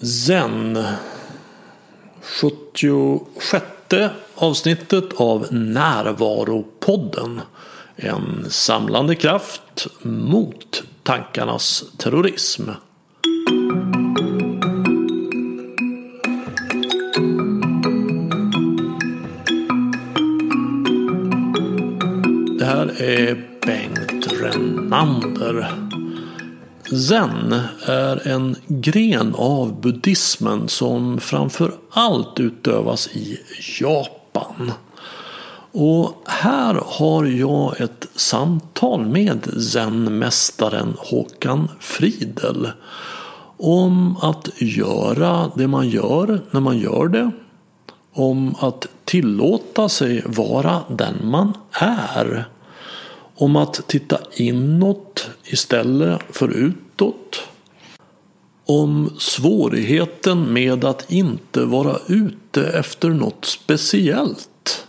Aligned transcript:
Zen 0.00 0.78
76 2.22 3.64
avsnittet 4.34 5.04
av 5.16 5.46
Närvaropodden. 5.50 7.40
En 7.96 8.46
samlande 8.50 9.14
kraft 9.14 9.86
mot 10.02 10.82
tankarnas 11.02 11.84
terrorism. 11.96 12.62
Det 22.58 22.64
här 22.64 23.02
är 23.02 23.48
Bengt 23.66 24.32
Renander. 24.32 25.87
Zen 26.90 27.60
är 27.86 28.28
en 28.28 28.56
gren 28.66 29.34
av 29.34 29.80
buddhismen 29.80 30.68
som 30.68 31.20
framför 31.20 31.72
allt 31.90 32.40
utövas 32.40 33.08
i 33.08 33.38
Japan. 33.80 34.72
Och 35.72 36.22
här 36.26 36.82
har 36.86 37.24
jag 37.24 37.80
ett 37.80 38.08
samtal 38.14 39.06
med 39.06 39.62
zenmästaren 39.72 40.94
Håkan 40.98 41.68
Friedel 41.80 42.68
om 43.56 44.16
att 44.16 44.48
göra 44.56 45.50
det 45.54 45.66
man 45.66 45.88
gör 45.88 46.40
när 46.50 46.60
man 46.60 46.78
gör 46.78 47.08
det. 47.08 47.30
Om 48.12 48.54
att 48.60 48.86
tillåta 49.04 49.88
sig 49.88 50.22
vara 50.26 50.80
den 50.88 51.14
man 51.22 51.52
är 51.72 52.48
om 53.38 53.56
att 53.56 53.88
titta 53.88 54.18
inåt 54.32 55.30
istället 55.44 56.20
för 56.30 56.48
utåt. 56.48 57.40
Om 58.66 59.10
svårigheten 59.18 60.52
med 60.52 60.84
att 60.84 61.12
inte 61.12 61.64
vara 61.64 61.98
ute 62.06 62.68
efter 62.68 63.08
något 63.08 63.44
speciellt. 63.44 64.86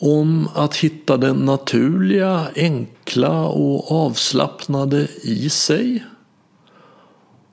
Om 0.00 0.48
att 0.54 0.76
hitta 0.76 1.16
det 1.16 1.32
naturliga, 1.32 2.46
enkla 2.56 3.46
och 3.46 3.92
avslappnade 3.92 5.08
i 5.22 5.50
sig. 5.50 6.04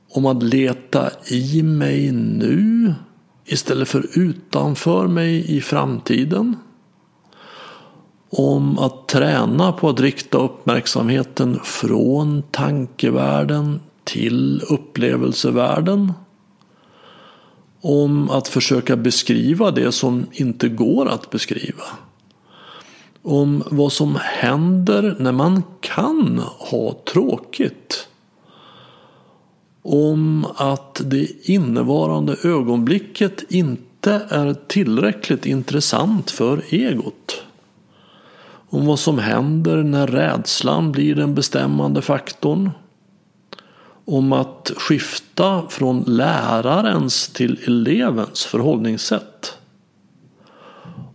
Om 0.09 0.25
att 0.25 0.44
leta 0.44 1.11
i 1.27 1.63
mig 1.63 2.11
nu 2.11 2.94
istället 3.45 3.88
för 3.88 4.19
utanför 4.19 5.07
mig 5.07 5.57
i 5.57 5.61
framtiden 5.61 6.55
om 8.38 8.80
att 8.80 9.08
träna 9.08 9.72
på 9.72 9.89
att 9.89 10.00
rikta 10.00 10.38
uppmärksamheten 10.38 11.59
från 11.64 12.44
tankevärlden 12.52 13.80
till 14.03 14.61
upplevelsevärlden. 14.69 16.14
Om 17.81 18.30
att 18.30 18.47
försöka 18.47 18.95
beskriva 18.95 19.72
det 19.72 19.91
som 19.91 20.25
inte 20.31 20.69
går 20.69 21.09
att 21.09 21.30
beskriva. 21.30 21.83
Om 23.22 23.63
vad 23.72 23.91
som 23.91 24.17
händer 24.22 25.16
när 25.19 25.31
man 25.31 25.63
kan 25.80 26.41
ha 26.58 26.95
tråkigt. 27.13 28.08
Om 29.81 30.47
att 30.56 31.02
det 31.06 31.50
innevarande 31.50 32.36
ögonblicket 32.44 33.44
inte 33.50 34.22
är 34.30 34.53
tillräckligt 34.67 35.45
intressant 35.45 36.31
för 36.31 36.63
egot 36.69 37.44
om 38.76 38.86
vad 38.86 39.00
som 39.00 39.20
händer 39.20 39.84
när 39.84 40.08
rädslan 40.08 40.92
blir 40.92 41.16
den 41.16 41.36
bestämmande 41.36 42.02
faktorn. 42.02 42.72
Om 44.06 44.34
att 44.34 44.72
skifta 44.78 45.64
från 45.70 46.04
lärarens 46.08 47.28
till 47.28 47.59
elevens 47.68 48.46
förhållningssätt. 48.46 49.58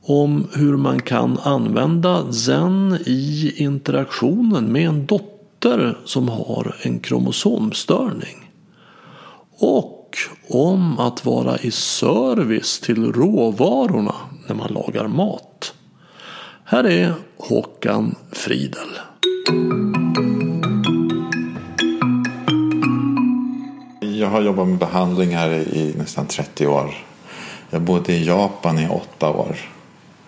Om 0.03 0.49
hur 0.53 0.77
man 0.77 1.03
kan 1.03 1.39
använda 1.39 2.33
zen 2.33 2.99
i 3.07 3.53
interaktionen 3.57 4.73
med 4.73 4.89
en 4.89 5.07
dotter 5.07 5.99
som 6.05 6.29
har 6.29 6.77
en 6.83 7.01
kromosomstörning. 7.01 8.51
Och 9.59 10.17
om 10.49 10.99
att 10.99 11.25
vara 11.25 11.59
i 11.59 11.71
service 11.71 12.81
till 12.81 13.13
råvarorna 13.13 14.15
när 14.47 14.55
man 14.55 14.73
lagar 14.73 15.09
mat. 15.09 15.75
Här 16.71 16.85
är 16.85 17.15
Håkan 17.37 18.15
Friedel. 18.33 18.89
Jag 24.01 24.29
har 24.29 24.43
jobbat 24.43 24.69
med 24.69 24.79
behandlingar 24.79 25.51
i 25.51 25.95
nästan 25.99 26.27
30 26.27 26.67
år. 26.67 26.95
Jag 27.71 27.83
bodde 27.83 28.13
i 28.13 28.25
Japan 28.25 28.79
i 28.79 28.89
åtta 28.89 29.31
år. 29.31 29.57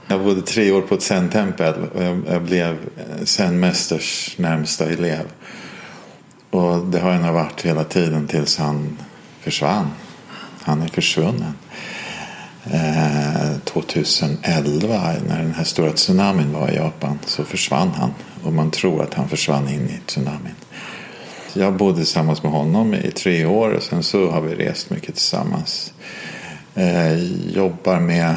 Jag 0.07 0.25
bodde 0.25 0.43
tre 0.43 0.73
år 0.73 0.81
på 0.81 0.95
ett 0.95 1.03
zen-tempel 1.03 1.75
och 1.95 2.03
jag 2.33 2.43
blev 2.43 2.79
zen-mästers 3.25 4.39
närmsta 4.39 4.91
elev. 4.91 5.25
Och 6.51 6.87
det 6.87 7.01
har 7.01 7.13
jag 7.13 7.23
nog 7.23 7.35
varit 7.35 7.63
hela 7.63 7.85
tiden 7.85 8.27
tills 8.27 8.59
han 8.59 8.99
försvann. 9.41 9.91
Han 10.63 10.83
är 10.83 10.89
försvunnen. 10.89 11.55
Eh, 12.65 13.59
2011 13.65 15.13
när 15.29 15.39
den 15.43 15.55
här 15.55 15.65
stora 15.65 15.93
tsunamin 15.93 16.53
var 16.53 16.71
i 16.71 16.77
Japan 16.77 17.19
så 17.27 17.45
försvann 17.45 17.91
han. 17.91 18.11
Och 18.45 18.53
man 18.53 18.71
tror 18.71 19.03
att 19.03 19.15
han 19.15 19.29
försvann 19.29 19.69
in 19.69 19.89
i 19.89 20.01
tsunamin. 20.07 20.55
Jag 21.55 21.77
bodde 21.77 21.97
tillsammans 21.97 22.43
med 22.43 22.53
honom 22.53 22.95
i 22.95 23.11
tre 23.11 23.45
år 23.45 23.71
och 23.71 23.83
sen 23.83 24.03
så 24.03 24.31
har 24.31 24.41
vi 24.41 24.55
rest 24.55 24.91
mycket 24.91 25.15
tillsammans. 25.15 25.93
Eh, 26.75 27.15
jobbar 27.55 28.01
med 28.01 28.37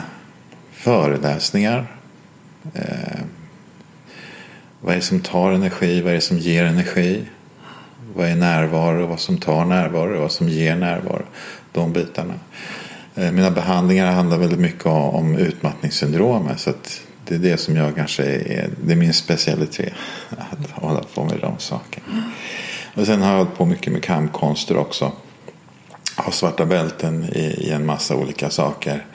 föreläsningar. 0.72 1.88
Eh, 2.74 3.22
vad 4.82 4.92
är 4.92 4.96
det 4.96 5.06
som 5.06 5.20
tar 5.20 5.52
energi? 5.52 6.02
Vad 6.02 6.12
är 6.12 6.16
det 6.16 6.22
som 6.22 6.38
ger 6.38 6.66
energi? 6.66 7.26
Vad 8.16 8.28
är 8.28 8.36
närvaro? 8.36 9.08
Vad 9.08 9.20
som 9.20 9.38
tar 9.38 9.66
närvaro? 9.66 10.22
Vad 10.22 10.32
som 10.32 10.50
ger 10.50 10.76
närvaro? 10.76 11.26
De 11.72 11.94
bitarna. 11.94 12.34
Eh, 13.16 13.32
mina 13.32 13.52
behandlingar 13.52 14.12
handlar 14.12 14.38
väldigt 14.38 14.60
mycket 14.60 14.86
om 14.86 15.36
utmattningssyndromet. 15.36 16.60
Så 16.60 16.74
det 17.26 17.36
är 17.36 17.40
det 17.40 17.58
som 17.58 17.76
jag 17.76 17.96
kanske 17.96 18.24
är, 18.24 18.70
det 18.86 18.94
är 18.94 18.98
min 18.98 19.14
specialitet. 19.14 19.94
Att 20.30 20.72
hålla 20.72 21.02
på 21.14 21.24
med 21.24 21.40
de 21.42 21.60
sakerna. 21.60 22.24
Och 22.96 23.06
sen 23.06 23.22
har 23.22 23.32
jag 23.32 23.38
hållit 23.38 23.58
på 23.58 23.66
mycket 23.66 23.94
med 23.94 24.04
kampkonster 24.04 24.78
också. 24.78 25.12
Har 26.16 26.32
svarta 26.32 26.66
bälten 26.66 27.24
i, 27.24 27.40
i 27.40 27.72
en 27.72 27.86
massa 27.86 28.16
olika 28.16 28.50
saker. 28.50 29.06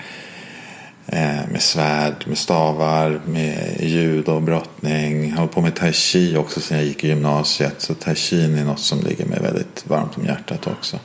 Eh, 1.06 1.48
med 1.50 1.62
svärd, 1.62 2.24
med 2.26 2.38
stavar, 2.38 3.20
med 3.24 3.76
judo 3.80 4.32
och 4.32 4.42
brottning. 4.42 5.24
Jag 5.24 5.30
har 5.30 5.38
hållit 5.38 5.54
på 5.54 5.60
med 5.60 5.76
tai 5.76 5.92
chi 5.92 6.36
också 6.36 6.60
sen 6.60 6.76
jag 6.76 6.86
gick 6.86 7.04
i 7.04 7.08
gymnasiet. 7.08 7.74
Så 7.78 7.94
tai 7.94 8.14
chi 8.14 8.44
är 8.44 8.64
något 8.64 8.80
som 8.80 9.00
ligger 9.00 9.24
mig 9.24 9.40
väldigt 9.40 9.84
varmt 9.86 10.16
om 10.16 10.24
hjärtat 10.24 10.66
också. 10.66 10.98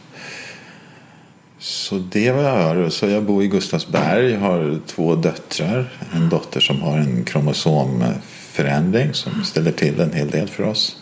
Så 1.66 1.98
det 2.12 2.31
var 2.31 2.44
jag 2.44 2.52
hör. 2.52 2.90
Så 2.90 3.08
jag 3.08 3.24
bor 3.24 3.44
i 3.44 3.48
Gustavsberg. 3.48 4.31
Jag 4.31 4.40
har 4.40 4.80
två 4.86 5.16
döttrar. 5.16 5.92
En 6.14 6.30
dotter 6.30 6.59
som 6.59 6.81
har 6.81 6.98
en 6.98 7.24
kromosomförändring 7.24 9.14
som 9.14 9.44
ställer 9.44 9.72
till 9.72 10.00
en 10.00 10.14
hel 10.14 10.30
del 10.30 10.48
för 10.48 10.64
oss. 10.64 10.98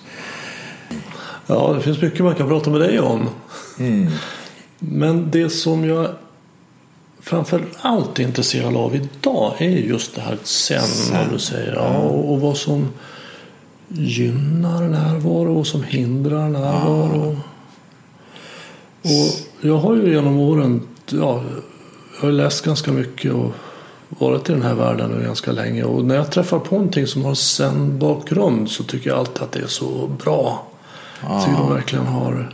Ja, 1.48 1.74
det 1.74 1.82
finns 1.82 2.02
mycket 2.02 2.20
man 2.20 2.36
kan 2.36 2.48
prata 2.48 2.70
med 2.70 2.82
dig 2.82 3.00
om. 3.00 3.30
Mm. 3.80 4.12
Men 4.80 5.32
det 5.32 5.50
som 5.50 5.90
jag 5.90 6.08
framför 7.22 7.66
allt 7.82 8.20
är 8.20 8.24
intresserad 8.24 8.76
av 8.76 8.96
idag 8.96 9.54
är 9.58 9.70
just 9.70 10.16
det 10.16 10.22
här 10.22 10.38
sen, 10.44 10.82
sen. 10.82 11.28
du 11.34 11.40
säger. 11.40 11.74
Ja, 11.74 11.98
och, 11.98 12.34
och 12.34 12.42
vad 12.42 12.58
som 12.58 12.90
gynnar 13.88 14.82
närvaro 14.82 15.50
och 15.50 15.56
vad 15.56 15.68
som 15.68 15.84
hindrar 15.84 16.50
närvaro. 16.50 17.38
Ja. 19.02 19.12
Och 19.12 19.53
jag 19.64 19.78
har 19.78 19.96
ju 19.96 20.14
genom 20.14 20.40
åren 20.40 20.82
ja, 21.10 21.44
jag 22.16 22.22
har 22.22 22.32
läst 22.32 22.66
ganska 22.66 22.92
mycket 22.92 23.34
och 23.34 23.52
varit 24.10 24.50
i 24.50 24.54
den 24.54 24.62
här 24.62 24.76
världen 24.76 25.12
nu 25.12 25.24
ganska 25.24 25.52
länge. 25.52 25.84
Och 25.84 26.06
när 26.06 26.16
jag 26.16 26.32
träffar 26.32 26.60
på 26.60 26.76
någonting 26.76 27.08
som 27.08 27.26
har 27.26 27.36
sen 27.36 28.00
bakgrund 28.00 28.70
så 28.70 28.84
tycker 28.84 29.10
jag 29.10 29.20
alltid 29.20 29.44
att 29.44 29.52
det 29.52 29.60
är 29.60 29.68
så 29.68 30.08
bra. 30.24 30.68
Ah. 31.22 31.34
Jag 31.34 31.46
tycker 31.46 31.58
de 31.58 31.74
verkligen 31.74 32.06
har, 32.06 32.54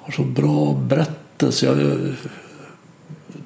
har 0.00 0.12
så 0.12 0.22
bra 0.22 0.74
berättelse. 0.74 1.66
Jag, 1.66 1.76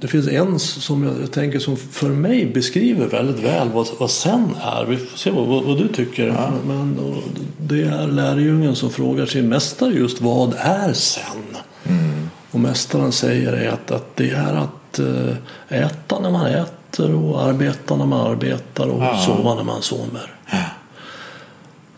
det 0.05 0.09
finns 0.09 0.29
en 0.29 0.59
som 0.59 1.05
jag 1.21 1.33
tänker 1.33 1.59
som 1.59 1.77
för 1.77 2.09
mig 2.09 2.47
beskriver 2.47 3.07
väldigt 3.07 3.45
väl 3.45 3.69
vad, 3.69 3.89
vad 3.99 4.11
sen 4.11 4.57
är. 4.63 4.85
Vi 4.85 4.97
får 4.97 5.19
se 5.19 5.31
vad, 5.31 5.65
vad 5.65 5.79
du 5.79 5.89
tycker. 5.89 6.27
Ja. 6.27 6.53
Men, 6.67 7.15
det 7.59 7.83
är 7.83 8.07
lärjungen 8.07 8.77
som 8.77 8.91
frågar 8.91 9.27
sin 9.27 9.49
mästare 9.49 9.95
just 9.95 10.21
vad 10.21 10.55
är 10.59 10.93
sen? 10.93 11.57
Mm. 11.85 12.29
Och 12.51 12.61
mästaren 12.61 13.13
säger 13.13 13.73
att, 13.73 13.91
att 13.91 14.17
det 14.17 14.31
är 14.31 14.55
att 14.55 14.99
eh, 14.99 15.83
äta 15.83 16.21
när 16.21 16.31
man 16.31 16.47
äter 16.47 17.15
och 17.15 17.43
arbeta 17.43 17.97
när 17.97 18.07
man 18.07 18.31
arbetar 18.31 18.87
och 18.87 19.03
ja. 19.03 19.19
sova 19.19 19.55
när 19.55 19.65
man 19.65 19.83
sover. 19.83 20.35
Ja. 20.51 20.65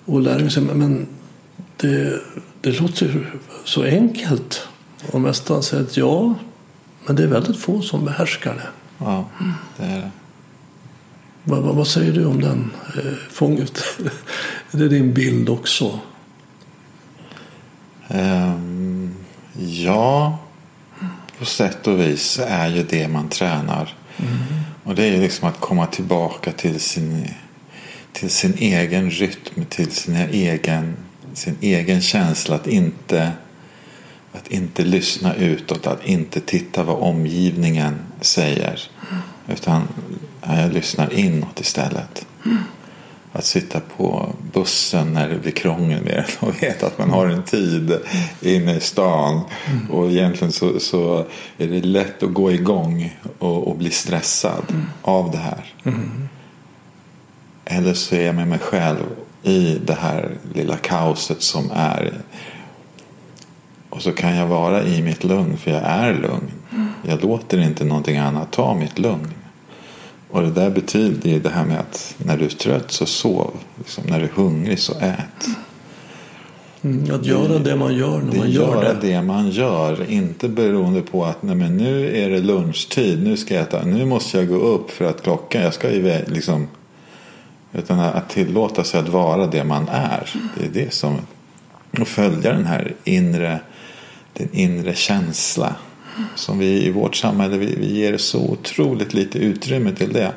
Och 0.05 0.21
lärjungen 0.21 0.51
säger 0.51 0.75
men 0.75 1.07
det, 1.77 2.21
det 2.61 2.81
låter 2.81 3.33
så 3.65 3.83
enkelt. 3.83 4.69
Och 5.13 5.21
mästaren 5.21 5.63
säger 5.63 5.83
att 5.83 5.97
ja, 5.97 6.35
men 7.07 7.17
det 7.17 7.23
är 7.23 7.27
väldigt 7.27 7.61
få 7.61 7.83
som 7.83 8.05
behärskar 8.05 8.55
det. 8.55 8.69
Ja, 8.99 9.25
det 9.77 9.85
är 9.85 10.01
det. 10.01 10.11
Vad, 11.45 11.63
vad, 11.63 11.77
vad 11.77 11.87
säger 11.87 12.13
du 12.13 12.25
om 12.25 12.41
den 12.41 12.71
eh, 12.97 13.13
fånget? 13.31 13.85
är 14.71 14.79
det 14.79 14.89
din 14.89 15.15
bild 15.15 15.49
också? 15.49 16.01
Ehm, 18.09 19.15
ja, 19.59 20.39
på 21.39 21.45
sätt 21.45 21.87
och 21.87 22.01
vis 22.01 22.41
är 22.49 22.69
ju 22.69 22.83
det 22.83 23.09
man 23.09 23.29
tränar. 23.29 23.95
Och 24.85 24.95
det 24.95 25.05
är 25.05 25.13
ju 25.13 25.21
liksom 25.21 25.49
att 25.49 25.61
komma 25.61 25.87
tillbaka 25.87 26.53
till 26.53 26.81
sin, 26.81 27.29
till 28.13 28.31
sin 28.31 28.55
egen 28.59 29.11
rytm, 29.11 29.65
till 29.69 29.91
sin 29.91 30.17
egen, 30.17 30.97
sin 31.35 31.57
egen 31.61 32.01
känsla. 32.01 32.57
Att 32.57 32.67
inte, 32.67 33.33
att 34.37 34.49
inte 34.49 34.85
lyssna 34.85 35.35
utåt, 35.35 35.87
att 35.87 36.07
inte 36.07 36.41
titta 36.41 36.83
vad 36.83 36.97
omgivningen 36.97 37.99
säger. 38.21 38.81
Utan 39.49 39.83
jag 40.41 40.73
lyssnar 40.73 41.15
inåt 41.15 41.61
istället. 41.61 42.27
Att 43.33 43.45
sitta 43.45 43.81
på 43.97 44.33
bussen 44.53 45.13
när 45.13 45.29
det 45.29 45.39
blir 45.39 45.53
krångel 45.53 46.05
med 46.05 46.15
den 46.15 46.25
och 46.49 46.63
veta 46.63 46.87
att 46.87 46.99
man 46.99 47.11
har 47.11 47.27
en 47.27 47.43
tid 47.43 47.99
inne 48.41 48.77
i 48.77 48.81
stan. 48.81 49.41
Och 49.91 50.11
egentligen 50.11 50.53
så, 50.53 50.81
så 50.81 51.27
är 51.59 51.67
det 51.67 51.81
lätt 51.81 52.23
att 52.23 52.33
gå 52.33 52.53
igång 52.53 53.17
och, 53.39 53.69
och 53.69 53.77
bli 53.77 53.91
stressad 53.91 54.65
av 55.03 55.31
det 55.31 55.39
här. 55.39 55.75
Eller 57.65 57.95
så 57.95 58.15
är 58.15 58.27
jag 58.27 58.35
med 58.35 58.49
mig 58.49 58.59
själv 58.59 59.05
i 59.43 59.79
det 59.87 59.95
här 59.95 60.31
lilla 60.55 60.77
kaoset 60.77 61.43
som 61.43 61.71
är. 61.75 62.13
Och 63.97 64.03
så 64.03 64.13
kan 64.13 64.37
jag 64.37 64.47
vara 64.47 64.83
i 64.83 65.03
mitt 65.03 65.25
lugn 65.25 65.57
för 65.57 65.71
jag 65.71 65.83
är 65.83 66.15
lugn. 66.15 66.51
Jag 67.09 67.23
låter 67.23 67.59
inte 67.59 67.85
någonting 67.85 68.17
annat 68.17 68.53
ta 68.53 68.75
mitt 68.75 68.99
lugn. 68.99 69.33
Och 70.31 70.43
det 70.43 70.51
där 70.51 70.71
betyder 70.71 71.31
ju 71.31 71.41
det 71.41 71.49
här 71.49 71.65
med 71.65 71.79
att 71.79 72.15
när 72.19 72.37
du 72.37 72.45
är 72.45 72.49
trött 72.49 72.91
så 72.91 73.07
sov. 73.07 73.51
Liksom, 73.79 74.05
när 74.07 74.19
du 74.19 74.25
är 74.25 74.31
hungrig 74.35 74.79
så 74.79 74.93
ät. 74.93 75.49
Mm, 76.83 77.15
att 77.15 77.27
göra 77.27 77.59
det 77.59 77.77
man 77.77 77.95
gör 77.95 78.19
när 78.23 78.33
Det 78.33 78.39
man 78.39 78.51
gör 78.51 78.75
göra 78.75 78.95
det. 78.95 79.07
det 79.13 79.23
man 79.23 79.51
gör. 79.51 80.11
Inte 80.11 80.49
beroende 80.49 81.03
på 81.03 81.25
att 81.25 81.43
nej, 81.43 81.57
men 81.57 81.77
nu 81.77 82.17
är 82.17 82.31
det 82.31 82.41
lunchtid. 82.41 83.23
Nu 83.25 83.37
ska 83.37 83.55
jag 83.55 83.63
äta. 83.63 83.85
Nu 83.85 84.05
måste 84.05 84.39
jag 84.39 84.49
gå 84.49 84.57
upp 84.57 84.91
för 84.91 85.05
att 85.05 85.23
klockan. 85.23 85.63
Jag 85.63 85.75
ska 85.75 85.91
iväg. 85.91 86.25
Liksom, 86.29 86.69
utan 87.73 88.01
att 88.01 88.29
tillåta 88.29 88.85
sig 88.85 89.01
att 89.01 89.09
vara 89.09 89.47
det 89.47 89.65
man 89.65 89.89
är. 89.89 90.31
Det 90.59 90.65
är 90.65 90.85
det 90.85 90.93
som. 90.93 91.17
Och 92.01 92.09
följa 92.09 92.53
den 92.53 92.67
här 92.67 92.95
inre. 93.05 93.61
Den 94.37 94.49
inre 94.53 94.95
känsla. 94.95 95.75
Som 96.35 96.59
vi 96.59 96.87
i 96.87 96.91
vårt 96.91 97.17
samhälle. 97.17 97.57
Vi, 97.57 97.75
vi 97.75 98.01
ger 98.01 98.17
så 98.17 98.39
otroligt 98.39 99.15
lite 99.15 99.39
utrymme 99.39 99.93
till 99.93 100.13
det. 100.13 100.33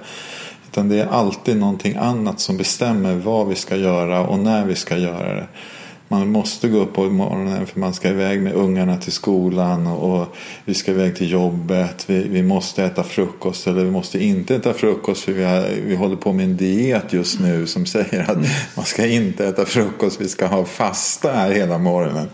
Utan 0.72 0.90
det 0.90 1.02
är 1.02 1.08
alltid 1.08 1.58
någonting 1.58 1.96
annat 1.96 2.40
som 2.40 2.58
bestämmer 2.58 3.16
vad 3.16 3.48
vi 3.48 3.56
ska 3.56 3.76
göra 3.76 4.28
och 4.28 4.40
när 4.40 4.66
vi 4.66 4.76
ska 4.76 4.98
göra 4.98 5.36
det. 5.36 5.48
Man 6.12 6.32
måste 6.32 6.68
gå 6.68 6.78
upp 6.78 6.94
på 6.94 7.04
morgonen 7.04 7.68
för 7.68 7.80
man 7.80 7.94
ska 7.94 8.10
iväg 8.10 8.42
med 8.42 8.54
ungarna 8.54 8.98
till 8.98 9.12
skolan 9.12 9.88
och, 9.88 10.22
och 10.22 10.36
vi 10.66 10.74
ska 10.74 10.92
iväg 10.92 11.16
till 11.16 11.32
jobbet. 11.32 12.04
Vi, 12.08 12.28
vi 12.28 12.44
måste 12.44 12.84
äta 12.84 13.04
frukost 13.04 13.68
eller 13.68 13.84
vi 13.84 13.92
måste 13.92 14.24
inte 14.24 14.56
äta 14.56 14.74
frukost 14.74 15.24
för 15.24 15.32
vi, 15.32 15.44
har, 15.44 15.68
vi 15.86 15.96
håller 15.96 16.16
på 16.16 16.34
med 16.34 16.46
en 16.46 16.58
diet 16.58 17.14
just 17.14 17.40
nu 17.40 17.68
som 17.68 17.86
säger 17.86 18.32
att 18.32 18.38
man 18.76 18.86
ska 18.86 19.06
inte 19.06 19.48
äta 19.48 19.66
frukost, 19.66 20.22
vi 20.22 20.28
ska 20.28 20.46
ha 20.48 20.66
fasta 20.66 21.32
här 21.32 21.52
hela 21.52 21.78
morgonen. 21.78 22.28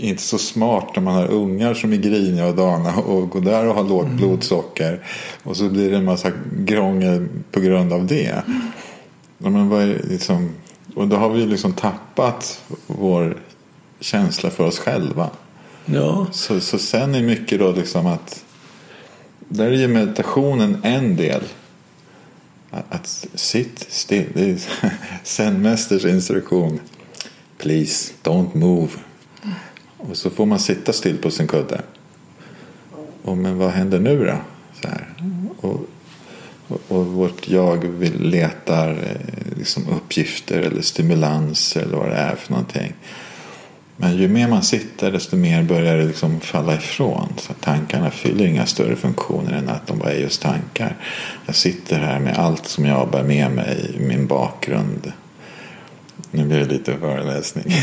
Inte 0.00 0.22
så 0.22 0.38
smart 0.38 0.88
när 0.94 1.02
man 1.02 1.14
har 1.14 1.26
ungar 1.26 1.74
som 1.74 1.92
är 1.92 1.96
griniga 1.96 2.46
och 2.46 2.54
dana 2.54 2.96
och 2.96 3.30
går 3.30 3.40
där 3.40 3.66
och 3.66 3.74
har 3.74 3.84
lågt 3.84 4.08
blodsocker. 4.08 5.04
Och 5.42 5.56
så 5.56 5.68
blir 5.68 5.90
det 5.90 5.96
en 5.96 6.04
massa 6.04 6.32
krångel 6.66 7.28
på 7.52 7.60
grund 7.60 7.92
av 7.92 8.06
det. 8.06 8.42
Ja, 9.38 9.50
men 9.50 9.68
vad 9.68 9.82
är 9.82 10.02
liksom, 10.08 10.50
och 10.94 11.08
då 11.08 11.16
har 11.16 11.30
vi 11.30 11.46
liksom 11.46 11.72
tappat 11.72 12.62
vår 12.86 13.36
känsla 14.00 14.50
för 14.50 14.64
oss 14.66 14.78
själva. 14.78 15.30
Ja, 15.86 16.26
Så, 16.32 16.60
så 16.60 16.78
sen 16.78 17.14
är 17.14 17.22
mycket 17.22 17.58
då 17.58 17.72
liksom 17.72 18.06
att 18.06 18.44
där 19.48 19.66
är 19.66 19.76
ju 19.76 19.88
meditationen 19.88 20.80
en 20.82 21.16
del. 21.16 21.42
Att, 22.70 22.94
att 22.94 23.26
sitt 23.34 23.86
still. 23.88 24.26
Det 24.34 24.50
är 24.50 24.58
Zen-mästers 25.24 26.04
instruktion. 26.04 26.80
Please 27.58 28.12
don't 28.22 28.56
move. 28.56 28.90
Och 29.98 30.16
så 30.16 30.30
får 30.30 30.46
man 30.46 30.58
sitta 30.58 30.92
still 30.92 31.18
på 31.18 31.30
sin 31.30 31.46
kudde. 31.46 31.80
Och 33.22 33.36
men 33.36 33.58
vad 33.58 33.70
händer 33.70 33.98
nu 33.98 34.24
då? 34.24 34.36
Så 34.82 34.88
här. 34.88 35.14
Och, 35.60 35.80
och, 36.68 36.80
och 36.88 37.06
vårt 37.06 37.48
jag 37.48 37.76
vill 37.76 38.20
letar 38.20 38.90
eh, 38.90 39.56
liksom 39.58 39.88
uppgifter 39.88 40.60
eller 40.60 40.82
stimulanser 40.82 41.82
eller 41.82 41.96
vad 41.96 42.08
det 42.08 42.16
är 42.16 42.36
för 42.36 42.52
någonting. 42.52 42.94
Men 44.00 44.16
ju 44.16 44.28
mer 44.28 44.48
man 44.48 44.62
sitter 44.62 45.12
desto 45.12 45.36
mer 45.36 45.62
börjar 45.62 45.96
det 45.96 46.04
liksom 46.04 46.40
falla 46.40 46.74
ifrån. 46.74 47.32
Så 47.36 47.52
tankarna 47.52 48.10
fyller 48.10 48.46
inga 48.46 48.66
större 48.66 48.96
funktioner 48.96 49.52
än 49.52 49.68
att 49.68 49.86
de 49.86 49.98
bara 49.98 50.12
är 50.12 50.20
just 50.20 50.42
tankar. 50.42 50.96
Jag 51.46 51.54
sitter 51.54 51.98
här 51.98 52.20
med 52.20 52.38
allt 52.38 52.66
som 52.66 52.84
jag 52.84 53.10
bär 53.10 53.22
med 53.22 53.50
mig 53.50 53.94
i 53.96 54.00
min 54.00 54.26
bakgrund. 54.26 55.12
Nu 56.30 56.44
blir 56.44 56.58
det 56.58 56.64
lite 56.64 56.98
föreläsning. 56.98 57.64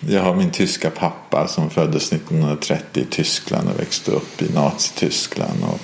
jag 0.00 0.22
har 0.22 0.34
min 0.34 0.50
tyska 0.50 0.90
pappa 0.90 1.48
som 1.48 1.70
föddes 1.70 2.12
1930 2.12 3.02
i 3.02 3.06
Tyskland 3.10 3.68
och 3.68 3.80
växte 3.80 4.10
upp 4.10 4.42
i 4.42 4.52
Nazityskland. 4.52 5.64
Och 5.64 5.80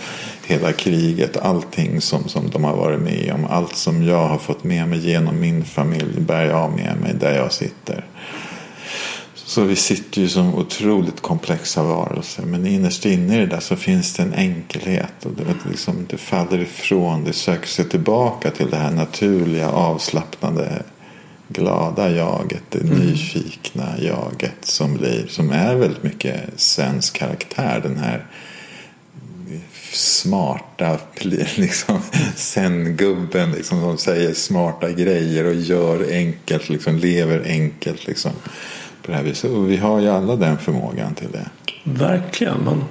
hela 0.47 0.73
kriget, 0.73 1.37
allting 1.37 2.00
som, 2.00 2.29
som 2.29 2.50
de 2.50 2.64
har 2.64 2.76
varit 2.76 3.00
med 3.00 3.32
om. 3.35 3.44
Allt 3.44 3.76
som 3.76 4.03
jag 4.03 4.29
har 4.29 4.38
fått 4.38 4.64
med 4.64 4.88
mig 4.88 5.11
genom 5.11 5.41
min 5.41 5.64
familj 5.64 6.20
bär 6.20 6.44
jag 6.44 6.70
med 6.70 6.97
mig 7.00 7.14
där 7.14 7.37
jag 7.37 7.52
sitter. 7.52 8.05
Så 9.46 9.64
vi 9.64 9.76
sitter 9.76 10.20
ju 10.20 10.28
som 10.28 10.54
otroligt 10.54 11.20
komplexa 11.20 11.82
varelser. 11.82 12.43
Men 12.43 12.66
innerst 12.66 13.06
inne 13.06 13.37
i 13.37 13.38
det 13.38 13.46
där 13.46 13.60
så 13.60 13.76
finns 13.76 14.14
det 14.14 14.22
en 14.22 14.34
enkelhet. 14.34 15.25
Och 15.25 15.32
det, 15.32 15.70
liksom, 15.70 16.06
det 16.08 16.16
faller 16.16 16.58
ifrån. 16.58 17.25
Det 17.25 17.32
söker 17.32 17.69
sig 17.69 17.88
tillbaka 17.88 18.50
till 18.50 18.70
det 18.70 18.76
här 18.76 18.90
naturliga, 18.90 19.70
avslappnade, 19.70 20.82
glada 21.48 22.10
jaget. 22.10 22.62
Det 22.70 22.82
nyfikna 22.82 23.94
jaget 23.98 24.56
som 24.62 24.94
blir. 24.94 25.26
Som 25.28 25.50
är 25.50 25.75
väldigt 25.75 26.02
mycket 26.02 26.40
svensk 26.56 27.19
karaktär. 27.19 27.80
Den 27.82 27.97
här 27.97 28.26
smarta 29.92 30.99
liksom, 31.56 32.00
sen-gubben 32.37 33.52
liksom, 33.52 33.80
som 33.80 33.99
säger 33.99 34.35
smarta 34.35 34.90
grejer 34.90 35.44
och 35.44 35.54
gör 35.54 36.12
enkelt, 36.12 36.68
liksom, 36.68 36.99
lever 36.99 37.42
enkelt. 37.47 38.06
Liksom, 38.06 38.32
på 39.06 39.12
det 39.12 39.16
här 39.16 39.25
viset. 39.25 39.50
Och 39.50 39.70
vi 39.70 39.76
har 39.76 40.00
ju 40.00 40.08
alla 40.08 40.36
den 40.36 40.58
förmågan 40.58 41.14
till 41.14 41.28
det. 41.32 41.48
verkligen. 41.84 42.56
Men 42.64 42.84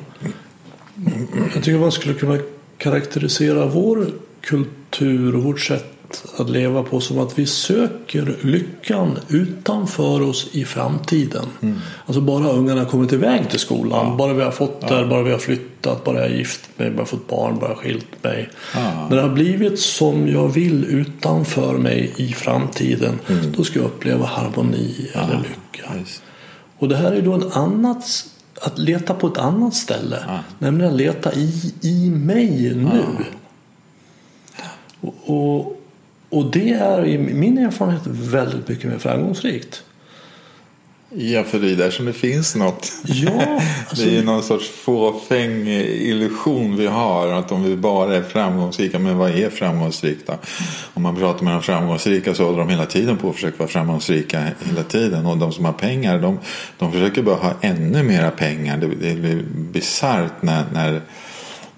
jag 1.53 1.63
tycker 1.63 1.79
man 1.79 1.91
skulle 1.91 2.13
kunna 2.13 2.39
karaktärisera 2.77 3.65
vår 3.65 4.07
kultur 4.41 5.36
och 5.36 5.43
vårt 5.43 5.60
sätt 5.60 5.95
att 6.38 6.50
leva 6.50 6.84
på 6.84 7.00
som 7.00 7.19
att 7.19 7.39
vi 7.39 7.45
söker 7.45 8.36
lyckan 8.41 9.19
utanför 9.27 10.22
oss 10.22 10.48
i 10.51 10.65
framtiden. 10.65 11.45
Alltså 12.05 12.22
bara 12.22 12.50
ungarna 12.50 12.86
kommit 12.86 13.13
iväg 13.13 13.50
till 13.50 13.60
skolan, 13.60 14.17
bara 14.17 14.34
vi 14.34 14.43
har 14.43 14.51
fått 14.51 14.88
där, 14.88 15.05
bara 15.05 15.24
vi 15.24 15.31
har 15.31 15.39
flyttat, 15.39 16.03
bara 16.03 16.17
jag 16.17 16.25
är 16.25 16.36
gift 16.36 16.69
mig, 16.77 16.91
bara 16.91 17.05
fått 17.05 17.27
barn, 17.27 17.60
bara 17.60 17.75
skilt 17.75 18.24
mig. 18.24 18.50
Ja. 18.74 19.07
När 19.10 19.15
det 19.15 19.22
har 19.22 19.29
blivit 19.29 19.79
som 19.79 20.27
jag 20.27 20.48
vill 20.48 20.86
utanför 20.86 21.77
mig 21.77 22.13
i 22.17 22.34
framtiden, 22.34 23.19
då 23.57 23.63
ska 23.63 23.79
jag 23.79 23.86
uppleva 23.86 24.25
harmoni 24.25 25.10
eller 25.13 25.38
lycka. 25.38 26.00
Just. 26.00 26.22
Och 26.77 26.89
det 26.89 26.95
här 26.95 27.12
är 27.12 27.22
då 27.22 27.34
en 27.34 27.51
annat, 27.51 28.25
att 28.62 28.77
leta 28.79 29.13
på 29.13 29.27
ett 29.27 29.38
annat 29.38 29.75
ställe. 29.75 30.41
Nämligen 30.60 30.91
att 30.91 30.98
leta 30.98 31.34
i, 31.34 31.74
i 31.81 32.10
mig 32.10 32.74
nu. 32.75 33.03
Och, 35.01 35.15
och, 35.25 35.81
och 36.29 36.51
det 36.51 36.70
är 36.70 37.05
i 37.05 37.17
min 37.17 37.58
erfarenhet 37.58 38.08
väldigt 38.08 38.67
mycket 38.67 38.89
mer 38.89 38.98
framgångsrikt. 38.98 39.84
Ja, 41.17 41.44
för 41.44 41.60
det 41.60 41.72
är 41.72 41.75
där 41.75 41.91
som 41.91 42.05
det 42.05 42.13
finns 42.13 42.55
något. 42.55 42.91
Ja, 43.05 43.32
alltså, 43.89 44.05
det 44.05 44.12
är 44.12 44.15
ju 44.15 44.24
någon 44.24 44.44
sorts 44.44 44.70
fåfäng 44.70 45.67
illusion 45.67 46.77
vi 46.77 46.88
har. 46.88 47.27
Att 47.27 47.51
om 47.51 47.63
vi 47.63 47.75
bara 47.75 48.15
är 48.15 48.22
framgångsrika. 48.22 49.00
Men 49.00 49.17
vad 49.17 49.32
är 49.32 49.50
framgångsrikt 49.50 50.27
då? 50.27 50.34
Om 50.94 51.03
man 51.03 51.15
pratar 51.15 51.44
med 51.46 51.53
de 51.53 51.63
framgångsrika 51.63 52.36
så 52.36 52.46
håller 52.46 52.60
de 52.60 52.70
hela 52.70 52.86
tiden 52.86 53.17
på 53.17 53.29
att 53.29 53.36
försöka 53.36 53.58
vara 53.58 53.70
framgångsrika 53.70 54.44
hela 54.65 54.84
tiden. 54.84 55.25
Och 55.25 55.38
de 55.38 55.51
som 55.51 55.65
har 55.65 55.74
pengar 55.74 56.20
de, 56.20 56.39
de 56.77 56.91
försöker 56.91 57.22
bara 57.22 57.36
ha 57.36 57.53
ännu 57.62 58.03
mera 58.03 58.32
pengar. 58.32 58.77
Det, 58.77 58.88
det 58.88 59.15
blir 59.15 59.44
bisarrt 59.72 60.41
när, 60.41 60.63
när 60.74 61.01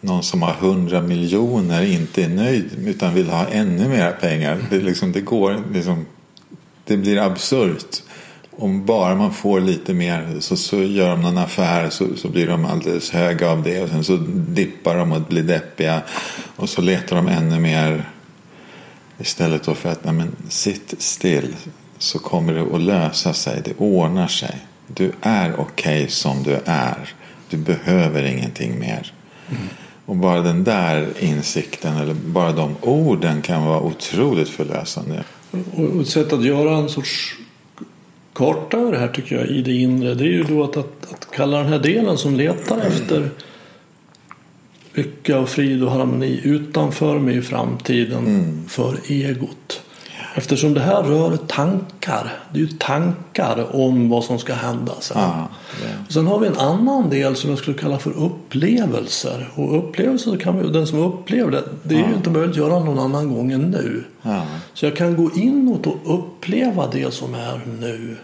någon 0.02 0.24
som 0.24 0.42
har 0.42 0.54
hundra 0.54 1.02
miljoner 1.02 1.84
inte 1.84 2.24
är 2.24 2.30
nöjd 2.30 2.66
utan 2.86 3.14
vill 3.14 3.30
ha 3.30 3.48
ännu 3.48 3.88
mera 3.88 4.12
pengar. 4.12 4.58
Det, 4.70 4.80
liksom, 4.80 5.12
det 5.12 5.22
går 5.22 5.64
liksom, 5.74 6.06
det 6.86 6.98
blir 6.98 7.18
absurt. 7.18 8.04
om 8.52 8.86
bara 8.86 9.16
man 9.16 9.34
får 9.34 9.60
lite 9.60 9.94
mer 9.94 10.38
så, 10.40 10.56
så 10.56 10.84
gör 10.84 11.10
de 11.10 11.22
någon 11.22 11.38
affär 11.38 11.90
så, 11.90 12.16
så 12.16 12.30
blir 12.30 12.48
de 12.48 12.66
alldeles 12.66 13.12
höga 13.12 13.50
av 13.50 13.64
det 13.64 13.84
och 13.84 13.90
sen 13.90 14.04
så 14.04 14.18
dippar 14.32 14.98
de 14.98 15.12
och 15.12 15.22
blir 15.22 15.44
deppiga 15.44 16.02
och 16.56 16.70
så 16.70 16.82
letar 16.82 17.16
de 17.16 17.28
ännu 17.28 17.60
mer 17.60 18.10
istället 19.18 19.64
då 19.64 19.76
för 19.76 19.90
att 19.90 20.04
nej 20.04 20.14
men, 20.14 20.36
sitt 20.50 20.94
still 20.98 21.56
så 21.98 22.20
kommer 22.20 22.54
det 22.54 22.76
att 22.76 22.82
lösa 22.82 23.34
sig, 23.34 23.62
det 23.66 23.74
ordnar 23.78 24.28
sig. 24.28 24.56
Du 24.88 25.12
är 25.22 25.60
okej 25.60 26.04
okay 26.04 26.08
som 26.08 26.44
du 26.44 26.60
är. 26.66 27.14
Du 27.50 27.58
behöver 27.58 28.24
ingenting 28.24 28.80
mer. 28.80 29.14
Mm. 29.50 29.68
Och 30.08 30.16
bara 30.16 30.42
den 30.42 30.64
där 30.64 31.08
insikten 31.20 31.98
eller 31.98 32.14
bara 32.14 32.52
de 32.52 32.76
orden 32.82 33.42
kan 33.42 33.66
vara 33.66 33.82
otroligt 33.82 34.50
förlösande. 34.50 35.24
Och 35.76 36.02
ett 36.02 36.08
sätt 36.08 36.34
att 36.34 36.44
göra 36.44 36.78
en 36.78 36.90
sorts 36.90 37.36
karta 38.34 38.78
över 38.78 38.92
det 38.92 38.98
här 38.98 39.08
tycker 39.08 39.36
jag 39.36 39.48
i 39.48 39.62
det 39.62 39.74
inre 39.74 40.14
det 40.14 40.24
är 40.24 40.28
ju 40.28 40.44
då 40.44 40.64
att, 40.64 40.78
att, 40.78 41.14
att 41.14 41.32
kalla 41.32 41.58
den 41.58 41.68
här 41.68 41.80
delen 41.80 42.18
som 42.18 42.36
letar 42.36 42.78
efter 42.78 43.30
lycka 44.94 45.40
och 45.40 45.50
frid 45.50 45.84
och 45.84 45.92
harmoni 45.92 46.42
utanför 46.44 47.20
mig 47.20 47.38
i 47.38 47.42
framtiden 47.42 48.28
mm. 48.28 48.66
för 48.68 48.98
egot. 49.08 49.82
Eftersom 50.38 50.74
det 50.74 50.80
här 50.80 51.04
rör 51.04 51.38
tankar. 51.38 52.34
Det 52.54 52.60
är 52.60 52.62
ju 52.62 52.68
tankar 52.68 53.76
om 53.76 54.10
vad 54.10 54.24
som 54.24 54.40
ska 54.40 54.54
hända 54.54 54.94
sen. 55.00 55.18
Ah, 55.18 55.48
yeah. 55.84 56.00
Sen 56.10 56.28
har 56.28 56.40
vi 56.40 56.48
en 56.48 56.58
annan 56.58 57.10
del 57.10 57.36
som 57.36 57.50
jag 57.50 57.60
skulle 57.60 57.78
kalla 57.78 58.00
för 58.00 58.12
upplevelser. 58.12 59.50
Och 59.56 59.78
upplevelser 59.78 60.38
kan 60.38 60.60
vi, 60.60 60.70
den 60.70 60.88
som 60.88 61.00
upplever 61.00 61.52
det, 61.52 61.64
det 61.84 61.96
är 61.96 62.04
ah. 62.04 62.08
ju 62.08 62.14
inte 62.14 62.30
möjligt 62.30 62.52
att 62.52 62.58
göra 62.58 62.80
någon 62.80 63.00
annan 63.00 63.34
gång 63.34 63.52
än 63.52 63.62
nu. 63.62 64.04
Ah. 64.22 64.42
Så 64.74 64.86
jag 64.86 64.96
kan 64.96 65.16
gå 65.16 65.32
inåt 65.36 65.88
och 65.88 65.98
uppleva 66.06 66.88
det 66.92 67.14
som 67.14 67.34
är 67.36 67.62
nu. 67.80 68.18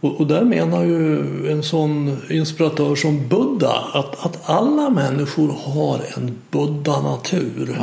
Och, 0.00 0.20
och 0.20 0.26
där 0.26 0.44
menar 0.44 0.84
ju 0.84 1.18
en 1.50 1.62
sån 1.62 2.18
inspiratör 2.30 2.94
som 2.94 3.28
Buddha 3.28 3.84
att, 3.92 4.26
att 4.26 4.50
alla 4.50 4.90
människor 4.90 5.54
har 5.64 6.00
en 6.16 6.38
Buddha-natur. 6.50 7.80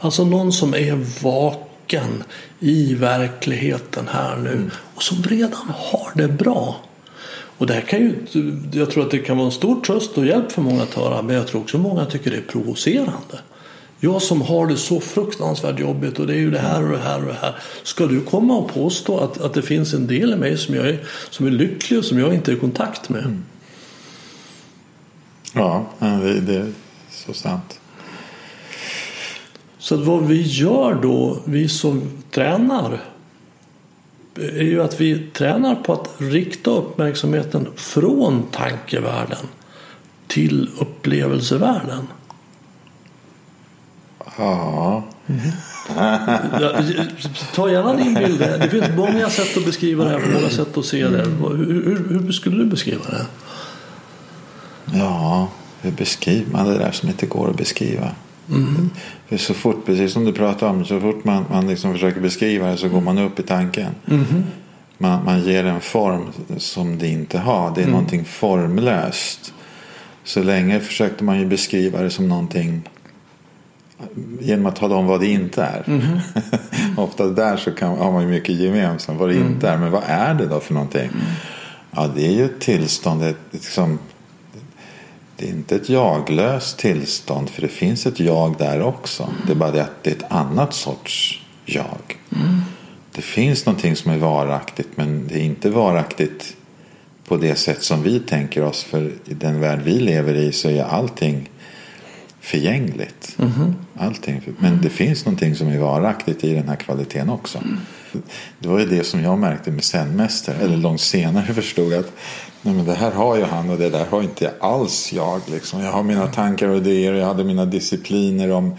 Alltså 0.00 0.24
någon 0.24 0.52
som 0.52 0.74
är 0.74 1.22
vaken 1.22 1.63
vaken 1.84 2.24
i 2.60 2.94
verkligheten 2.94 4.08
här 4.08 4.36
nu 4.36 4.52
mm. 4.52 4.70
och 4.94 5.02
som 5.02 5.22
redan 5.22 5.72
har 5.76 6.12
det 6.14 6.28
bra. 6.28 6.76
Och 7.58 7.66
det 7.66 7.80
kan 7.80 7.98
ju, 8.00 8.14
jag 8.72 8.90
tror 8.90 9.04
att 9.04 9.10
det 9.10 9.18
kan 9.18 9.36
vara 9.36 9.46
en 9.46 9.52
stor 9.52 9.80
tröst 9.80 10.18
och 10.18 10.26
hjälp 10.26 10.52
för 10.52 10.62
många 10.62 10.82
att 10.82 10.94
höra 10.94 11.22
men 11.22 11.36
jag 11.36 11.46
tror 11.46 11.60
också 11.60 11.78
många 11.78 12.06
tycker 12.06 12.30
det 12.30 12.36
är 12.36 12.42
provocerande. 12.42 13.40
Jag 14.00 14.22
som 14.22 14.42
har 14.42 14.66
det 14.66 14.76
så 14.76 15.00
fruktansvärt 15.00 15.80
jobbigt 15.80 16.18
och 16.18 16.26
det 16.26 16.34
är 16.34 16.38
ju 16.38 16.50
det 16.50 16.58
här 16.58 16.84
och 16.84 16.90
det 16.90 17.02
här 17.04 17.20
och 17.20 17.26
det 17.26 17.38
här. 17.40 17.54
Ska 17.82 18.06
du 18.06 18.20
komma 18.20 18.56
och 18.56 18.74
påstå 18.74 19.18
att, 19.18 19.40
att 19.40 19.54
det 19.54 19.62
finns 19.62 19.94
en 19.94 20.06
del 20.06 20.32
i 20.32 20.36
mig 20.36 20.58
som, 20.58 20.74
jag 20.74 20.88
är, 20.88 20.98
som 21.30 21.46
är 21.46 21.50
lycklig 21.50 21.98
och 21.98 22.04
som 22.04 22.18
jag 22.18 22.34
inte 22.34 22.52
är 22.52 22.56
i 22.56 22.60
kontakt 22.60 23.08
med? 23.08 23.24
Mm. 23.24 23.44
Ja, 25.52 25.86
det, 25.98 26.40
det 26.40 26.54
är 26.54 26.72
så 27.10 27.32
sant. 27.32 27.80
Så 29.84 29.96
vad 29.96 30.26
vi 30.26 30.42
gör 30.42 30.94
då, 31.02 31.38
vi 31.44 31.68
som 31.68 32.02
tränar, 32.30 33.00
är 34.36 34.62
ju 34.62 34.82
att 34.82 35.00
vi 35.00 35.18
tränar 35.18 35.74
på 35.74 35.92
att 35.92 36.10
rikta 36.18 36.70
uppmärksamheten 36.70 37.68
från 37.76 38.42
tankevärlden 38.42 39.46
till 40.26 40.70
upplevelsevärlden. 40.78 42.08
Ja. 44.38 45.04
Mm. 45.26 45.40
Ta 47.54 47.70
gärna 47.70 47.94
din 47.94 48.14
bild. 48.14 48.38
Det 48.38 48.68
finns 48.70 48.96
många 48.96 49.30
sätt 49.30 49.56
att 49.56 49.64
beskriva 49.64 50.04
det 50.04 50.10
här, 50.10 50.32
många 50.34 50.50
sätt 50.50 50.76
att 50.76 50.84
se 50.84 51.08
det. 51.08 51.24
Hur, 51.24 51.82
hur, 51.82 52.20
hur 52.20 52.32
skulle 52.32 52.56
du 52.56 52.64
beskriva 52.64 53.04
det? 53.04 53.26
Ja, 54.98 55.48
hur 55.80 55.90
beskriver 55.90 56.52
man 56.52 56.68
det 56.68 56.78
där 56.78 56.92
som 56.92 57.08
inte 57.08 57.26
går 57.26 57.50
att 57.50 57.56
beskriva? 57.56 58.10
Mm. 58.50 58.90
För 59.28 59.36
så 59.36 59.54
fort, 59.54 59.86
precis 59.86 60.12
som 60.12 60.24
du 60.24 60.32
pratade 60.32 60.72
om, 60.72 60.84
så 60.84 61.00
fort 61.00 61.24
man, 61.24 61.44
man 61.50 61.66
liksom 61.66 61.92
försöker 61.92 62.20
beskriva 62.20 62.70
det 62.70 62.76
så 62.76 62.88
går 62.88 63.00
man 63.00 63.18
upp 63.18 63.38
i 63.38 63.42
tanken. 63.42 63.94
Mm. 64.10 64.44
Man, 64.98 65.24
man 65.24 65.42
ger 65.42 65.64
en 65.64 65.80
form 65.80 66.32
som 66.56 66.98
det 66.98 67.08
inte 67.08 67.38
har. 67.38 67.74
Det 67.74 67.80
är 67.80 67.82
mm. 67.82 67.92
någonting 67.92 68.24
formlöst. 68.24 69.52
Så 70.24 70.42
länge 70.42 70.80
försökte 70.80 71.24
man 71.24 71.38
ju 71.38 71.46
beskriva 71.46 72.02
det 72.02 72.10
som 72.10 72.28
någonting 72.28 72.88
genom 74.40 74.66
att 74.66 74.76
tala 74.76 74.96
om 74.96 75.06
vad 75.06 75.20
det 75.20 75.26
inte 75.26 75.62
är. 75.62 75.84
Mm. 75.86 76.18
Ofta 76.96 77.26
där 77.26 77.56
så 77.56 77.70
kan, 77.70 77.98
har 77.98 78.12
man 78.12 78.22
ju 78.22 78.28
mycket 78.28 78.54
gemensamt 78.54 79.20
vad 79.20 79.28
det 79.28 79.36
mm. 79.36 79.52
inte 79.52 79.68
är. 79.68 79.78
Men 79.78 79.90
vad 79.90 80.02
är 80.06 80.34
det 80.34 80.46
då 80.46 80.60
för 80.60 80.74
någonting? 80.74 81.00
Mm. 81.00 81.20
Ja, 81.90 82.10
det 82.14 82.26
är 82.26 82.32
ju 82.32 82.44
ett 82.44 82.60
tillstånd, 82.60 83.22
ett, 83.22 83.36
liksom, 83.50 83.98
det 85.44 85.50
är 85.50 85.52
inte 85.52 85.76
ett 85.76 85.88
jaglöst 85.88 86.78
tillstånd 86.78 87.50
för 87.50 87.62
det 87.62 87.68
finns 87.68 88.06
ett 88.06 88.20
jag 88.20 88.58
där 88.58 88.82
också. 88.82 89.28
Det 89.46 89.52
är 89.52 89.56
bara 89.56 89.70
det 89.70 89.82
att 89.82 90.02
det 90.02 90.10
är 90.10 90.14
ett 90.14 90.32
annat 90.32 90.74
sorts 90.74 91.42
jag. 91.64 92.18
Mm. 92.36 92.60
Det 93.12 93.22
finns 93.22 93.66
någonting 93.66 93.96
som 93.96 94.10
är 94.10 94.18
varaktigt 94.18 94.88
men 94.94 95.28
det 95.28 95.34
är 95.34 95.42
inte 95.42 95.70
varaktigt 95.70 96.56
på 97.28 97.36
det 97.36 97.54
sätt 97.54 97.82
som 97.82 98.02
vi 98.02 98.20
tänker 98.20 98.62
oss. 98.62 98.84
För 98.84 99.12
i 99.24 99.34
den 99.34 99.60
värld 99.60 99.80
vi 99.84 100.00
lever 100.00 100.34
i 100.34 100.52
så 100.52 100.68
är 100.68 100.84
allting 100.84 101.50
förgängligt. 102.40 103.36
Mm. 103.38 103.74
Allting. 103.94 104.42
Men 104.58 104.80
det 104.82 104.90
finns 104.90 105.24
någonting 105.24 105.54
som 105.54 105.68
är 105.68 105.78
varaktigt 105.78 106.44
i 106.44 106.54
den 106.54 106.68
här 106.68 106.76
kvaliteten 106.76 107.30
också. 107.30 107.58
Det 108.58 108.68
var 108.68 108.78
ju 108.78 108.86
det 108.86 109.04
som 109.04 109.22
jag 109.22 109.38
märkte 109.38 109.70
med 109.70 109.84
senmästare. 109.84 110.56
Eller 110.56 110.76
långt 110.76 111.00
senare 111.00 111.44
förstod 111.54 111.94
att 111.94 112.12
Nej, 112.66 112.74
men 112.74 112.84
det 112.84 112.94
här 112.94 113.10
har 113.10 113.36
ju 113.36 113.42
han 113.42 113.70
och 113.70 113.78
det 113.78 113.90
där 113.90 114.06
har 114.06 114.22
inte 114.22 114.52
alls 114.60 115.12
jag. 115.12 115.40
Liksom. 115.46 115.80
Jag 115.80 115.92
har 115.92 116.02
mina 116.02 116.26
tankar 116.26 116.68
och 116.68 116.76
idéer 116.76 117.12
och 117.12 117.18
jag 117.18 117.26
hade 117.26 117.44
mina 117.44 117.64
discipliner 117.64 118.50
om 118.50 118.76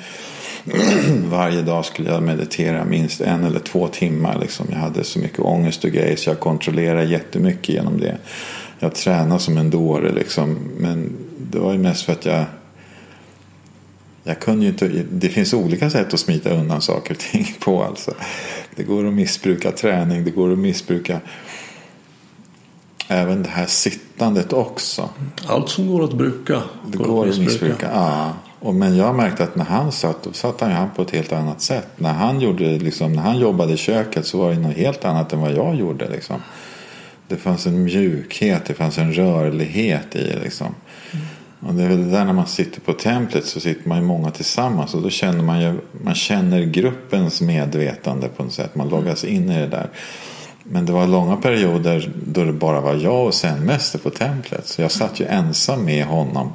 varje 1.29 1.61
dag 1.61 1.85
skulle 1.85 2.09
jag 2.09 2.23
meditera 2.23 2.85
minst 2.85 3.21
en 3.21 3.43
eller 3.43 3.59
två 3.59 3.87
timmar. 3.87 4.39
Liksom. 4.39 4.67
Jag 4.69 4.77
hade 4.77 5.03
så 5.03 5.19
mycket 5.19 5.39
ångest 5.39 5.83
och 5.83 5.91
grejer 5.91 6.15
så 6.15 6.29
jag 6.29 6.39
kontrollerade 6.39 7.03
jättemycket 7.03 7.69
genom 7.69 7.99
det. 7.99 8.17
Jag 8.79 8.95
tränade 8.95 9.39
som 9.39 9.57
en 9.57 9.69
dåre 9.69 10.11
liksom. 10.11 10.57
Men 10.77 11.13
det 11.51 11.59
var 11.59 11.71
ju 11.71 11.79
mest 11.79 12.05
för 12.05 12.13
att 12.13 12.25
jag 12.25 12.45
jag 14.27 14.39
kunde 14.39 14.65
ju 14.65 14.71
inte, 14.71 14.87
det 15.11 15.29
finns 15.29 15.53
olika 15.53 15.89
sätt 15.89 16.13
att 16.13 16.19
smita 16.19 16.49
undan 16.49 16.81
saker 16.81 17.13
och 17.13 17.19
ting 17.19 17.55
på. 17.59 17.83
Alltså. 17.83 18.13
Det 18.75 18.83
går 18.83 19.07
att 19.07 19.13
missbruka 19.13 19.71
träning, 19.71 20.23
det 20.23 20.31
går 20.31 20.51
att 20.51 20.59
missbruka 20.59 21.19
även 23.07 23.43
det 23.43 23.49
här 23.49 23.65
sittandet 23.65 24.53
också. 24.53 25.09
Allt 25.47 25.69
som 25.69 25.87
går 25.87 26.03
att 26.03 26.13
bruka. 26.13 26.61
Det 26.87 26.97
går, 26.97 27.05
går 27.05 27.29
att 27.29 27.37
missbruka. 27.37 27.89
Ja. 27.93 28.33
Och, 28.59 28.75
men 28.75 28.97
jag 28.97 29.15
märkte 29.15 29.43
att 29.43 29.55
när 29.55 29.65
han 29.65 29.91
satt, 29.91 30.23
då 30.23 30.33
satt 30.33 30.61
han, 30.61 30.71
han 30.71 30.89
på 30.95 31.01
ett 31.01 31.11
helt 31.11 31.33
annat 31.33 31.61
sätt. 31.61 31.87
När 31.95 32.13
han, 32.13 32.41
gjorde, 32.41 32.77
liksom, 32.77 33.13
när 33.13 33.21
han 33.21 33.39
jobbade 33.39 33.73
i 33.73 33.77
köket 33.77 34.25
så 34.25 34.37
var 34.37 34.51
det 34.51 34.59
något 34.59 34.77
helt 34.77 35.05
annat 35.05 35.33
än 35.33 35.41
vad 35.41 35.53
jag 35.53 35.75
gjorde. 35.75 36.09
Liksom. 36.09 36.35
Det 37.27 37.35
fanns 37.35 37.67
en 37.67 37.83
mjukhet, 37.83 38.65
det 38.65 38.73
fanns 38.73 38.97
en 38.97 39.13
rörlighet 39.13 40.15
i 40.15 40.23
det. 40.23 40.39
Liksom. 40.43 40.75
Mm. 41.65 41.75
Och 41.75 41.81
det 41.81 41.83
är 41.83 41.97
väl 41.97 42.11
där 42.11 42.25
när 42.25 42.33
man 42.33 42.47
sitter 42.47 42.81
på 42.81 42.93
templet 42.93 43.45
så 43.45 43.59
sitter 43.59 43.89
man 43.89 43.97
ju 43.97 44.03
många 44.03 44.31
tillsammans 44.31 44.93
och 44.93 45.01
då 45.01 45.09
känner 45.09 45.43
man 45.43 45.61
ju, 45.61 45.73
man 46.03 46.15
känner 46.15 46.61
gruppens 46.61 47.41
medvetande 47.41 48.27
på 48.27 48.43
något 48.43 48.53
sätt. 48.53 48.75
Man 48.75 48.89
loggas 48.89 49.23
in 49.23 49.51
i 49.51 49.59
det 49.59 49.67
där. 49.67 49.89
Men 50.63 50.85
det 50.85 50.93
var 50.93 51.07
långa 51.07 51.37
perioder 51.37 52.11
då 52.25 52.43
det 52.43 52.53
bara 52.53 52.81
var 52.81 52.93
jag 52.93 53.25
och 53.25 53.33
zenmäster 53.33 53.99
på 53.99 54.09
templet. 54.09 54.67
Så 54.67 54.81
jag 54.81 54.91
satt 54.91 55.19
ju 55.19 55.25
ensam 55.25 55.85
med 55.85 56.05
honom. 56.05 56.53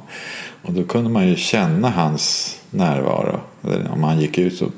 Och 0.61 0.73
då 0.73 0.83
kunde 0.83 1.09
man 1.09 1.27
ju 1.27 1.35
känna 1.35 1.89
hans 1.89 2.57
närvaro. 2.69 3.39
Om 3.93 4.03
han 4.03 4.19
gick 4.19 4.37
ut 4.37 4.57
så 4.57 4.71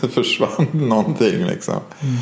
försvann 0.08 0.66
någonting 0.72 1.46
liksom. 1.46 1.80
Mm. 2.00 2.16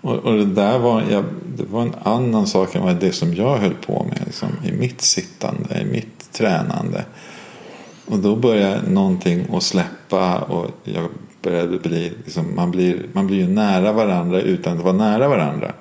Och, 0.00 0.14
och, 0.14 0.32
det 0.32 0.44
där 0.44 0.78
var, 0.78 1.02
jag, 1.10 1.24
det 1.56 1.64
var 1.64 1.82
en 1.82 1.94
annan 2.02 2.46
sak 2.46 2.74
än 2.74 2.98
det 3.00 3.12
som 3.12 3.34
jag 3.34 3.56
höll 3.56 3.74
på 3.74 4.06
med 4.08 4.22
liksom, 4.26 4.48
i 4.64 4.72
mitt 4.72 5.00
sittande, 5.00 5.80
i 5.80 5.84
mitt 5.84 6.32
tränande. 6.32 7.04
Och 8.06 8.18
då 8.18 8.36
började 8.36 8.90
någonting 8.90 9.46
att 9.52 9.62
släppa 9.62 10.38
och 10.38 10.70
jag 10.84 11.08
började 11.42 11.78
bli, 11.78 12.12
liksom, 12.24 12.54
man, 12.54 12.70
blir, 12.70 13.06
man 13.12 13.26
blir 13.26 13.36
ju 13.36 13.48
nära 13.48 13.92
varandra 13.92 14.40
utan 14.40 14.78
att 14.78 14.84
vara 14.84 14.96
nära 14.96 15.28
varandra. 15.28 15.72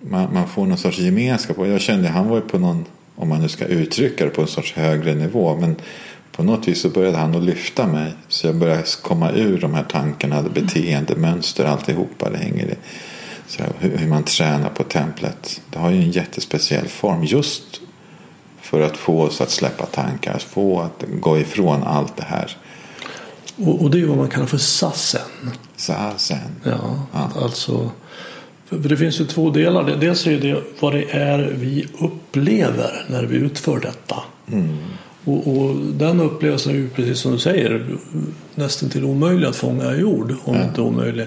Man, 0.00 0.34
man 0.34 0.48
får 0.48 0.66
någon 0.66 0.78
sorts 0.78 0.98
gemenskap 0.98 1.58
och 1.58 1.68
jag 1.68 1.80
kände 1.80 2.08
han 2.08 2.28
var 2.28 2.36
ju 2.36 2.42
på 2.42 2.58
någon, 2.58 2.84
om 3.16 3.28
man 3.28 3.40
nu 3.40 3.48
ska 3.48 3.64
uttrycka 3.64 4.24
det, 4.24 4.30
på 4.30 4.40
en 4.40 4.46
sorts 4.46 4.72
högre 4.72 5.14
nivå. 5.14 5.56
Men 5.60 5.76
på 6.36 6.42
något 6.42 6.68
vis 6.68 6.80
så 6.80 6.88
började 6.88 7.16
han 7.16 7.34
att 7.34 7.42
lyfta 7.42 7.86
mig. 7.86 8.12
Så 8.28 8.46
jag 8.46 8.56
började 8.56 8.82
komma 9.02 9.30
ur 9.32 9.60
de 9.60 9.74
här 9.74 9.84
tankarna, 9.84 10.42
beteendemönster, 10.42 11.64
alltihopa. 11.64 12.30
Det 12.30 12.38
hänger 12.38 12.66
i. 12.66 12.74
Så 13.46 13.62
hur, 13.78 13.96
hur 13.96 14.08
man 14.08 14.24
tränar 14.24 14.68
på 14.68 14.82
templet. 14.82 15.60
Det 15.70 15.78
har 15.78 15.90
ju 15.90 16.02
en 16.02 16.10
jättespeciell 16.10 16.88
form 16.88 17.24
just 17.24 17.80
för 18.60 18.80
att 18.80 18.96
få 18.96 19.22
oss 19.22 19.40
att 19.40 19.50
släppa 19.50 19.86
tankar, 19.86 20.38
få 20.38 20.80
att 20.80 21.04
gå 21.20 21.38
ifrån 21.38 21.82
allt 21.82 22.16
det 22.16 22.24
här. 22.24 22.56
Och, 23.56 23.82
och 23.82 23.90
det 23.90 24.00
är 24.00 24.06
vad 24.06 24.16
man 24.16 24.28
kallar 24.28 24.46
för 24.46 24.58
sassen. 24.58 25.20
Sassen. 25.76 26.38
Ja, 26.62 27.06
ja. 27.12 27.30
alltså 27.42 27.90
För 28.68 28.88
det 28.88 28.96
finns 28.96 29.20
ju 29.20 29.26
två 29.26 29.50
delar. 29.50 29.96
Dels 29.96 30.26
är 30.26 30.40
det 30.40 30.62
vad 30.80 30.92
det 30.92 31.10
är 31.10 31.38
vi 31.38 31.86
upplever 31.98 33.04
när 33.08 33.22
vi 33.22 33.36
utför 33.36 33.80
detta. 33.80 34.16
Mm. 34.52 34.78
Och, 35.24 35.56
och 35.56 35.76
den 35.76 36.20
upplevelsen 36.20 36.72
är 36.72 36.76
ju 36.76 36.88
precis 36.88 37.18
som 37.18 37.32
du 37.32 37.38
säger 37.38 37.86
nästan 38.54 38.88
till 38.88 39.04
omöjlig 39.04 39.46
att 39.46 39.56
fånga 39.56 39.94
i 39.94 40.04
ord. 40.04 40.34
Om 40.44 40.62
inte 40.62 40.80
omöjlig. 40.80 41.26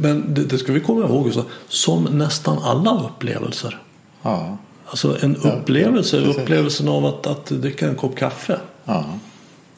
Men 0.00 0.34
det, 0.34 0.44
det 0.44 0.58
ska 0.58 0.72
vi 0.72 0.80
komma 0.80 1.00
ihåg 1.06 1.26
också. 1.26 1.44
Som 1.68 2.04
nästan 2.04 2.58
alla 2.58 3.04
upplevelser. 3.04 3.78
Ja. 4.22 4.58
Alltså 4.86 5.16
en 5.20 5.36
upplevelse, 5.36 6.20
precis. 6.22 6.42
upplevelsen 6.42 6.88
av 6.88 7.06
att, 7.06 7.26
att 7.26 7.46
dricka 7.46 7.88
en 7.88 7.96
kopp 7.96 8.16
kaffe. 8.16 8.58
Ja. 8.84 9.04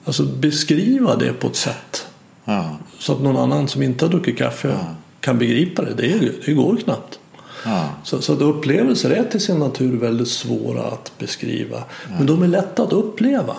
Alltså 0.05 0.23
beskriva 0.25 1.17
det 1.17 1.33
på 1.33 1.47
ett 1.47 1.57
sätt 1.57 2.07
Ja. 2.45 2.77
så 2.99 3.13
att 3.13 3.23
någon 3.23 3.37
annan 3.37 3.69
som 3.69 3.83
inte 3.83 4.05
har 4.05 4.11
druckit 4.11 4.39
kaffe 4.39 4.79
kan 5.21 5.39
begripa 5.39 5.83
det. 5.83 5.95
Det, 5.95 6.33
det 6.47 6.53
går 6.53 6.77
knappt. 6.77 7.19
Ja. 7.65 7.89
Så, 8.05 8.23
så 8.23 8.33
att 8.33 8.41
upplevelser 8.41 9.11
är 9.11 9.25
till 9.25 9.41
sin 9.41 9.59
natur 9.59 9.97
väldigt 10.01 10.29
svåra 10.29 10.83
att 10.83 11.13
beskriva. 11.19 11.83
Men 12.19 12.27
de 12.27 12.43
är 12.43 12.49
lätta 12.49 12.83
att 12.83 12.93
uppleva. 12.93 13.57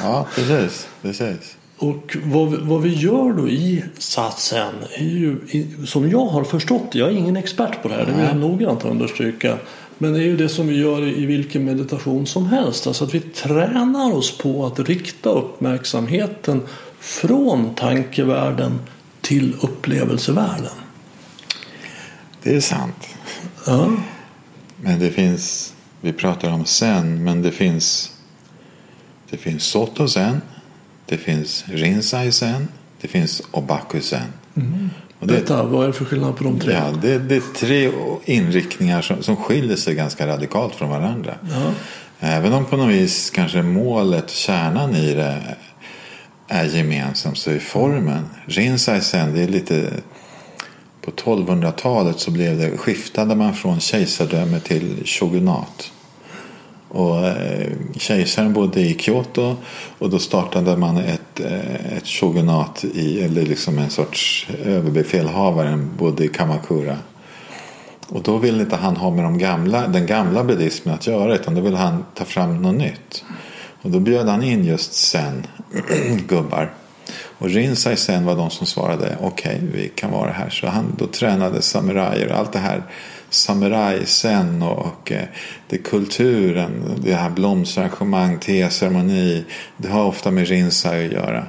ja, 0.00 0.26
precis. 0.34 0.88
precis. 1.02 1.56
Och 1.78 2.16
vad, 2.24 2.50
vi- 2.50 2.56
vad 2.60 2.82
vi 2.82 2.94
gör 2.94 3.32
då 3.32 3.48
i 3.48 3.84
satsen 3.98 4.74
är 4.94 5.04
ju, 5.04 5.38
som 5.86 6.10
jag 6.10 6.26
har 6.26 6.44
förstått 6.44 6.82
jag 6.92 7.08
är 7.08 7.12
ingen 7.12 7.36
expert 7.36 7.82
på 7.82 7.88
det 7.88 7.94
här, 7.94 8.06
det 8.06 8.12
vill 8.12 8.24
jag 8.24 8.36
noggrant 8.36 8.84
understryka. 8.84 9.58
Men 9.98 10.12
det 10.12 10.18
är 10.18 10.22
ju 10.24 10.36
det 10.36 10.48
som 10.48 10.66
vi 10.66 10.78
gör 10.80 11.02
i, 11.02 11.22
i 11.22 11.26
vilken 11.26 11.64
meditation 11.64 12.26
som 12.26 12.46
helst. 12.46 12.86
Alltså 12.86 13.04
att 13.04 13.14
vi 13.14 13.20
tränar 13.20 14.12
oss 14.14 14.38
på 14.38 14.66
att 14.66 14.78
rikta 14.80 15.28
uppmärksamheten 15.30 16.62
från 17.00 17.74
tankevärlden 17.74 18.78
till 19.20 19.54
upplevelsevärlden. 19.60 20.70
Det 22.42 22.54
är 22.56 22.60
sant. 22.60 23.08
Ja, 23.66 23.90
Men 24.76 24.98
det 24.98 25.10
finns, 25.10 25.74
vi 26.00 26.12
pratar 26.12 26.50
om 26.50 26.64
sen, 26.64 27.24
men 27.24 27.42
det 27.42 27.50
finns 27.50 28.10
det 29.30 29.36
finns 29.36 29.62
Soto 29.62 30.08
sen, 30.08 30.40
det 31.06 31.16
finns 31.16 31.64
Rinzai 31.68 32.32
sen, 32.32 32.68
det 33.00 33.08
finns 33.08 33.42
Obaku 33.50 34.00
sen. 34.00 34.20
Och 35.18 35.26
det, 35.26 35.34
Berätta, 35.34 35.62
vad 35.62 35.82
är 35.82 35.86
det 35.86 35.92
för 35.92 36.04
skillnad 36.04 36.36
på 36.36 36.44
de 36.44 36.60
tre? 36.60 36.72
ja, 36.72 36.90
det, 37.02 37.18
det 37.18 37.36
är 37.36 37.42
tre 37.54 37.90
inriktningar 38.24 39.02
som, 39.02 39.22
som 39.22 39.36
skiljer 39.36 39.76
sig 39.76 39.94
ganska 39.94 40.26
radikalt 40.26 40.74
från 40.74 40.90
varandra. 40.90 41.34
Ja. 41.50 41.70
Även 42.20 42.52
om 42.52 42.64
på 42.64 42.76
något 42.76 42.88
vis 42.88 43.30
kanske 43.30 43.62
målet, 43.62 44.30
kärnan 44.30 44.94
i 44.96 45.14
det 45.14 45.56
är 46.48 46.64
gemensamt 46.64 47.38
så 47.38 47.50
är 47.50 47.58
formen. 47.58 48.24
Rinzai 48.46 49.00
sen, 49.00 49.34
det 49.34 49.42
är 49.42 49.48
lite 49.48 49.90
på 51.04 51.10
1200-talet 51.10 52.20
så 52.20 52.30
blev 52.30 52.58
det, 52.58 52.78
skiftade 52.78 53.34
man 53.34 53.54
från 53.54 53.80
kejsardöme 53.80 54.60
till 54.60 55.02
shogunat. 55.04 55.92
Och 56.88 57.26
eh, 57.26 57.72
kejsaren 57.96 58.52
bodde 58.52 58.80
i 58.80 58.98
Kyoto 58.98 59.56
och 59.98 60.10
då 60.10 60.18
startade 60.18 60.76
man 60.76 60.96
ett, 60.96 61.40
eh, 61.40 61.96
ett 61.96 62.06
shogunat 62.06 62.84
i, 62.84 63.20
eller 63.20 63.42
liksom 63.42 63.78
en 63.78 63.90
sorts 63.90 64.48
överbefälhavaren 64.64 65.90
bodde 65.98 66.24
i 66.24 66.28
Kamakura. 66.28 66.98
Och 68.08 68.22
då 68.22 68.38
ville 68.38 68.62
inte 68.62 68.76
han 68.76 68.96
ha 68.96 69.10
med 69.10 69.24
de 69.24 69.38
gamla, 69.38 69.88
den 69.88 70.06
gamla 70.06 70.44
buddhismen 70.44 70.94
att 70.94 71.06
göra 71.06 71.34
utan 71.34 71.54
då 71.54 71.60
ville 71.60 71.76
han 71.76 72.04
ta 72.14 72.24
fram 72.24 72.62
något 72.62 72.74
nytt. 72.74 73.24
Och 73.82 73.90
då 73.90 74.00
bjöd 74.00 74.28
han 74.28 74.42
in 74.42 74.64
just 74.64 74.92
sen 74.92 75.46
gubbar. 76.28 76.72
Och 77.38 77.50
Rinzai 77.50 77.96
sen 77.96 78.24
var 78.24 78.36
de 78.36 78.50
som 78.50 78.66
svarade 78.66 79.16
okej 79.20 79.60
vi 79.72 79.88
kan 79.88 80.10
vara 80.10 80.30
här. 80.32 80.50
Så 80.50 80.66
han 80.66 80.94
då 80.98 81.06
tränade 81.06 81.62
samurajer 81.62 82.32
och 82.32 82.38
allt 82.38 82.52
det 82.52 82.58
här 82.58 82.82
samuraj 83.30 84.06
sen 84.06 84.62
och, 84.62 84.78
och 84.86 85.12
eh, 85.12 85.24
det 85.68 85.78
kulturen, 85.78 86.94
det 87.04 87.14
här 87.14 87.30
blomsterarrangemang, 87.30 88.38
teceremoni. 88.38 89.44
Det 89.76 89.88
har 89.88 90.04
ofta 90.04 90.30
med 90.30 90.48
Rinzai 90.48 91.06
att 91.06 91.12
göra. 91.12 91.46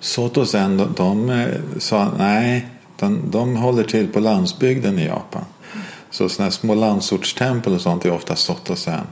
Soto 0.00 0.46
sen 0.46 0.76
de, 0.76 0.92
de 0.96 1.30
eh, 1.30 1.46
sa 1.78 2.08
nej, 2.18 2.66
de, 2.98 3.30
de 3.30 3.56
håller 3.56 3.84
till 3.84 4.08
på 4.08 4.20
landsbygden 4.20 4.98
i 4.98 5.06
Japan. 5.06 5.44
Så 6.10 6.28
sådana 6.28 6.44
här 6.46 6.50
små 6.50 6.74
landsortstempel 6.74 7.74
och 7.74 7.80
sånt 7.80 8.04
är 8.04 8.10
ofta 8.12 8.36
Soto 8.36 8.76
sen. 8.76 9.06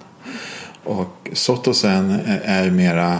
Och 0.84 1.28
Soto 1.32 1.74
sen 1.74 2.10
är- 2.10 2.40
är 2.44 2.64
ju 2.64 2.70
mera 2.70 3.18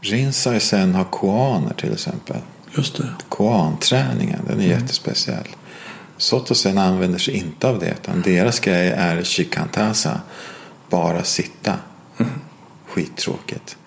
Rinzai 0.00 0.60
sen 0.60 0.94
har 0.94 1.04
koaner 1.04 1.74
till 1.74 1.92
exempel. 1.92 2.36
Just 2.76 2.96
det. 2.96 3.08
Koanträningen, 3.28 4.40
den 4.48 4.60
är 4.60 4.66
jättespeciell. 4.66 5.48
Soto 6.16 6.54
sen 6.54 6.78
använder 6.78 7.18
sig 7.18 7.34
inte 7.34 7.68
av 7.68 7.78
det. 7.78 7.90
Utan 7.90 8.22
deras 8.22 8.60
grej 8.60 8.88
är 8.88 9.22
shikantasa. 9.22 10.20
Bara 10.90 11.24
sitta. 11.24 11.78
Skittråkigt. 12.96 13.76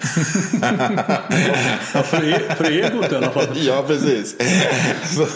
Ja, 1.94 2.04
för, 2.04 2.56
för 2.56 2.72
egot 2.72 3.12
i 3.12 3.16
alla 3.16 3.30
fall. 3.30 3.48
Ja, 3.56 3.84
precis. 3.88 4.36
Så 5.16 5.28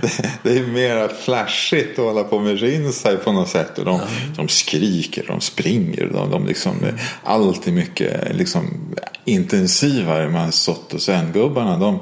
det, 0.00 0.30
det 0.42 0.58
är 0.58 0.66
mera 0.66 1.08
flashigt 1.08 1.98
att 1.98 2.04
hålla 2.04 2.24
på 2.24 2.38
med 2.38 2.60
Rinzai 2.60 3.16
på 3.16 3.32
något 3.32 3.48
sätt. 3.48 3.78
Och 3.78 3.84
de, 3.84 4.00
de 4.36 4.48
skriker, 4.48 5.24
de 5.26 5.40
springer. 5.40 6.10
De, 6.12 6.30
de 6.30 6.46
liksom, 6.46 6.74
allt 7.24 7.66
är 7.66 7.72
mycket 7.72 8.36
liksom, 8.36 8.94
intensivare. 9.24 10.28
Men 10.28 10.52
Soto 10.52 10.98
Zen-gubbarna, 10.98 11.78
de, 11.78 11.98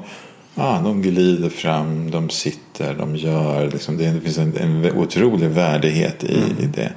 ja, 0.55 0.81
de 0.83 1.01
glider 1.01 1.49
fram, 1.49 2.11
de 2.11 2.29
sitter, 2.29 2.93
de 2.93 3.15
gör. 3.15 3.71
Liksom, 3.71 3.97
det, 3.97 4.11
det 4.11 4.21
finns 4.21 4.37
en, 4.37 4.57
en 4.57 4.97
otrolig 4.97 5.49
värdighet 5.49 6.23
i, 6.23 6.37
i 6.59 6.65
det. 6.75 6.91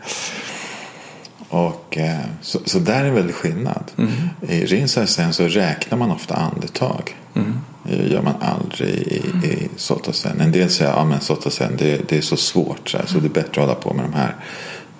Och, 1.50 1.98
eh, 1.98 2.20
så, 2.40 2.58
så 2.64 2.78
där 2.78 3.04
är 3.04 3.10
väldig 3.10 3.34
skillnad. 3.34 3.90
I 4.48 4.64
Rinzai 4.66 5.06
sen 5.06 5.32
så 5.32 5.48
räknar 5.48 5.98
man 5.98 6.10
ofta 6.10 6.34
andetag. 6.34 7.16
Det 7.82 8.06
gör 8.06 8.22
man 8.22 8.34
aldrig 8.40 8.90
i, 8.90 9.46
i 9.46 9.68
Sotosen. 9.76 10.40
En 10.40 10.52
del 10.52 10.70
säger 10.70 10.90
att 10.90 11.10
ja, 11.10 11.20
Sotosen 11.20 11.76
det, 11.76 12.08
det 12.08 12.16
är 12.16 12.22
så 12.22 12.36
svårt. 12.36 12.88
Så, 12.88 12.98
här, 12.98 13.06
så 13.06 13.18
det 13.18 13.26
är 13.26 13.30
bättre 13.30 13.62
att 13.62 13.68
hålla 13.68 13.74
på 13.74 13.94
med 13.94 14.04
de 14.04 14.14
här. 14.14 14.36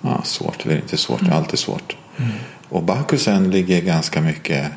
Ja, 0.01 0.21
svårt, 0.23 0.63
det 0.63 0.73
är 0.73 0.75
inte 0.75 0.97
svårt, 0.97 1.19
det 1.19 1.31
är 1.31 1.35
alltid 1.35 1.59
svårt. 1.59 1.95
Och 2.69 2.83
Bakusen 2.83 3.51
ligger 3.51 3.81
ganska 3.81 4.21
mycket 4.21 4.71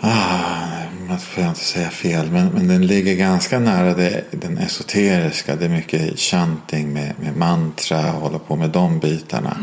Ah, 0.00 0.77
man 1.08 1.18
får 1.18 1.42
jag 1.42 1.50
inte 1.50 1.64
säga 1.64 1.90
fel, 1.90 2.30
men, 2.30 2.48
men 2.48 2.68
den 2.68 2.86
ligger 2.86 3.14
ganska 3.14 3.58
nära 3.58 3.94
det, 3.94 4.24
den 4.30 4.58
esoteriska. 4.58 5.56
Det 5.56 5.64
är 5.64 5.68
mycket 5.68 6.18
chanting 6.18 6.92
med, 6.92 7.14
med 7.20 7.36
mantra 7.36 8.12
och 8.14 8.20
hålla 8.20 8.38
på 8.38 8.56
med 8.56 8.70
de 8.70 8.98
bitarna. 8.98 9.56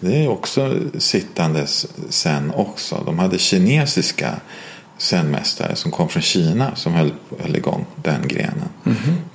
Det 0.00 0.24
är 0.24 0.28
också 0.28 0.76
sittandes 0.98 1.86
sen 2.08 2.52
också. 2.54 3.02
De 3.06 3.18
hade 3.18 3.38
kinesiska 3.38 4.34
zenmästare 4.98 5.76
som 5.76 5.90
kom 5.90 6.08
från 6.08 6.22
Kina 6.22 6.74
som 6.74 6.92
höll, 6.92 7.12
höll 7.40 7.56
igång 7.56 7.86
den 7.96 8.28
grenen. 8.28 8.68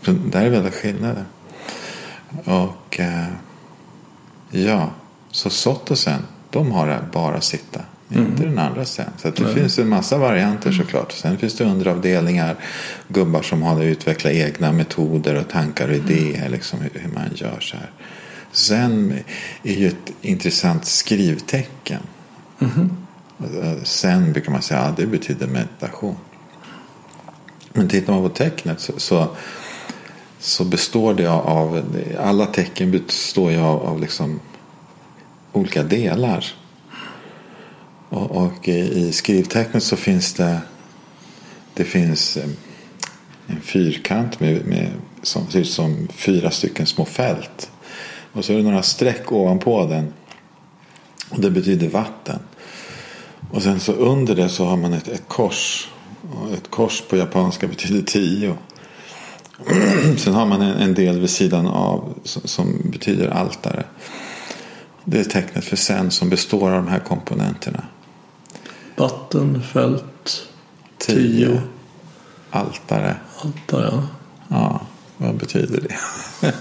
Så 0.05 0.11
där 0.11 0.41
är 0.41 0.49
väldigt 0.49 0.75
skillnader. 0.75 1.25
Och 2.43 2.99
eh, 2.99 3.27
ja, 4.51 4.89
så 5.31 5.49
Sotosen, 5.49 6.21
de 6.49 6.71
har 6.71 6.87
det 6.87 6.99
bara 7.13 7.41
sitta. 7.41 7.81
Inte 8.09 8.43
den 8.43 8.59
andra 8.59 8.85
sen. 8.85 9.09
Så 9.17 9.29
det 9.29 9.53
finns 9.53 9.79
en 9.79 9.89
massa 9.89 10.17
varianter 10.17 10.71
såklart. 10.71 11.11
Sen 11.11 11.37
finns 11.37 11.57
det 11.57 11.63
underavdelningar. 11.63 12.55
Gubbar 13.07 13.41
som 13.41 13.61
har 13.61 13.83
utvecklat 13.83 14.33
egna 14.33 14.71
metoder 14.71 15.35
och 15.35 15.49
tankar 15.49 15.87
och 15.87 15.95
idéer. 15.95 16.49
Liksom 16.49 16.79
hur, 16.81 17.09
man 17.13 17.23
gör 17.35 17.59
så 17.59 17.77
här. 17.77 17.91
Sen 18.51 19.19
är 19.63 19.73
ju 19.73 19.87
ett 19.87 20.13
intressant 20.21 20.85
skrivtecken. 20.85 22.01
Sen 23.83 24.33
brukar 24.33 24.51
man 24.51 24.61
säga 24.61 24.79
att 24.79 24.99
ja, 24.99 25.05
det 25.05 25.11
betyder 25.11 25.47
meditation. 25.47 26.15
Men 27.73 27.87
tittar 27.87 28.13
man 28.13 28.23
på 28.23 28.29
tecknet 28.29 28.79
så, 28.79 28.93
så, 28.97 29.27
så 30.39 30.65
består 30.65 31.13
det 31.13 31.27
av, 31.27 31.81
alla 32.19 32.45
tecken 32.45 32.91
består 32.91 33.51
ju 33.51 33.59
av, 33.59 33.85
av 33.85 34.01
liksom 34.01 34.39
olika 35.51 35.83
delar. 35.83 36.45
Och, 38.09 38.31
och 38.31 38.67
i 38.67 39.11
skrivtecknet 39.11 39.83
så 39.83 39.95
finns 39.95 40.33
det 40.33 40.61
det 41.77 41.83
finns 41.83 42.37
eh, 42.37 42.49
en 43.47 43.61
fyrkant 43.61 44.39
med, 44.39 44.65
med, 44.65 44.91
som 45.21 45.47
ser 45.47 45.59
ut 45.59 45.69
som 45.69 46.07
fyra 46.11 46.51
stycken 46.51 46.85
små 46.85 47.05
fält. 47.05 47.71
Och 48.31 48.45
så 48.45 48.53
är 48.53 48.57
det 48.57 48.63
några 48.63 48.83
streck 48.83 49.31
ovanpå 49.31 49.85
den. 49.85 50.13
Och 51.29 51.41
det 51.41 51.51
betyder 51.51 51.89
vatten. 51.89 52.39
Och 53.51 53.63
sen 53.63 53.79
så 53.79 53.91
under 53.91 54.35
det 54.35 54.49
så 54.49 54.65
har 54.65 54.77
man 54.77 54.93
ett, 54.93 55.07
ett 55.07 55.27
kors. 55.27 55.89
Och 56.31 56.53
ett 56.53 56.71
kors 56.71 57.01
på 57.09 57.17
japanska 57.17 57.67
betyder 57.67 58.01
tio. 58.01 58.57
sen 60.17 60.33
har 60.33 60.45
man 60.45 60.61
en, 60.61 60.77
en 60.77 60.93
del 60.93 61.19
vid 61.19 61.29
sidan 61.29 61.67
av 61.67 62.13
som, 62.23 62.41
som 62.45 62.81
betyder 62.91 63.27
altare. 63.27 63.83
Det 65.05 65.19
är 65.19 65.23
tecknet 65.23 65.65
för 65.65 65.75
sen 65.75 66.11
som 66.11 66.29
består 66.29 66.71
av 66.71 66.83
de 66.83 66.87
här 66.87 66.99
komponenterna. 66.99 67.83
Vatten, 68.97 69.61
fält, 69.63 70.47
Tio. 70.97 71.15
tio, 71.47 71.61
Altare. 72.49 73.15
altare. 73.43 73.91
Ja. 73.93 74.03
Ja. 74.47 74.81
Vad 75.17 75.35
betyder 75.35 75.81
det? 75.81 75.95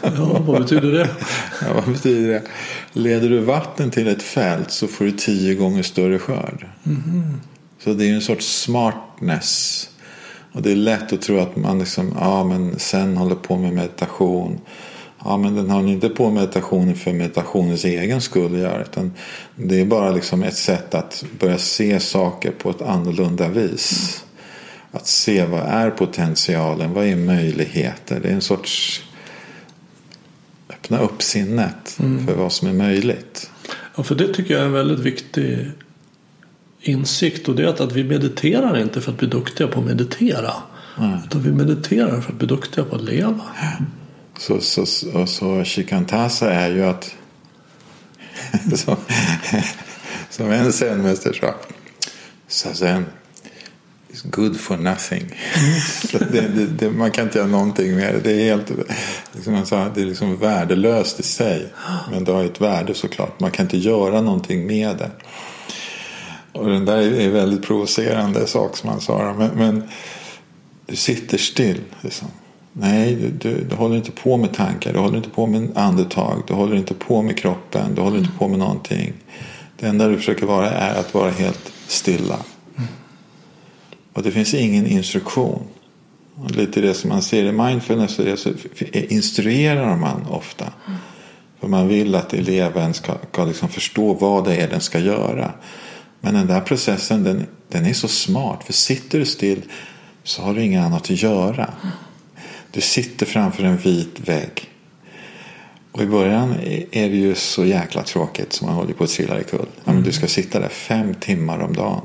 Ja, 0.03 0.41
vad 0.47 0.63
betyder 0.63 0.93
det? 0.93 1.09
Ja, 1.63 1.73
vad 1.75 1.85
betyder 1.95 2.29
det? 2.33 2.43
Leder 2.93 3.29
du 3.31 3.39
vatten 3.41 3.91
till 3.91 4.09
ett 4.09 4.23
fält 4.23 4.71
så 4.71 4.87
får 4.87 5.05
du 5.05 5.13
tio 5.13 5.55
gånger 5.55 5.83
större 5.83 6.19
skörd. 6.19 6.67
Så 7.85 7.93
det 7.95 8.05
är 8.11 8.15
en 8.15 8.21
sorts 8.23 8.63
smartness. 8.63 9.89
Och 10.53 10.63
det 10.63 10.73
är 10.73 10.77
lätt 10.77 11.13
att 11.13 11.23
tro 11.23 11.39
att 11.39 11.57
man 11.57 11.79
liksom, 11.79 12.17
ja 12.21 12.45
men 12.45 12.79
sen 12.79 13.17
håller 13.17 13.35
på 13.35 13.57
med 13.57 13.73
meditation. 13.73 14.61
Ja 15.29 15.37
men 15.37 15.55
den 15.55 15.71
håller 15.71 15.89
inte 15.89 16.09
på 16.09 16.25
med 16.25 16.35
meditationen 16.35 16.95
för 16.95 17.13
meditationens 17.13 17.85
egen 17.85 18.21
skull 18.21 18.59
göra. 18.59 18.83
Utan 18.83 19.13
det 19.57 19.81
är 19.81 19.85
bara 19.85 20.11
liksom 20.11 20.43
ett 20.43 20.57
sätt 20.57 20.95
att 20.95 21.25
börja 21.39 21.59
se 21.59 22.01
saker 22.01 22.51
på 22.51 22.71
ett 22.71 22.83
annorlunda 22.83 23.49
vis. 23.49 24.25
Att 24.93 25.07
se 25.07 25.45
vad 25.45 25.61
är 25.61 25.91
potentialen, 25.91 26.93
vad 26.93 27.07
är 27.07 27.17
möjligheter. 27.17 28.21
Det 28.21 28.29
är 28.29 28.33
en 28.33 28.41
sorts 28.41 29.03
öppna 30.71 30.99
upp 30.99 31.23
sinnet 31.23 31.99
för 32.27 32.35
vad 32.35 32.53
som 32.53 32.69
är 32.69 32.73
möjligt. 32.73 33.51
Ja, 33.97 34.03
för 34.03 34.15
det 34.15 34.35
tycker 34.35 34.55
jag 34.55 34.63
är 34.63 34.67
en 34.67 34.73
väldigt 34.73 35.01
viktig 35.01 35.71
insikt. 36.81 37.49
Och 37.49 37.57
det 37.57 37.63
är 37.63 37.67
att, 37.67 37.81
att 37.81 37.93
vi 37.93 38.05
mediterar 38.05 38.79
inte 38.79 39.01
för 39.01 39.13
att 39.13 39.19
bli 39.19 39.29
duktiga 39.29 39.69
på 39.69 39.81
att 39.81 39.87
meditera. 39.87 40.53
Utan 41.27 41.43
vi 41.43 41.53
mediterar 41.53 42.21
för 42.21 42.33
att 42.33 42.39
bli 42.39 42.47
duktiga 42.47 42.85
på 42.85 42.97
att 42.97 43.05
leva. 43.05 43.41
Så, 44.39 44.61
så, 44.61 44.87
så, 44.87 45.27
så 45.27 45.65
shikantasa 45.65 46.53
är 46.53 46.71
ju 46.71 46.85
att 46.85 47.15
som, 48.75 48.97
som 50.31 50.51
en 50.51 50.73
zenmästare 50.73 51.35
sa 51.35 51.55
Sazen 52.49 53.07
is 54.17 54.23
good 54.23 54.61
for 54.61 54.77
nothing. 54.77 55.35
Så 56.11 56.19
det, 56.19 56.41
det, 56.41 56.67
det, 56.67 56.91
man 56.91 57.11
kan 57.11 57.25
inte 57.25 57.39
göra 57.39 57.49
någonting 57.49 57.97
med 57.97 58.15
det. 58.15 58.21
Det 58.21 58.33
är 58.33 58.45
helt 58.45 58.73
liksom 59.33 59.53
man 59.53 59.67
sa, 59.67 59.89
det 59.95 60.01
är 60.01 60.07
liksom 60.07 60.37
värdelöst 60.37 61.21
i 61.21 61.23
sig. 61.23 61.73
Men 62.11 62.25
det 62.25 62.33
har 62.33 62.45
ett 62.45 62.61
värde 62.61 62.95
såklart. 62.95 63.41
Man 63.41 63.51
kan 63.51 63.65
inte 63.67 63.79
göra 63.79 64.21
någonting 64.21 64.67
med 64.67 64.97
det. 64.97 65.11
Och 66.53 66.69
den 66.69 66.85
där 66.85 66.97
är 66.97 67.21
en 67.21 67.33
väldigt 67.33 67.63
provocerande 67.63 68.47
sak 68.47 68.77
som 68.77 68.89
han 68.89 69.01
sa. 69.01 69.35
Men, 69.39 69.51
men 69.51 69.89
du 70.87 70.97
sitter 70.97 71.39
still. 71.39 71.81
Liksom. 72.01 72.29
Nej, 72.79 73.15
du, 73.15 73.31
du, 73.31 73.65
du, 73.65 73.77
håller 73.77 73.97
inte 73.97 74.11
på 74.11 74.37
med 74.37 74.55
tankar, 74.55 74.93
du 74.93 74.99
håller 74.99 75.17
inte 75.17 75.31
på 75.31 75.47
med 75.47 75.69
andetag, 75.75 76.43
du 76.47 76.55
håller 76.55 76.77
inte 76.77 76.95
på 76.95 77.23
med 77.23 77.39
kroppen, 77.39 77.95
du 77.95 78.01
håller 78.01 78.19
inte 78.19 78.33
på 78.39 78.49
med 78.49 78.59
någonting. 78.59 79.13
Det 79.77 79.87
enda 79.87 80.09
du 80.09 80.17
försöker 80.17 80.47
vara 80.47 80.71
är 80.71 81.01
att 81.01 81.15
vara 81.15 81.31
helt 81.31 81.73
stilla. 81.87 82.39
Och 84.13 84.23
det 84.23 84.31
finns 84.31 84.55
ingen 84.55 84.87
instruktion. 84.87 85.63
Och 86.35 86.51
lite 86.51 86.81
det 86.81 86.95
som 86.95 87.09
man 87.09 87.23
ser 87.23 87.45
i 87.45 87.53
mindfulness 87.53 88.15
så, 88.15 88.37
så 88.37 88.53
instruerar 88.93 89.97
man 89.97 90.27
ofta. 90.27 90.73
För 91.61 91.69
man 91.69 91.89
vill 91.89 92.15
att 92.15 92.35
eleven 92.35 92.95
ska, 92.95 93.15
ska 93.33 93.45
liksom 93.45 93.69
förstå 93.69 94.15
vad 94.15 94.45
det 94.45 94.57
är 94.57 94.69
den 94.69 94.81
ska 94.81 94.99
göra. 94.99 95.53
Men 96.21 96.35
den 96.35 96.47
där 96.47 96.61
processen 96.61 97.25
den, 97.25 97.47
den 97.69 97.87
är 97.87 97.93
så 97.93 98.09
smart. 98.09 98.65
För 98.65 98.73
sitter 98.73 99.19
du 99.19 99.25
still 99.25 99.63
så 100.25 100.43
har 100.43 100.55
du 100.55 100.63
inget 100.63 100.85
annat 100.85 101.03
att 101.03 101.23
göra. 101.23 101.71
Du 102.77 102.83
sitter 102.83 103.27
framför 103.27 103.65
en 103.65 103.77
vit 103.77 104.21
vägg. 104.29 104.71
Och 105.93 106.03
i 106.03 106.07
början 106.07 106.55
är 106.91 107.09
det 107.09 107.17
ju 107.17 107.35
så 107.35 107.65
jäkla 107.65 108.03
tråkigt 108.03 108.53
som 108.53 108.67
man 108.67 108.77
håller 108.77 108.93
på 108.93 109.05
att 109.05 109.11
trilla 109.11 109.41
i 109.41 109.45
Mm. 109.85 110.03
Du 110.03 110.13
ska 110.13 110.27
sitta 110.27 110.61
där 110.61 110.69
fem 110.69 111.15
timmar 111.15 111.59
om 111.59 111.73
dagen. 111.73 112.01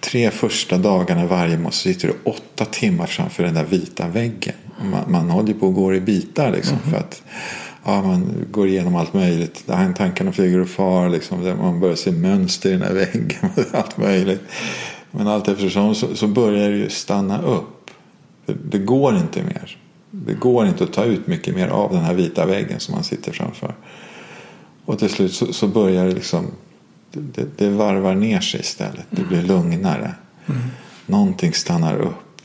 Tre 0.00 0.30
första 0.30 0.78
dagarna 0.78 1.26
varje 1.26 1.56
månad 1.56 1.74
så 1.74 1.82
sitter 1.82 2.08
du 2.08 2.14
åtta 2.24 2.64
timmar 2.64 3.06
framför 3.06 3.42
den 3.42 3.54
där 3.54 3.64
vita 3.64 4.08
väggen. 4.08 4.54
Man, 4.82 5.12
man 5.12 5.30
håller 5.30 5.54
på 5.54 5.66
och 5.66 5.74
går 5.74 5.94
i 5.94 6.00
bitar 6.00 6.52
liksom. 6.52 6.78
Mm. 6.78 6.90
För 6.90 6.98
att 6.98 7.22
ja, 7.84 8.02
man 8.02 8.46
går 8.50 8.68
igenom 8.68 8.96
allt 8.96 9.14
möjligt. 9.14 9.66
Tankarna 9.96 10.32
flyger 10.32 10.58
och 10.58 10.68
far. 10.68 11.08
Liksom. 11.08 11.56
Man 11.60 11.80
börjar 11.80 11.96
se 11.96 12.10
mönster 12.10 12.68
i 12.68 12.72
den 12.72 12.82
här 12.82 12.94
väggen. 12.94 13.50
allt 13.72 13.96
möjligt. 13.96 14.42
Men 15.10 15.26
allt 15.26 15.48
eftersom 15.48 15.94
så, 15.94 16.16
så 16.16 16.26
börjar 16.26 16.70
det 16.70 16.76
ju 16.76 16.90
stanna 16.90 17.42
upp. 17.42 17.83
Det, 18.46 18.54
det, 18.70 18.78
går 18.78 19.16
inte 19.16 19.42
mer. 19.42 19.78
Det 20.10 20.34
går 20.34 20.66
inte 20.66 20.84
att 20.84 20.92
ta 20.92 21.04
ut 21.04 21.26
mycket 21.26 21.54
mer 21.54 21.68
av 21.68 21.92
den 21.92 22.04
här 22.04 22.14
vita 22.14 22.46
väggen 22.46 22.80
som 22.80 22.94
man 22.94 23.04
sitter 23.04 23.32
framför. 23.32 23.74
Och 24.84 24.98
till 24.98 25.10
slut 25.10 25.32
så, 25.32 25.52
så 25.52 25.68
börjar 25.68 26.06
det 26.06 26.14
liksom 26.14 26.46
det, 27.12 27.58
det, 27.58 27.70
varvar 27.70 28.14
ner 28.14 28.40
sig 28.40 28.60
istället. 28.60 29.06
Det 29.10 29.24
blir 29.24 29.42
lugnare. 29.42 30.14
Mm. 30.46 30.60
Någonting 31.06 31.52
stannar 31.52 31.96
upp. 31.96 32.42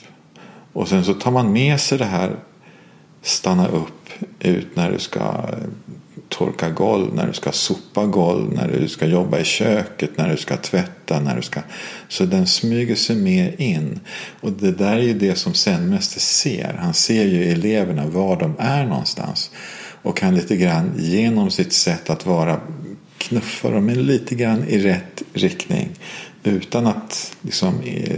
Och 0.73 0.87
sen 0.87 1.05
så 1.05 1.13
tar 1.13 1.31
man 1.31 1.53
med 1.53 1.79
sig 1.79 1.97
det 1.97 2.05
här 2.05 2.35
stanna 3.21 3.67
upp 3.67 4.09
ut 4.39 4.75
när 4.75 4.91
du 4.91 4.99
ska 4.99 5.45
torka 6.29 6.69
golv, 6.69 7.13
när 7.13 7.27
du 7.27 7.33
ska 7.33 7.51
sopa 7.51 8.05
golv, 8.05 8.53
när 8.53 8.67
du 8.67 8.87
ska 8.87 9.05
jobba 9.05 9.39
i 9.39 9.43
köket, 9.43 10.17
när 10.17 10.29
du 10.29 10.37
ska 10.37 10.57
tvätta, 10.57 11.19
när 11.19 11.35
du 11.35 11.41
ska... 11.41 11.61
Så 12.07 12.25
den 12.25 12.47
smyger 12.47 12.95
sig 12.95 13.15
med 13.15 13.59
in. 13.59 13.99
Och 14.41 14.51
det 14.51 14.71
där 14.71 14.97
är 14.97 15.01
ju 15.01 15.13
det 15.13 15.35
som 15.35 15.53
Zenmäster 15.53 16.19
ser. 16.19 16.73
Han 16.79 16.93
ser 16.93 17.23
ju 17.25 17.51
eleverna 17.51 18.05
var 18.05 18.39
de 18.39 18.55
är 18.59 18.85
någonstans. 18.85 19.51
Och 20.01 20.17
kan 20.17 20.35
lite 20.35 20.55
grann 20.55 20.91
genom 20.97 21.51
sitt 21.51 21.73
sätt 21.73 22.09
att 22.09 22.25
vara 22.25 22.59
knuffa 23.17 23.69
dem 23.69 23.89
lite 23.89 24.35
grann 24.35 24.63
i 24.67 24.77
rätt 24.77 25.23
riktning. 25.33 25.89
Utan 26.43 26.87
att 26.87 27.37
liksom 27.41 27.81
eh, 27.85 28.17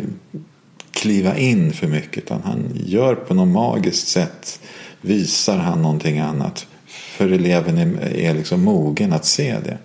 kliva 0.91 1.37
in 1.37 1.73
för 1.73 1.87
mycket. 1.87 2.23
Utan 2.23 2.41
han 2.43 2.71
gör 2.85 3.15
på 3.15 3.33
något 3.33 3.47
magiskt 3.47 4.07
sätt 4.07 4.59
visar 5.01 5.57
han 5.57 5.81
någonting 5.81 6.19
annat. 6.19 6.67
För 7.21 7.31
eleven 7.31 7.77
är, 7.77 8.15
är 8.15 8.33
liksom 8.33 8.63
mogen 8.63 9.13
att 9.13 9.25
se 9.25 9.57
det. 9.63 9.77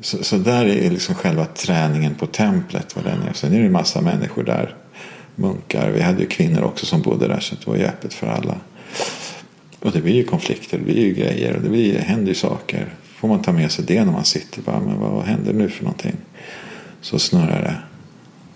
Så, 0.00 0.24
så, 0.24 0.36
där 0.36 0.66
är 0.66 0.90
liksom 0.90 1.14
själva 1.14 1.44
träningen 1.44 2.14
på 2.14 2.26
templet. 2.26 2.96
Vad 2.96 3.04
den 3.04 3.22
är. 3.22 3.32
Sen 3.32 3.52
är 3.52 3.58
det 3.58 3.66
en 3.66 3.72
massa 3.72 4.00
människor 4.00 4.44
där. 4.44 4.74
Munkar. 5.34 5.90
Vi 5.90 6.00
hade 6.00 6.20
ju 6.20 6.26
kvinnor 6.26 6.62
också 6.62 6.86
som 6.86 7.02
bodde 7.02 7.28
där. 7.28 7.40
Så 7.40 7.54
det 7.54 7.66
var 7.66 7.76
ju 7.76 7.84
öppet 7.84 8.14
för 8.14 8.26
alla. 8.26 8.54
Och 9.80 9.92
det 9.92 10.00
blir 10.00 10.14
ju 10.14 10.24
konflikter. 10.24 10.78
Det 10.78 10.84
blir 10.84 11.04
ju 11.04 11.14
grejer. 11.14 11.56
Och 11.56 11.62
det, 11.62 11.68
blir, 11.68 11.92
det 11.92 12.02
händer 12.02 12.28
ju 12.28 12.34
saker. 12.34 12.94
Får 13.02 13.28
man 13.28 13.42
ta 13.42 13.52
med 13.52 13.72
sig 13.72 13.84
det 13.84 14.04
när 14.04 14.12
man 14.12 14.24
sitter. 14.24 14.62
Bara, 14.62 14.80
men 14.80 15.00
vad, 15.00 15.10
vad 15.10 15.24
händer 15.24 15.52
nu 15.52 15.68
för 15.68 15.84
någonting? 15.84 16.16
Så 17.00 17.18
snurrar 17.18 17.62
det. 17.62 17.76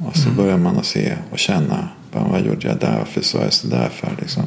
Och 0.06 0.16
så 0.16 0.28
mm. 0.28 0.36
börjar 0.36 0.58
man 0.58 0.76
att 0.76 0.86
se 0.86 1.16
och 1.30 1.38
känna. 1.38 1.88
Bara, 2.12 2.24
vad 2.24 2.46
gjorde 2.46 2.68
jag 2.68 2.78
där? 2.78 2.98
Varför 2.98 3.22
sa 3.22 3.38
jag 3.42 3.52
sådär 3.52 3.88
för? 3.88 4.16
Liksom 4.20 4.42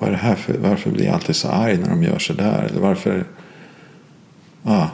vad 0.00 0.08
är 0.08 0.12
det 0.12 0.18
här 0.18 0.34
för, 0.34 0.58
varför 0.58 0.90
blir 0.90 1.04
jag 1.04 1.14
alltid 1.14 1.36
så 1.36 1.48
arg 1.48 1.78
när 1.78 1.88
de 1.88 2.02
gör 2.02 2.18
så 2.18 2.32
där? 2.32 2.68
Eller 2.70 2.80
varför? 2.80 3.24
Ja. 4.62 4.90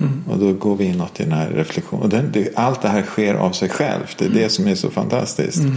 Mm. 0.00 0.22
Och 0.28 0.38
då 0.38 0.52
går 0.52 0.76
vi 0.76 0.84
inåt 0.84 1.20
i 1.20 1.22
den 1.22 1.32
här 1.32 1.50
reflektionen. 1.50 2.02
Och 2.02 2.08
den, 2.08 2.32
det, 2.32 2.56
allt 2.56 2.82
det 2.82 2.88
här 2.88 3.02
sker 3.02 3.34
av 3.34 3.52
sig 3.52 3.68
självt. 3.68 4.18
Det 4.18 4.24
är 4.24 4.28
mm. 4.28 4.42
det 4.42 4.48
som 4.48 4.66
är 4.66 4.74
så 4.74 4.90
fantastiskt. 4.90 5.60
Mm. 5.60 5.76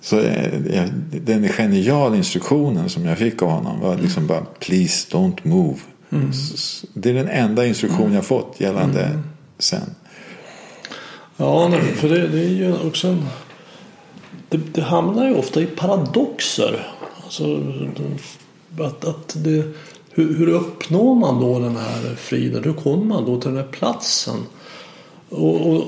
Så 0.00 0.20
eh, 0.20 0.84
den 1.10 1.48
genial 1.48 2.14
instruktionen 2.14 2.88
som 2.88 3.04
jag 3.04 3.18
fick 3.18 3.42
av 3.42 3.50
honom 3.50 3.80
var 3.80 3.96
liksom 3.96 4.26
bara 4.26 4.44
Please 4.60 5.16
don't 5.16 5.38
move. 5.42 5.78
Mm. 6.10 6.32
Det 6.92 7.10
är 7.10 7.14
den 7.14 7.28
enda 7.28 7.66
instruktion 7.66 8.12
jag 8.12 8.24
fått 8.24 8.60
gällande 8.60 9.04
mm. 9.04 9.22
sen. 9.58 9.94
Ja, 11.36 11.72
för 11.96 12.08
det, 12.08 12.28
det 12.28 12.40
är 12.40 12.48
ju 12.48 12.74
också 12.86 13.08
en... 13.08 13.26
Det, 14.48 14.58
det 14.72 14.82
hamnar 14.82 15.28
ju 15.28 15.34
ofta 15.34 15.60
i 15.60 15.66
paradoxer 15.66 16.95
Alltså, 17.26 17.60
att, 18.78 19.04
att 19.04 19.36
det, 19.44 19.64
hur, 20.10 20.38
hur 20.38 20.48
uppnår 20.48 21.14
man 21.14 21.40
då 21.40 21.58
den 21.58 21.76
här 21.76 22.14
friden? 22.16 22.64
Hur 22.64 22.72
kommer 22.72 23.04
man 23.04 23.24
då 23.24 23.40
till 23.40 23.50
den 23.50 23.58
här 23.58 23.70
platsen? 23.70 24.36
Och, 25.28 25.70
och, 25.70 25.84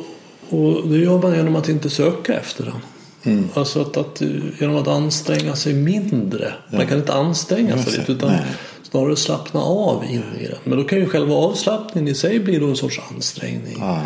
och 0.48 0.88
det 0.88 0.98
gör 0.98 1.22
man 1.22 1.34
genom 1.34 1.56
att 1.56 1.68
inte 1.68 1.90
söka 1.90 2.34
efter 2.34 2.64
den. 2.64 2.80
Mm. 3.22 3.48
Alltså 3.54 3.80
att, 3.80 3.96
att, 3.96 4.22
genom 4.60 4.76
att 4.76 4.88
anstränga 4.88 5.56
sig 5.56 5.74
mindre. 5.74 6.54
Man 6.72 6.86
kan 6.86 6.98
inte 6.98 7.14
anstränga 7.14 7.78
sig 7.78 7.98
lite 7.98 8.12
utan 8.12 8.28
Nej. 8.28 8.44
snarare 8.82 9.16
slappna 9.16 9.60
av 9.60 10.04
in 10.04 10.22
i 10.40 10.46
det. 10.46 10.58
Men 10.64 10.78
då 10.78 10.84
kan 10.84 10.98
ju 10.98 11.06
själva 11.06 11.34
avslappningen 11.34 12.08
i 12.08 12.14
sig 12.14 12.40
bli 12.40 12.58
då 12.58 12.66
en 12.66 12.76
sorts 12.76 13.00
ansträngning. 13.14 13.82
Ah. 13.82 14.00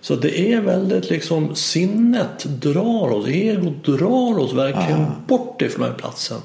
Så 0.00 0.16
det 0.16 0.52
är 0.52 0.60
väldigt 0.60 1.10
liksom 1.10 1.54
sinnet 1.54 2.44
drar 2.44 3.12
oss, 3.12 3.26
egot 3.26 3.84
drar 3.84 4.38
oss 4.38 4.52
verkligen 4.52 5.00
ah. 5.00 5.12
bort 5.26 5.62
ifrån 5.62 5.82
den 5.82 5.90
här 5.90 5.98
platsen. 5.98 6.38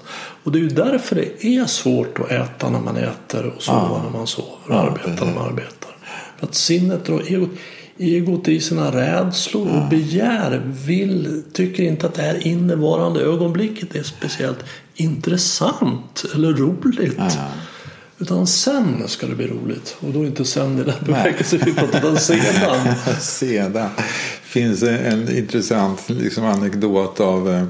Och 0.44 0.52
det 0.52 0.60
är 0.60 0.62
ju 0.62 0.70
därför 0.70 1.16
det 1.16 1.46
är 1.46 1.66
svårt 1.66 2.20
att 2.20 2.32
äta 2.32 2.70
när 2.70 2.80
man 2.80 2.98
äter 2.98 3.46
och 3.46 3.64
sova 3.64 3.78
ah. 3.78 4.04
när 4.04 4.18
man 4.18 4.28
sover 4.28 4.50
och 4.68 4.76
ah, 4.76 4.80
arbeta 4.80 5.26
när 5.26 5.34
man 5.34 5.46
arbetar. 5.46 5.98
För 6.38 6.48
att 6.48 6.56
sinnet 6.56 7.06
drar 7.06 7.32
egot. 7.32 7.50
Egot 7.98 8.48
i 8.48 8.60
sina 8.60 8.92
rädslor 8.92 9.68
och 9.68 9.90
begär 9.90 10.62
vill, 10.66 11.44
tycker 11.54 11.84
inte 11.84 12.08
att 12.08 12.14
det 12.14 12.22
här 12.22 12.48
innevarande 12.48 13.20
ögonblicket 13.20 13.96
är 13.96 14.04
speciellt 14.04 14.64
intressant 14.96 16.26
eller 16.36 16.54
roligt. 16.54 17.38
Utan 18.21 18.47
sen 18.47 19.07
ska 19.07 19.27
det 19.27 19.36
bli 19.36 19.47
roligt. 19.47 19.97
Och 19.99 20.13
då 20.13 20.25
inte 20.25 20.45
sen 20.45 20.79
i 20.79 20.84
den 20.84 20.95
bemärkelse 21.05 21.57
vi 21.57 21.73
pratar 21.73 21.99
utan 21.99 22.17
sedan. 22.17 22.95
sedan. 23.19 23.89
finns 24.43 24.84
en, 24.84 25.38
intressant 25.38 26.10
liksom, 26.10 26.45
anekdot 26.45 27.19
av, 27.19 27.49
eh, 27.49 27.65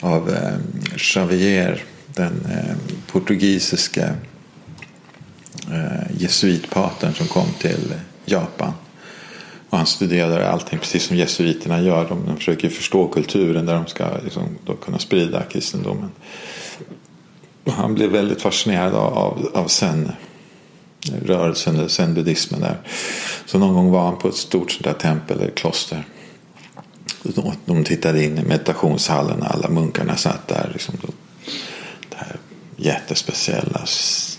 av 0.00 0.30
eh, 0.30 0.96
Xavier, 0.96 1.84
den 2.06 2.46
eh, 2.50 2.76
portugisiske 3.12 4.14
jesuitpatern 6.18 7.14
som 7.14 7.26
kom 7.26 7.46
till 7.60 7.94
Japan. 8.24 8.72
Och 9.70 9.78
han 9.78 9.86
studerade 9.86 10.48
allting 10.48 10.78
precis 10.78 11.02
som 11.02 11.16
jesuiterna 11.16 11.80
gör. 11.80 12.08
De, 12.08 12.26
de 12.26 12.36
försöker 12.36 12.68
förstå 12.68 13.08
kulturen 13.08 13.66
där 13.66 13.74
de 13.74 13.86
ska 13.86 14.04
liksom, 14.24 14.58
kunna 14.84 14.98
sprida 14.98 15.42
kristendomen. 15.42 16.10
Och 17.64 17.72
han 17.72 17.94
blev 17.94 18.10
väldigt 18.10 18.42
fascinerad 18.42 18.94
av, 18.94 19.18
av, 19.18 19.50
av 19.54 19.68
zen 19.68 20.12
rörelsen, 21.24 21.88
zen-buddhismen 21.88 22.60
där. 22.60 22.76
Så 23.46 23.58
någon 23.58 23.74
gång 23.74 23.90
var 23.90 24.04
han 24.04 24.18
på 24.18 24.28
ett 24.28 24.34
stort 24.34 24.70
sånt 24.70 24.84
där 24.84 24.92
tempel 24.92 25.40
eller 25.40 25.50
kloster. 25.50 26.04
De 27.64 27.84
tittade 27.84 28.24
in 28.24 28.38
i 28.38 28.44
meditationshallen 28.44 29.42
och 29.42 29.54
alla 29.54 29.68
munkarna 29.68 30.16
satt 30.16 30.48
där. 30.48 30.70
Liksom, 30.72 30.94
det 32.08 32.16
här 32.16 32.36
jättespeciella, 32.76 33.80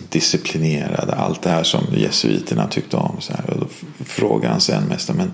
disciplinerade, 0.09 1.13
allt 1.13 1.41
det 1.41 1.49
här 1.49 1.63
som 1.63 1.85
jesuiterna 1.91 2.67
tyckte 2.67 2.97
om. 2.97 3.15
Så 3.19 3.33
här. 3.33 3.49
Och 3.49 3.59
då 3.59 3.67
frågade 4.05 4.51
han 4.51 4.61
zenmästaren, 4.61 5.17
men 5.17 5.33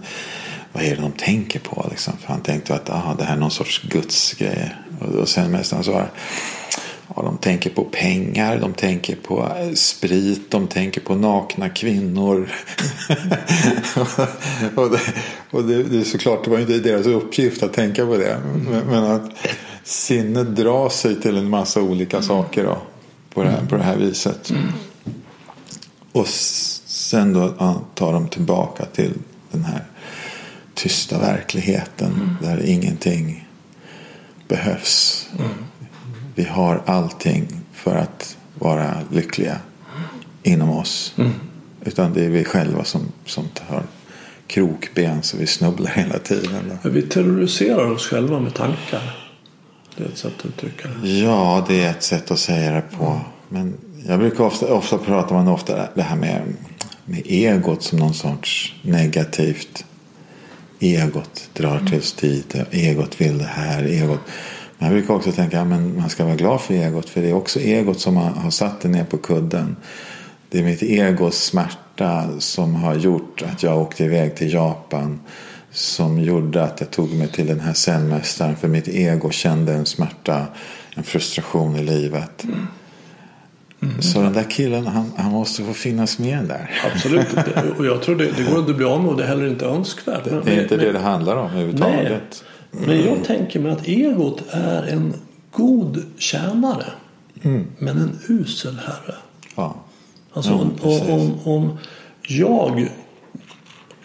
vad 0.74 0.84
är 0.84 0.96
det 0.96 1.02
de 1.02 1.12
tänker 1.12 1.60
på? 1.60 1.88
Liksom? 1.90 2.14
För 2.22 2.28
han 2.28 2.42
tänkte 2.42 2.76
att 2.76 2.90
aha, 2.90 3.16
det 3.18 3.24
här 3.24 3.36
är 3.36 3.40
någon 3.40 3.52
sorts 3.52 3.82
gudsgrej. 3.82 4.76
Och 5.00 5.30
zenmästaren 5.30 5.84
svarade, 5.84 6.10
Ja, 7.16 7.22
de 7.22 7.38
tänker 7.38 7.70
på 7.70 7.84
pengar, 7.84 8.60
de 8.60 8.74
tänker 8.74 9.16
på 9.16 9.52
eh, 9.60 9.74
sprit, 9.74 10.52
de 10.52 10.68
tänker 10.68 11.02
på 11.02 11.16
nakna 11.16 11.70
kvinnor. 11.70 12.52
och 14.76 14.90
det, 14.92 15.00
och 15.52 15.64
det, 15.64 15.84
det, 15.84 16.06
såklart, 16.06 16.44
det 16.44 16.50
var 16.52 16.60
inte 16.60 16.80
deras 16.80 17.06
uppgift 17.06 17.64
att 17.64 17.74
tänka 17.74 18.06
på 18.06 18.18
det. 18.18 18.42
Men, 18.70 18.84
men 18.88 19.04
att 19.04 19.32
sinnet 19.84 20.56
drar 20.56 20.90
sig 20.90 21.22
till 21.22 21.38
en 21.38 21.50
massa 21.50 21.82
olika 21.82 22.18
mm. 22.18 22.28
saker 22.28 22.64
då, 22.64 22.78
på, 23.34 23.44
det 23.44 23.50
här, 23.50 23.66
på 23.66 23.76
det 23.76 23.84
här 23.84 23.98
viset. 23.98 24.50
Mm. 24.50 24.64
Och 26.12 26.28
sen 26.28 27.34
då 27.34 27.54
ja, 27.60 27.82
tar 27.96 28.14
de 28.14 28.28
tillbaka 28.28 28.86
till 28.86 29.14
den 29.52 29.64
här 29.64 29.84
tysta 30.74 31.20
verkligheten 31.20 32.14
mm. 32.14 32.36
där 32.42 32.66
ingenting 32.66 33.48
behövs. 34.48 35.28
Mm. 35.40 35.52
Vi 36.36 36.44
har 36.44 36.82
allting 36.86 37.48
för 37.74 37.96
att 37.96 38.38
vara 38.60 38.98
lyckliga 39.12 39.58
inom 40.44 40.70
oss. 40.70 41.14
Mm. 41.18 41.32
Utan 41.86 42.14
det 42.14 42.26
är 42.26 42.30
vi 42.30 42.44
själva 42.44 42.84
som, 42.84 43.02
som 43.26 43.48
tar 43.48 43.84
krokben 44.48 45.24
så 45.24 45.38
vi 45.38 45.48
snubblar 45.48 45.92
hela 45.92 46.20
tiden. 46.20 46.78
Vi 46.84 47.02
terroriserar 47.02 47.92
oss 47.92 48.08
själva 48.08 48.40
med 48.40 48.54
tankar. 48.54 49.18
Det 49.98 50.04
är 50.04 50.08
ett 50.08 50.18
sätt 50.18 50.34
att 50.40 50.46
uttrycka 50.46 50.88
det. 50.88 51.10
Ja, 51.10 51.66
det 51.68 51.84
är 51.84 51.92
ett 51.92 52.04
sätt 52.04 52.32
att 52.32 52.40
säga 52.40 52.72
det 52.72 52.98
på. 52.98 53.06
Mm. 53.06 53.22
Men 53.50 53.78
jag 54.08 54.20
brukar 54.20 54.44
ofta, 54.44 54.74
ofta 54.74 54.98
prata 54.98 55.34
man 55.34 55.48
ofta 55.48 55.88
det 55.96 56.02
här 56.02 56.16
med, 56.16 56.42
med 57.06 57.22
egot 57.26 57.84
som 57.84 58.00
någon 58.00 58.14
sorts 58.14 58.76
negativt. 58.82 59.86
Egot 60.80 61.50
drar 61.54 61.80
till 61.80 62.00
oss 62.00 62.14
dit. 62.14 62.56
Egot 62.72 63.22
vill 63.22 63.38
det 63.38 63.44
här. 63.44 63.84
Egot. 63.84 64.20
Men 64.82 64.90
jag 64.90 64.98
brukar 64.98 65.14
också 65.14 65.32
tänka 65.32 65.62
att 65.62 65.70
ja, 65.70 65.78
man 65.78 66.10
ska 66.10 66.26
vara 66.26 66.36
glad 66.36 66.62
för 66.62 66.74
egot. 66.74 67.10
För 67.10 67.22
det 67.22 67.30
är 67.30 67.34
också 67.34 67.60
egot 67.60 68.00
som 68.00 68.18
har, 68.18 68.50
satt 68.50 68.82
det 68.82 68.88
ner 68.88 69.04
på 69.04 69.18
kudden. 69.18 69.76
Det 70.50 70.60
är 70.60 70.64
mitt 70.64 70.84
egos 70.84 71.44
smärta 71.44 72.30
som 72.40 72.76
har 72.76 72.96
gjort 72.96 73.44
att 73.52 73.64
jag 73.64 73.82
åkte 73.82 74.04
iväg 74.04 74.36
till 74.36 74.54
Japan. 74.54 75.20
Som 75.72 76.20
gjorde 76.20 76.64
att 76.64 76.80
jag 76.80 76.92
tog 76.92 77.14
mig 77.14 77.28
till 77.28 77.48
den 77.48 77.60
här 77.60 77.74
zenmästaren. 77.74 78.56
För 78.56 78.68
mitt 78.68 78.88
ego 78.88 79.32
kände 79.32 79.74
en 79.74 79.86
smärta, 79.86 80.46
en 80.96 81.04
frustration 81.04 81.76
i 81.76 81.84
livet. 81.84 82.44
Mm. 82.44 82.68
Mm. 83.82 84.02
Så 84.02 84.22
den 84.22 84.34
där 84.34 84.50
killen, 84.50 84.88
han, 84.88 85.12
han, 85.18 85.32
måste 85.32 85.64
få 85.64 85.74
finnas 85.74 86.20
med 86.20 86.44
där. 86.44 86.72
Absolut. 86.94 87.28
Och 87.78 87.86
jag 87.86 88.02
tror 88.02 88.16
det, 88.16 88.32
det 88.38 88.44
går 88.44 88.60
inte 88.60 88.72
att 88.72 88.78
bli 88.78 88.86
av 88.86 89.02
med 89.02 89.10
och 89.12 89.18
det 89.18 89.24
är 89.24 89.28
heller 89.28 89.48
inte 89.48 89.66
önskvärt. 89.66 90.24
Det, 90.24 90.30
det 90.30 90.52
är 90.52 90.62
inte 90.64 90.76
men, 90.76 90.86
det 90.86 90.92
det 90.92 91.00
handlar 91.00 91.36
om 91.36 91.50
överhuvudtaget. 91.52 92.44
Men 92.72 93.06
jag 93.06 93.24
tänker 93.24 93.60
mig 93.60 93.72
att 93.72 93.88
egot 93.88 94.44
är 94.50 94.84
en 94.84 95.14
god 95.52 96.04
tjänare. 96.18 96.86
Mm. 97.44 97.68
Men 97.78 97.98
en 97.98 98.20
usel 98.28 98.76
herre. 98.76 99.16
Ja. 99.56 99.76
Alltså 100.34 100.54
om, 100.54 100.72
om, 100.82 101.40
om 101.44 101.78
jag, 102.22 102.90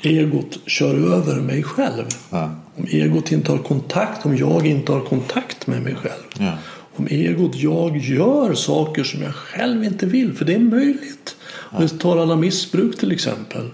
egot, 0.02 0.58
kör 0.66 1.12
över 1.14 1.40
mig 1.40 1.62
själv. 1.62 2.04
Ja. 2.30 2.50
Om 2.76 2.86
egot 2.90 3.32
inte 3.32 3.52
har 3.52 3.58
kontakt, 3.58 4.26
om 4.26 4.36
jag 4.36 4.66
inte 4.66 4.92
har 4.92 5.00
kontakt 5.00 5.66
med 5.66 5.82
mig 5.82 5.94
själv. 5.94 6.22
Ja. 6.38 6.52
Om 6.96 7.06
egot, 7.10 7.54
jag 7.54 7.96
gör 7.96 8.54
saker 8.54 9.04
som 9.04 9.22
jag 9.22 9.34
själv 9.34 9.84
inte 9.84 10.06
vill. 10.06 10.34
För 10.34 10.44
det 10.44 10.54
är 10.54 10.58
möjligt. 10.58 11.36
Om 11.52 11.82
vi 11.82 11.88
tar 11.88 12.18
alla 12.18 12.36
missbruk 12.36 12.98
till 12.98 13.12
exempel. 13.12 13.70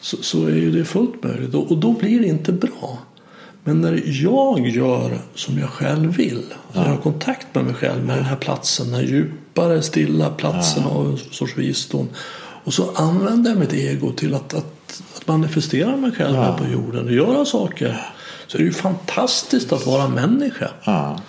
Så, 0.00 0.16
så 0.16 0.46
är 0.46 0.54
ju 0.54 0.72
det 0.72 0.84
fullt 0.84 1.22
möjligt. 1.24 1.54
Och, 1.54 1.70
och 1.70 1.78
då 1.78 1.92
blir 1.92 2.20
det 2.20 2.26
inte 2.26 2.52
bra. 2.52 2.98
Men 3.66 3.80
när 3.80 3.92
jag 3.92 4.68
gör 4.68 5.18
som 5.34 5.58
jag 5.58 5.68
själv 5.68 6.16
vill, 6.16 6.42
ja. 6.72 6.82
jag 6.84 6.90
har 6.90 6.96
kontakt 6.96 7.54
med 7.54 7.64
mig 7.64 7.74
själv, 7.74 8.04
med 8.04 8.16
den 8.16 8.24
här 8.24 8.36
platsen, 8.36 8.86
den 8.86 8.94
här 8.94 9.02
djupare, 9.02 9.82
stilla 9.82 10.30
platsen 10.30 10.82
ja. 10.86 10.90
av 10.90 11.06
en 11.06 11.18
sorts 11.30 11.56
visdom. 11.56 12.08
Och 12.64 12.74
så 12.74 12.90
använder 12.94 13.50
jag 13.50 13.58
mitt 13.58 13.72
ego 13.72 14.12
till 14.12 14.34
att, 14.34 14.54
att, 14.54 15.02
att 15.16 15.26
manifestera 15.26 15.96
mig 15.96 16.12
själv 16.12 16.34
ja. 16.34 16.42
här 16.42 16.58
på 16.58 16.64
jorden 16.72 17.04
och 17.04 17.12
göra 17.12 17.44
saker. 17.44 18.00
Så 18.46 18.56
det 18.56 18.62
är 18.62 18.66
ju 18.66 18.72
fantastiskt 18.72 19.72
att 19.72 19.86
vara 19.86 20.08
människa. 20.08 20.70
Ja. 20.84 21.20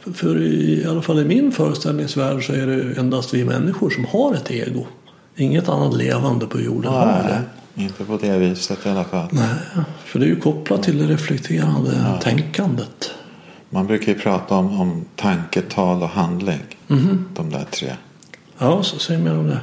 För, 0.00 0.12
för 0.12 0.42
i, 0.42 0.82
i 0.82 0.86
alla 0.86 1.02
fall 1.02 1.18
i 1.18 1.24
min 1.24 1.52
föreställningsvärld 1.52 2.46
så 2.46 2.52
är 2.52 2.66
det 2.66 3.00
endast 3.00 3.34
vi 3.34 3.44
människor 3.44 3.90
som 3.90 4.04
har 4.04 4.34
ett 4.34 4.50
ego. 4.50 4.86
Inget 5.36 5.68
annat 5.68 5.96
levande 5.96 6.46
på 6.46 6.60
jorden 6.60 6.92
har 6.92 7.06
det. 7.06 7.42
Inte 7.74 8.04
på 8.04 8.16
det 8.16 8.38
viset 8.38 8.86
i 8.86 8.88
alla 8.88 9.04
fall. 9.04 9.28
Nej, 9.30 9.84
för 10.04 10.18
det 10.18 10.24
är 10.24 10.28
ju 10.28 10.40
kopplat 10.40 10.82
till 10.82 10.98
det 10.98 11.14
reflekterande 11.14 11.90
ja. 12.06 12.20
tänkandet. 12.20 13.10
Man 13.70 13.86
brukar 13.86 14.12
ju 14.12 14.18
prata 14.18 14.54
om, 14.54 14.80
om 14.80 15.04
tanke, 15.16 15.62
tal 15.62 16.02
och 16.02 16.08
handling. 16.08 16.62
Mm. 16.90 17.24
De 17.34 17.50
där 17.50 17.64
tre. 17.70 17.92
Ja, 18.58 18.82
så 18.82 18.98
säg 18.98 19.18
mer 19.18 19.38
om 19.38 19.46
det. 19.46 19.60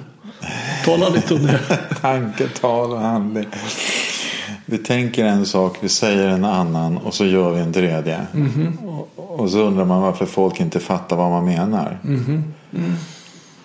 Tala 0.86 1.10
lite 1.10 1.34
om 1.34 1.46
det. 1.46 1.60
tanke, 2.02 2.48
tal 2.48 2.92
och 2.92 3.00
handling. 3.00 3.48
Vi 4.66 4.78
tänker 4.78 5.26
en 5.26 5.46
sak, 5.46 5.78
vi 5.82 5.90
säger 5.90 6.28
en 6.28 6.46
annan 6.46 6.98
och 6.98 7.14
så 7.14 7.26
gör 7.26 7.52
vi 7.52 7.60
en 7.60 7.74
tredje. 7.74 8.26
Mm. 8.34 8.78
Och, 8.78 9.40
och, 9.40 9.50
så 9.50 9.60
undrar 9.60 9.86
man 9.86 10.02
varför 10.02 10.26
folk 10.26 10.60
inte 10.60 10.80
fattar 10.80 11.16
vad 11.16 11.32
man 11.32 11.46
menar. 11.46 12.00
Mm. 12.04 12.44
Mm. 12.74 12.96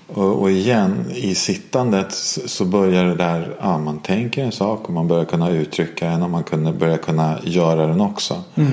Och, 0.06 0.42
och, 0.42 0.50
igen, 0.50 1.10
i 1.14 1.34
sittandet 1.34 2.12
så 2.46 2.64
börjar 2.64 3.04
det 3.04 3.14
där, 3.14 3.56
ja, 3.60 3.78
man 3.78 3.98
tänker 3.98 4.44
en 4.44 4.52
sak 4.52 4.88
och 4.88 4.94
man 4.94 5.08
börjar 5.08 5.24
kunna 5.24 5.50
uttrycka 5.50 6.08
den 6.08 6.22
och 6.22 6.30
man 6.30 6.44
kunde 6.44 6.72
börja 6.72 6.98
kunna 6.98 7.38
göra 7.44 7.86
den 7.86 8.00
också. 8.00 8.42
Mm. 8.54 8.72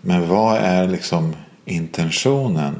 Men 0.00 0.28
vad 0.28 0.56
är 0.56 0.88
liksom 0.88 1.36
intentionen? 1.64 2.74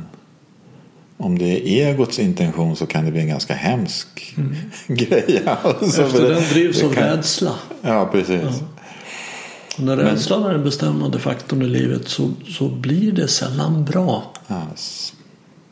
Om 1.19 1.39
det 1.39 1.69
är 1.69 1.89
egots 1.89 2.19
intention 2.19 2.77
så 2.77 2.87
kan 2.87 3.05
det 3.05 3.11
bli 3.11 3.21
en 3.21 3.29
ganska 3.29 3.55
hemsk 3.55 4.35
mm. 4.37 4.55
grej. 4.87 5.43
Alltså, 5.63 6.03
Efter 6.03 6.29
den 6.29 6.43
drivs 6.43 6.83
av 6.83 6.95
kan... 6.95 7.05
rädsla. 7.05 7.53
Ja, 7.83 8.09
precis. 8.13 8.43
Ja. 8.43 9.85
när 9.85 9.97
rädslan 9.97 10.41
Men... 10.41 10.51
är 10.51 10.55
den 10.55 10.65
bestämmande 10.65 11.19
faktorn 11.19 11.63
i 11.63 11.67
livet 11.67 12.09
så, 12.09 12.31
så 12.49 12.69
blir 12.69 13.13
det 13.13 13.29
sällan 13.29 13.85
bra. 13.85 14.33
Ja, 14.47 14.63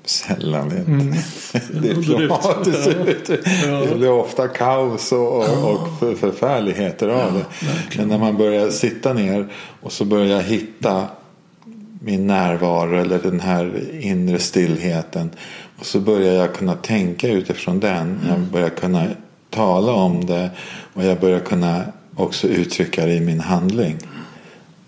Sällan 0.05 0.79
inte. 0.79 0.91
Mm. 0.91 1.13
dramatiskt. 2.03 2.89
Ja. 3.67 3.81
Det 3.89 3.95
blir 3.97 4.11
ofta 4.11 4.49
kaos 4.49 5.13
och, 5.13 5.37
och, 5.37 5.73
och 5.73 6.19
förfärligheter 6.19 7.09
av 7.09 7.33
det. 7.33 7.45
Men 7.97 8.09
när 8.09 8.19
man 8.19 8.37
börjar 8.37 8.71
sitta 8.71 9.13
ner 9.13 9.49
och 9.81 9.93
så 9.93 10.05
börjar 10.05 10.41
hitta 10.41 11.07
min 12.01 12.27
närvaro 12.27 12.97
eller 12.97 13.19
den 13.19 13.41
här 13.41 13.83
inre 14.01 14.39
stillheten. 14.39 15.31
Och 15.79 15.87
så 15.87 16.01
börjar 16.01 16.35
jag 16.35 16.55
kunna 16.55 16.75
tänka 16.75 17.29
utifrån 17.29 17.81
den. 17.81 18.21
Jag 18.27 18.37
mm. 18.37 18.51
börjar 18.51 18.69
kunna 18.69 19.07
tala 19.51 19.93
om 19.93 20.27
det 20.27 20.51
och 20.95 21.05
jag 21.05 21.21
börjar 21.21 21.41
kunna 21.41 21.85
också 22.17 22.49
uttrycka 22.49 23.07
det 23.07 23.15
i 23.15 23.21
min 23.21 23.41
handling. 23.41 23.99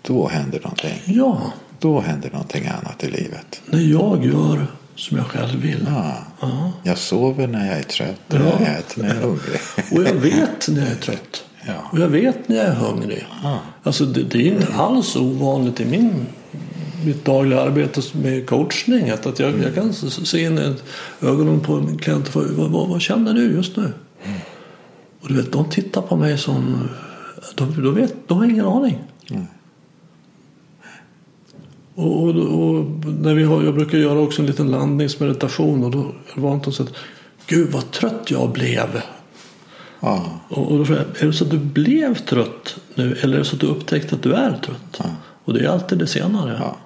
Då 0.01 0.27
händer 0.27 0.59
någonting. 0.59 1.01
Ja. 1.05 1.41
Då 1.79 1.99
händer 1.99 2.29
någonting 2.31 2.67
annat 2.67 3.03
i 3.03 3.07
livet. 3.07 3.61
När 3.65 3.79
jag 3.79 4.25
gör 4.25 4.67
som 4.97 5.17
jag 5.17 5.25
själv 5.25 5.61
vill. 5.61 5.85
Ja. 5.87 6.17
ja. 6.39 6.71
Jag 6.83 6.97
sover 6.97 7.47
när 7.47 7.67
jag 7.67 7.79
är 7.79 7.83
trött 7.83 8.21
och 8.27 8.35
ja. 8.35 8.57
jag 8.59 8.79
äter 8.79 9.01
när 9.01 9.07
jag 9.07 9.17
är 9.17 9.21
hungrig. 9.21 9.59
och 9.91 10.03
jag 10.03 10.13
vet 10.13 10.67
när 10.67 10.81
jag 10.81 10.91
är 10.91 10.95
trött. 10.95 11.43
Ja. 11.67 11.73
Och 11.91 11.99
jag 11.99 12.07
vet 12.07 12.49
när 12.49 12.55
jag 12.55 12.65
är 12.65 12.75
hungrig. 12.75 13.27
Ja. 13.43 13.59
Alltså 13.83 14.05
det, 14.05 14.23
det, 14.23 14.37
är 14.37 14.51
inte 14.53 14.73
alls 14.73 15.15
ovanligt 15.15 15.79
i 15.79 15.85
min, 15.85 16.25
mitt 17.05 17.25
dagliga 17.25 17.61
arbete 17.61 18.01
med 18.11 18.49
coachning. 18.49 19.09
Att, 19.09 19.25
att 19.25 19.39
jag, 19.39 19.49
mm. 19.49 19.61
jag 19.61 19.75
kan 19.75 19.93
se 19.93 20.43
in 20.43 20.57
i 20.57 20.75
ögonen 21.21 21.59
på 21.59 21.73
en 21.73 21.97
klient 21.97 22.27
och 22.27 22.33
fråga 22.33 22.47
vad, 22.51 22.71
vad, 22.71 22.89
vad, 22.89 23.01
känner 23.01 23.33
du 23.33 23.51
just 23.51 23.77
nu? 23.77 23.83
Mm. 24.23 24.39
Och 25.21 25.27
du 25.27 25.35
vet, 25.35 25.51
de 25.51 25.69
tittar 25.69 26.01
på 26.01 26.15
mig 26.15 26.37
som... 26.37 26.89
De, 27.55 27.83
de, 27.83 27.95
vet, 27.95 28.13
de 28.27 28.37
har 28.37 28.45
ingen 28.45 28.65
aning. 28.65 29.03
Mm. 29.29 29.47
Och, 31.97 32.27
och, 32.27 32.35
och, 32.35 32.85
när 33.05 33.33
vi 33.33 33.43
har, 33.43 33.63
jag 33.63 33.73
brukar 33.73 33.97
göra 33.97 34.19
också 34.19 34.41
en 34.41 34.47
liten 34.47 34.71
landningsmeditation 34.71 35.83
och 35.83 35.91
då 35.91 36.11
var 36.35 36.51
Anton 36.51 36.73
så 36.73 36.83
att 36.83 36.93
Gud 37.47 37.71
vad 37.71 37.91
trött 37.91 38.31
jag 38.31 38.51
blev. 38.51 39.01
Ja. 39.99 40.39
Och, 40.49 40.71
och 40.71 40.77
då 40.77 40.85
frågar 40.85 41.01
jag, 41.01 41.23
är 41.23 41.27
det 41.27 41.33
så 41.33 41.43
att 41.43 41.51
du 41.51 41.57
blev 41.57 42.15
trött 42.15 42.77
nu 42.95 43.17
eller 43.21 43.35
är 43.35 43.39
det 43.39 43.45
så 43.45 43.55
att 43.55 43.61
du 43.61 43.67
upptäckte 43.67 44.15
att 44.15 44.23
du 44.23 44.33
är 44.33 44.57
trött? 44.65 45.01
Och 45.43 45.53
det 45.53 45.65
är 45.65 45.69
alltid 45.69 45.97
det 45.97 46.07
senare. 46.07 46.57
Ja. 46.59 46.77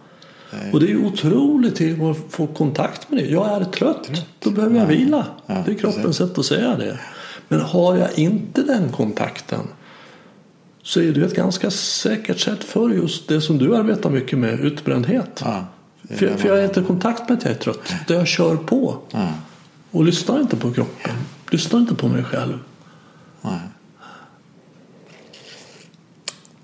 Och 0.73 0.79
det 0.79 0.91
är 0.91 1.05
otroligt 1.05 2.01
att 2.01 2.17
få 2.29 2.47
kontakt 2.47 3.09
med 3.09 3.23
det. 3.23 3.29
Jag 3.29 3.61
är 3.61 3.63
trött, 3.63 4.25
då 4.39 4.49
behöver 4.49 4.79
jag 4.79 4.85
vila. 4.85 5.25
Ja, 5.45 5.63
det 5.65 5.71
är 5.71 5.75
kroppens 5.75 6.05
precis. 6.05 6.17
sätt 6.17 6.37
att 6.37 6.45
säga 6.45 6.75
det. 6.75 6.99
Men 7.47 7.61
har 7.61 7.97
jag 7.97 8.19
inte 8.19 8.63
den 8.63 8.91
kontakten 8.91 9.59
så 10.83 11.01
är 11.01 11.11
det 11.11 11.25
ett 11.25 11.35
ganska 11.35 11.71
säkert 11.71 12.39
sätt 12.39 12.63
för 12.63 12.89
just 12.89 13.27
det 13.27 13.41
som 13.41 13.57
du 13.57 13.75
arbetar 13.75 14.09
mycket 14.09 14.39
med, 14.39 14.59
utbrändhet. 14.59 15.41
Ja. 15.45 15.65
För, 16.09 16.37
för 16.37 16.47
jag 16.47 16.59
är 16.59 16.65
inte 16.65 16.79
i 16.79 16.83
kontakt 16.83 17.29
med 17.29 17.37
att 17.37 17.43
jag 17.43 17.53
är 17.53 17.57
trött. 17.57 17.93
Utan 18.01 18.17
jag 18.17 18.27
kör 18.27 18.55
på 18.55 18.97
Ja. 19.11 19.33
och 19.91 20.03
lyssnar 20.03 20.41
inte 20.41 20.55
på 20.57 20.73
kroppen. 20.73 21.11
Lyssnar 21.51 21.79
inte 21.79 21.95
på 21.95 22.07
mig 22.07 22.23
själv. 22.23 22.59
Nej. 23.41 23.59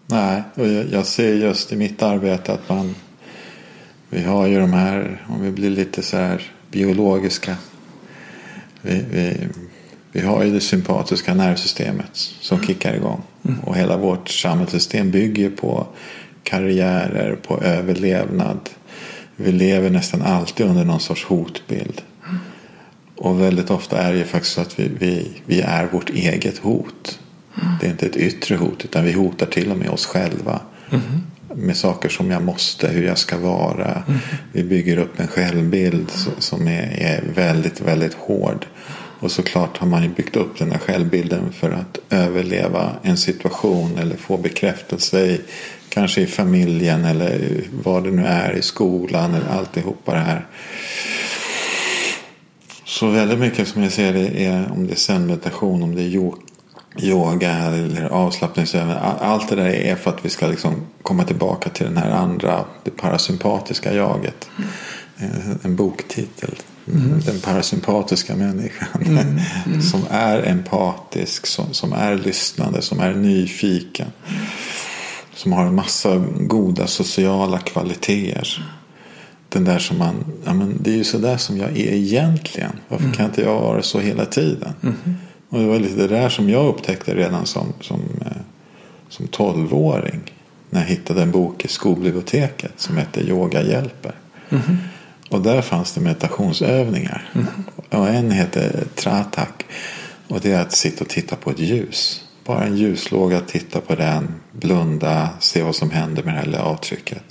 Nej, 0.10 0.44
och 0.56 0.68
jag, 0.68 0.86
jag 0.92 1.06
ser 1.06 1.34
just 1.34 1.74
i 1.74 1.76
mitt 1.76 2.04
arbete 2.04 2.54
att 2.54 2.70
man 2.70 2.96
vi 4.10 4.24
har 4.24 4.48
ju 4.48 4.60
de 4.60 4.74
här, 4.74 5.26
om 5.30 5.42
vi 5.42 5.52
blir 5.52 5.70
lite 5.70 6.02
så 6.02 6.18
här 6.18 6.52
biologiska. 6.72 7.56
Vi, 8.82 9.06
vi, 9.12 9.48
vi 10.12 10.22
har 10.22 10.44
ju 10.44 10.52
det 10.54 10.60
sympatiska 10.60 11.34
nervsystemet 11.34 12.10
som 12.42 12.62
kickar 12.62 12.94
igång. 12.94 13.22
Och 13.64 13.76
hela 13.76 13.98
vårt 13.98 14.30
samhällssystem 14.30 15.12
bygger 15.12 15.50
på 15.50 15.88
karriärer, 16.44 17.36
på 17.36 17.62
överlevnad. 17.62 18.70
Vi 19.36 19.52
lever 19.52 19.90
nästan 19.90 20.22
alltid 20.22 20.66
under 20.66 20.86
någon 20.86 21.00
sorts 21.00 21.26
hotbild. 21.26 22.02
Och 23.16 23.42
väldigt 23.42 23.70
ofta 23.70 23.98
är 23.98 24.12
det 24.12 24.18
ju 24.18 24.26
faktiskt 24.26 24.54
så 24.54 24.62
att 24.62 24.80
vi, 24.80 24.90
vi, 25.00 25.32
vi 25.46 25.62
är 25.62 25.86
vårt 25.86 26.10
eget 26.10 26.58
hot. 26.58 27.20
Det 27.80 27.88
är 27.88 27.92
inte 27.92 28.06
ett 28.06 28.18
yttre 28.18 28.56
hot 28.56 28.86
utan 28.86 29.06
vi 29.06 29.12
hotar 29.12 29.46
till 29.46 29.72
och 29.72 29.78
med 29.78 29.90
oss 29.90 30.06
själva. 30.06 30.62
Med 31.56 31.78
saker 31.78 32.10
som 32.10 32.32
jag 32.32 32.44
måste, 32.44 32.88
hur 32.88 33.04
jag 33.04 33.18
ska 33.18 33.38
vara. 33.38 34.04
Vi 34.52 34.64
bygger 34.64 34.98
upp 34.98 35.20
en 35.20 35.28
självbild 35.28 36.12
som 36.40 36.68
är, 36.68 36.98
är 37.00 37.24
väldigt, 37.36 37.82
väldigt 37.82 38.14
hård. 38.14 38.66
Och 39.20 39.32
såklart 39.32 39.78
har 39.78 39.88
man 39.88 40.04
ju 40.04 40.10
byggt 40.10 40.36
upp 40.36 40.58
den 40.60 40.72
här 40.72 40.80
självbilden 40.80 41.52
för 41.54 41.72
att 41.72 41.98
överleva 42.10 42.92
en 43.04 43.18
situation 43.18 43.98
eller 43.98 44.16
få 44.18 44.38
bekräftelse 44.38 45.26
i 45.26 45.42
kanske 45.90 46.22
i 46.22 46.28
familjen 46.28 47.06
eller 47.06 47.62
vad 47.84 48.04
det 48.04 48.12
nu 48.12 48.26
är 48.26 48.54
i 48.54 48.62
skolan 48.62 49.34
eller 49.34 49.50
alltihopa 49.50 50.14
det 50.14 50.20
här. 50.20 50.46
Så 52.86 53.08
väldigt 53.08 53.40
mycket 53.40 53.68
som 53.68 53.84
jag 53.84 53.92
ser 53.92 54.14
det 54.14 54.46
är 54.46 54.72
om 54.72 54.88
det 54.88 54.94
är 54.94 54.98
zen-meditation, 54.98 55.84
om 55.84 55.96
det 55.96 56.02
är 56.02 56.08
yo- 56.10 56.38
yoga 57.00 57.52
eller 57.52 58.10
avslappningsövningar. 58.10 59.00
a- 59.00 59.18
Allt 59.26 59.50
det 59.50 59.56
där 59.56 59.66
är 59.66 59.96
för 59.96 60.10
att 60.12 60.26
vi 60.26 60.30
ska 60.30 60.48
liksom 60.48 60.76
komma 61.02 61.24
tillbaka 61.24 61.70
till 61.70 61.86
den 61.86 61.98
här 61.98 62.12
andra, 62.12 62.66
det 62.84 62.92
parasympatiska 62.92 63.94
jaget. 63.94 64.50
Eh, 65.18 65.30
En 65.64 65.76
boktitel. 65.76 66.56
Den 67.26 67.40
parasympatiska 67.40 68.36
människan. 68.36 69.42
som 69.82 70.02
är 70.10 70.48
empatisk, 70.48 71.46
som, 71.46 71.74
som 71.74 71.94
är 71.94 72.16
lyssnande, 72.16 72.82
som 72.82 73.00
är 73.00 73.14
nyfiken. 73.14 74.08
Som 75.34 75.54
har 75.54 75.66
en 75.66 75.76
massa 75.76 76.26
goda 76.40 76.88
sociala 76.88 77.60
kvaliteter. 77.60 78.66
Den 79.50 79.64
där 79.64 79.80
som 79.80 79.98
man, 79.98 80.16
ja 80.46 80.54
men 80.54 80.78
det 80.82 80.92
är 80.92 80.96
ju 80.96 81.04
så 81.04 81.18
där 81.18 81.38
som 81.38 81.58
jag 81.58 81.70
är 81.70 81.94
egentligen. 81.94 82.72
Varför 82.88 83.12
kan 83.14 83.26
inte 83.26 83.42
jag 83.42 83.62
vara 83.62 83.82
så 83.82 84.00
hela 84.00 84.26
tiden? 84.26 84.74
Och 85.50 85.60
det 85.60 85.66
var 85.66 85.80
lite 85.80 85.96
det 85.96 86.08
där 86.08 86.30
som 86.30 86.50
jag 86.50 86.66
upptäckte 86.66 87.16
redan 87.16 87.46
som, 87.46 87.74
som, 87.82 88.02
eh, 88.26 88.32
som 89.10 89.28
12-åring. 89.28 90.20
När 90.70 90.80
jag 90.80 90.88
hittade 90.88 91.22
en 91.22 91.32
bok 91.32 91.66
i 91.66 91.68
skolbiblioteket 91.68 92.74
som 92.76 92.98
hette 92.98 93.22
Yoga 93.22 93.64
hjälper. 93.64 94.16
Och 95.30 95.42
där 95.42 95.62
fanns 95.62 95.94
det 95.94 96.02
meditationsövningar. 96.02 97.30
Och 97.90 98.08
en 98.08 98.32
heter 98.32 98.84
Tratak. 98.96 99.66
Och 100.28 100.40
det 100.42 100.52
är 100.52 100.62
att 100.62 100.72
sitta 100.72 101.04
och 101.04 101.10
titta 101.10 101.36
på 101.36 101.52
ett 101.52 101.60
ljus. 101.60 102.24
Bara 102.46 102.64
en 102.64 102.78
ljuslåga, 102.78 103.40
titta 103.40 103.82
på 103.82 103.96
den, 103.96 104.36
blunda, 104.52 105.30
se 105.40 105.64
vad 105.64 105.76
som 105.76 105.92
händer 105.92 106.24
med 106.24 106.34
det 106.34 106.38
här 106.38 106.46
lilla 106.46 106.62
avtrycket. 106.64 107.24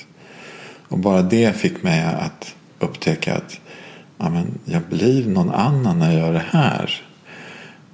Och 0.88 0.98
bara 0.98 1.22
det 1.22 1.56
fick 1.56 1.82
mig 1.82 2.02
att 2.02 2.54
upptäcka 2.78 3.34
att 3.34 3.60
ja, 4.18 4.30
men 4.30 4.58
jag 4.64 4.82
blir 4.82 5.26
någon 5.26 5.50
annan 5.50 5.98
när 5.98 6.12
jag 6.12 6.20
gör 6.20 6.32
det 6.32 6.44
här. 6.50 7.02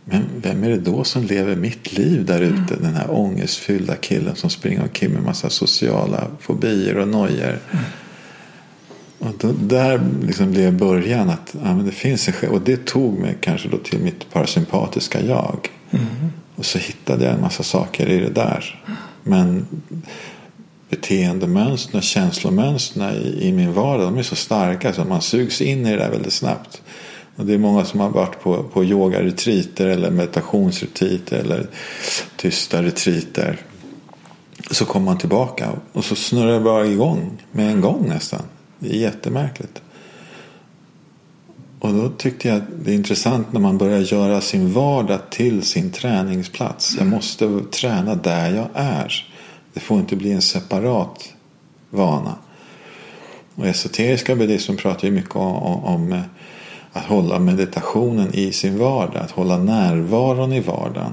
Men 0.05 0.23
vem 0.37 0.65
är 0.65 0.69
det 0.69 0.77
då 0.77 1.05
som 1.05 1.25
lever 1.25 1.57
mitt 1.57 1.93
liv 1.93 2.25
där 2.27 2.41
ute? 2.41 2.77
Den 2.81 2.95
här 2.95 3.11
ångestfyllda 3.11 3.97
killen 3.97 4.37
som 4.37 4.51
springer 4.51 4.83
omkring 4.83 5.13
med 5.13 5.23
massa 5.23 5.51
sociala 5.51 6.27
fobier 6.41 6.99
och 6.99 7.09
nojor. 7.09 7.59
Och 9.23 9.35
då, 9.39 9.53
där 9.53 10.01
liksom 10.23 10.51
blev 10.51 10.79
början 10.79 11.31
att 11.31 11.55
ja, 11.63 11.75
men 11.75 11.87
det 11.87 11.93
finns 11.93 12.29
en 12.29 12.35
själv. 12.35 12.53
Och 12.53 12.61
det 12.61 12.87
tog 12.87 13.19
mig 13.19 13.37
kanske 13.41 13.69
då 13.69 13.79
till 13.79 13.99
mitt 13.99 14.33
parasympatiska 14.33 15.21
jag. 15.21 15.69
Och 16.55 16.65
så 16.65 16.79
hittade 16.79 17.25
jag 17.25 17.35
en 17.35 17.41
massa 17.41 17.63
saker 17.63 18.09
i 18.09 18.19
det 18.19 18.31
där. 18.31 18.85
Men 19.23 19.67
beteendemönstren 20.89 21.99
och 21.99 22.03
känslomönstren 22.03 23.15
i, 23.15 23.49
i 23.49 23.53
min 23.53 23.73
vardag 23.73 24.07
de 24.07 24.19
är 24.19 24.23
så 24.23 24.37
starka 24.37 24.93
så 24.93 25.05
man 25.05 25.23
sugs 25.23 25.61
in 25.61 25.87
i 25.87 25.91
det 25.91 25.97
där 25.97 26.11
väldigt 26.11 26.33
snabbt. 26.33 26.83
Och 27.37 27.47
det 27.47 27.55
är 27.55 27.59
många 27.59 27.85
som 27.85 28.01
har 28.01 28.09
varit 28.09 28.43
på, 28.43 28.63
på 28.63 28.85
yogaretriter 28.85 29.87
eller 29.87 30.11
meditationsretriter 30.11 31.37
eller 31.37 31.67
tysta 32.37 32.83
retriter. 32.83 33.59
Så 34.71 34.85
kommer 34.85 35.07
man 35.07 35.19
tillbaka 35.19 35.71
och 35.93 36.05
så 36.05 36.15
snurrar 36.15 36.53
det 36.53 36.61
bara 36.61 36.87
igång 36.87 37.43
med 37.53 37.71
en 37.71 37.81
gång 37.81 38.09
nästan. 38.09 38.43
Det 38.83 38.97
är 38.97 39.01
jättemärkligt. 39.01 39.83
Och 41.79 41.93
då 41.93 42.09
tyckte 42.09 42.49
jag 42.49 42.57
att 42.57 42.85
det 42.85 42.91
är 42.91 42.95
intressant 42.95 43.53
när 43.53 43.61
man 43.61 43.79
börjar 43.79 44.01
göra 44.01 44.41
sin 44.41 44.73
vardag 44.73 45.31
till 45.31 45.63
sin 45.63 45.91
träningsplats. 45.91 46.97
Jag 46.99 47.07
måste 47.07 47.61
träna 47.71 48.15
där 48.15 48.55
jag 48.55 48.69
är. 48.75 49.27
Det 49.73 49.81
får 49.81 49.99
inte 49.99 50.17
bli 50.17 50.33
en 50.33 50.43
separat 50.43 51.33
vana. 51.91 52.35
Och 53.55 53.67
esoteriska 53.67 54.37
buddhismen 54.37 54.77
pratar 54.77 55.09
ju 55.09 55.15
mycket 55.15 55.37
om, 55.37 55.57
om, 55.57 55.85
om 55.85 56.13
eh, 56.13 56.23
att 56.93 57.05
hålla 57.05 57.39
meditationen 57.39 58.35
i 58.35 58.53
sin 58.53 58.79
vardag. 58.79 59.23
Att 59.23 59.31
hålla 59.31 59.59
närvaron 59.59 60.53
i 60.53 60.61
vardagen. 60.61 61.13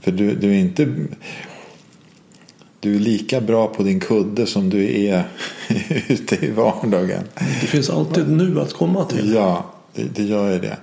För 0.00 0.12
du, 0.12 0.34
du 0.34 0.50
är 0.50 0.58
inte 0.58 0.94
du 2.80 2.94
är 2.94 3.00
lika 3.00 3.40
bra 3.40 3.66
på 3.66 3.82
din 3.82 4.00
kudde 4.00 4.46
som 4.46 4.70
du 4.70 5.06
är 5.06 5.28
ute 6.08 6.46
i 6.46 6.50
vardagen. 6.50 7.24
Det 7.60 7.66
finns 7.66 7.90
alltid 7.90 8.30
nu 8.30 8.60
att 8.60 8.72
komma 8.72 9.04
till. 9.04 9.32
Ja, 9.34 9.74
det, 9.94 10.02
det 10.14 10.22
gör 10.22 10.52
ju 10.52 10.58
det. 10.58 10.76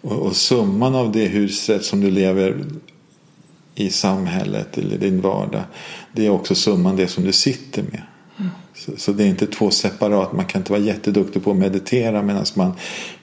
Och, 0.00 0.12
och 0.12 0.36
summan 0.36 0.94
av 0.94 1.12
det 1.12 1.26
huset 1.26 1.84
som 1.84 2.00
du 2.00 2.10
lever 2.10 2.64
i 3.74 3.90
samhället 3.90 4.78
eller 4.78 4.98
din 4.98 5.20
vardag. 5.20 5.62
Det 6.12 6.26
är 6.26 6.30
också 6.30 6.54
summan 6.54 6.96
det 6.96 7.08
som 7.08 7.24
du 7.24 7.32
sitter 7.32 7.82
med. 7.82 8.02
Så, 8.76 8.92
så 8.96 9.12
det 9.12 9.24
är 9.24 9.26
inte 9.28 9.46
två 9.46 9.70
separat. 9.70 10.32
Man 10.32 10.44
kan 10.44 10.60
inte 10.60 10.72
vara 10.72 10.82
jätteduktig 10.82 11.44
på 11.44 11.50
att 11.50 11.56
meditera 11.56 12.22
medan 12.22 12.44
man 12.54 12.72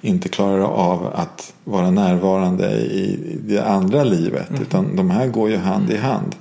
inte 0.02 0.30
klarar 0.30 0.64
av 0.64 1.12
att 1.16 1.54
vara 1.64 1.92
närvarande 1.92 2.72
i 2.72 3.20
det 3.46 3.64
andra 3.64 4.04
livet. 4.04 4.48
Utan 4.62 4.96
de 4.96 5.10
här 5.10 5.28
går 5.28 5.50
ju 5.50 5.58
hand 5.58 5.92
i 5.92 5.98
hand. 5.98 6.36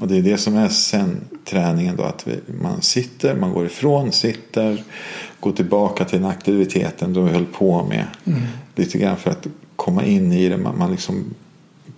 Och 0.00 0.08
det 0.08 0.16
är 0.16 0.22
det 0.22 0.38
som 0.38 0.56
är 0.56 0.68
sen 0.68 1.20
träningen 1.44 1.96
då. 1.96 2.02
Att 2.02 2.26
vi, 2.26 2.52
man 2.62 2.82
sitter, 2.82 3.34
man 3.34 3.52
går 3.52 3.66
ifrån, 3.66 4.12
sitter, 4.12 4.82
går 5.40 5.52
tillbaka 5.52 6.04
till 6.04 6.20
den 6.20 6.30
aktiviteten 6.30 7.24
vi 7.24 7.30
höll 7.30 7.46
på 7.46 7.84
med. 7.84 8.04
Lite 8.76 8.98
grann 8.98 9.16
för 9.16 9.30
att 9.30 9.46
komma 9.76 10.04
in 10.04 10.32
i 10.32 10.48
det. 10.48 10.56
Man, 10.56 10.78
man 10.78 10.90
liksom 10.90 11.24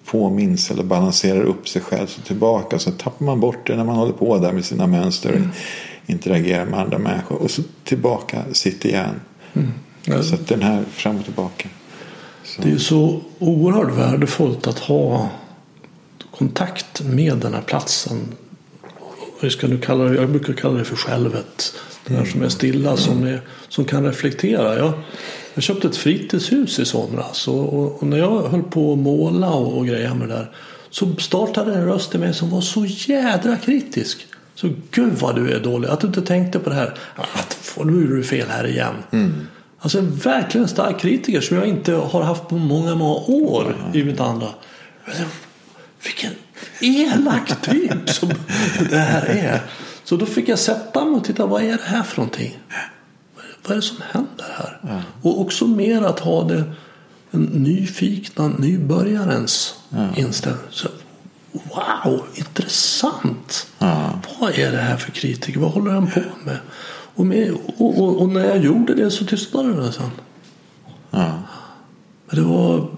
påminns 0.05 0.71
eller 0.71 0.85
balanserar 0.85 1.43
upp 1.43 1.69
sig 1.69 1.83
själv 1.83 2.07
så 2.07 2.21
tillbaka. 2.21 2.79
Så 2.79 2.91
tappar 2.91 3.27
man 3.27 3.41
bort 3.41 3.67
det 3.67 3.77
när 3.77 3.85
man 3.85 3.97
håller 3.97 4.13
på 4.13 4.39
där 4.39 4.53
med 4.53 4.65
sina 4.65 4.87
mönster. 4.87 5.51
Och 6.05 6.11
Interagerar 6.11 6.67
med 6.67 6.81
andra 6.81 6.99
människor. 6.99 7.37
Och 7.37 7.51
så 7.51 7.63
tillbaka, 7.85 8.43
sitt 8.53 8.85
igen. 8.85 9.21
Ja. 10.05 10.23
Så 10.23 10.35
att 10.35 10.49
den 10.49 10.63
här 10.63 10.85
fram 10.93 11.17
och 11.17 11.25
tillbaka. 11.25 11.69
Så. 12.45 12.63
Det 12.63 12.69
är 12.69 12.73
ju 12.73 12.79
så 12.79 13.21
oerhört 13.39 13.99
värdefullt 13.99 14.67
att 14.67 14.79
ha 14.79 15.31
kontakt 16.37 17.03
med 17.03 17.37
den 17.37 17.55
här 17.55 17.63
platsen. 17.63 18.19
Hur 19.41 19.51
ska 19.51 19.67
du 19.67 19.79
kalla 19.79 20.05
det? 20.05 20.15
Jag 20.15 20.31
brukar 20.31 20.53
kalla 20.53 20.79
det 20.79 20.85
för 20.85 20.97
självet. 20.97 21.75
Det 22.07 22.15
där 22.15 22.25
som 22.25 22.43
är 22.43 22.49
stilla, 22.49 22.97
som, 22.97 23.25
är, 23.25 23.41
som 23.69 23.85
kan 23.85 24.05
reflektera. 24.05 24.77
Jag, 24.79 24.93
jag 25.55 25.63
köpte 25.63 25.89
ett 25.89 25.97
fritidshus 25.97 26.79
i 26.79 26.85
somras 26.85 27.49
och, 27.49 27.75
och, 27.75 28.03
och 28.03 28.07
när 28.07 28.19
jag 28.19 28.49
höll 28.49 28.63
på 28.63 28.93
att 28.93 28.99
måla 28.99 29.51
och, 29.51 29.79
och 29.79 29.87
greja 29.87 30.15
med 30.15 30.29
det 30.29 30.35
där 30.35 30.51
så 30.91 31.17
startade 31.17 31.75
en 31.75 31.87
röst 31.87 32.15
i 32.15 32.19
mig 32.19 32.35
som 32.35 32.51
var 32.51 32.61
så 32.61 32.87
jädra 32.87 33.57
kritisk. 33.57 34.27
Så 34.55 34.69
gud 34.91 35.13
vad 35.13 35.37
du 35.37 35.53
är 35.53 35.61
dålig. 35.61 35.89
Att 35.89 36.01
du 36.01 36.07
inte 36.07 36.23
tänkte 36.23 36.59
på 36.59 36.71
det 36.71 36.77
här. 36.77 36.95
Att 37.17 37.79
nu 37.85 38.05
är 38.05 38.09
du 38.09 38.25
fel 38.25 38.49
här 38.49 38.67
igen. 38.67 38.95
Alltså 39.79 39.99
en 39.99 40.17
verkligen 40.17 40.69
stark 40.69 41.01
kritiker 41.01 41.41
som 41.41 41.57
jag 41.57 41.67
inte 41.67 41.93
har 41.93 42.23
haft 42.23 42.49
på 42.49 42.55
många, 42.55 42.95
många 42.95 43.15
år 43.15 43.77
i 43.95 44.05
mitt 44.05 44.21
andra. 44.21 44.49
Vilken 46.05 46.33
elak 46.81 47.61
typ 47.63 48.11
som 48.11 48.29
det 48.91 48.99
här 48.99 49.27
är. 49.27 49.61
Så 50.05 50.17
då 50.17 50.27
fick 50.27 50.49
jag 50.49 50.59
sätta 50.59 51.05
mig 51.05 51.15
och 51.15 51.25
titta, 51.25 51.47
vad 51.47 51.63
är 51.63 51.73
det 51.73 51.85
här 51.85 52.03
för 52.03 52.17
någonting? 52.17 52.59
Vad 53.63 53.73
är 53.73 53.77
det 53.77 53.83
som 53.83 53.97
händer 54.11 54.47
här? 54.57 55.03
Och 55.23 55.41
också 55.41 55.67
mer 55.67 56.03
att 56.03 56.21
ha 56.21 56.45
det 56.45 56.65
en 57.31 57.43
nyfikna 57.43 58.49
nybörjarens 58.49 59.75
inställning. 60.17 60.63
Så, 60.71 60.89
wow, 61.53 62.27
intressant! 62.35 63.67
Vad 64.41 64.59
är 64.59 64.73
det 64.73 64.79
här 64.79 64.97
för 64.97 65.13
kritiker? 65.13 65.61
Vad 65.61 65.71
håller 65.71 65.91
han 65.91 66.11
på 66.11 66.21
med? 66.45 66.59
Och, 67.15 67.27
med, 67.27 67.53
och, 67.77 68.03
och, 68.03 68.23
och 68.23 68.29
när 68.29 68.45
jag 68.45 68.59
gjorde 68.59 68.95
det 68.95 69.11
så 69.11 69.25
tystnade 69.25 69.83
det 69.83 69.93
sen. 69.93 70.11
Ja. 71.11 71.39
Men 72.27 72.37
det 72.37 72.43
var 72.43 72.89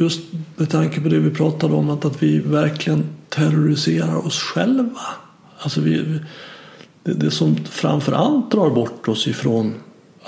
just 0.00 0.20
med 0.56 0.70
tanke 0.70 1.00
på 1.00 1.08
det 1.08 1.18
vi 1.18 1.30
pratade 1.30 1.74
om 1.74 1.90
att, 1.90 2.04
att 2.04 2.22
vi 2.22 2.38
verkligen 2.38 3.04
terroriserar 3.28 4.26
oss 4.26 4.38
själva. 4.38 5.00
Alltså 5.58 5.80
vi, 5.80 6.20
det, 7.02 7.12
det 7.12 7.30
som 7.30 7.56
framför 7.64 8.12
allt 8.12 8.50
drar 8.50 8.70
bort 8.70 9.08
oss 9.08 9.26
ifrån 9.26 9.74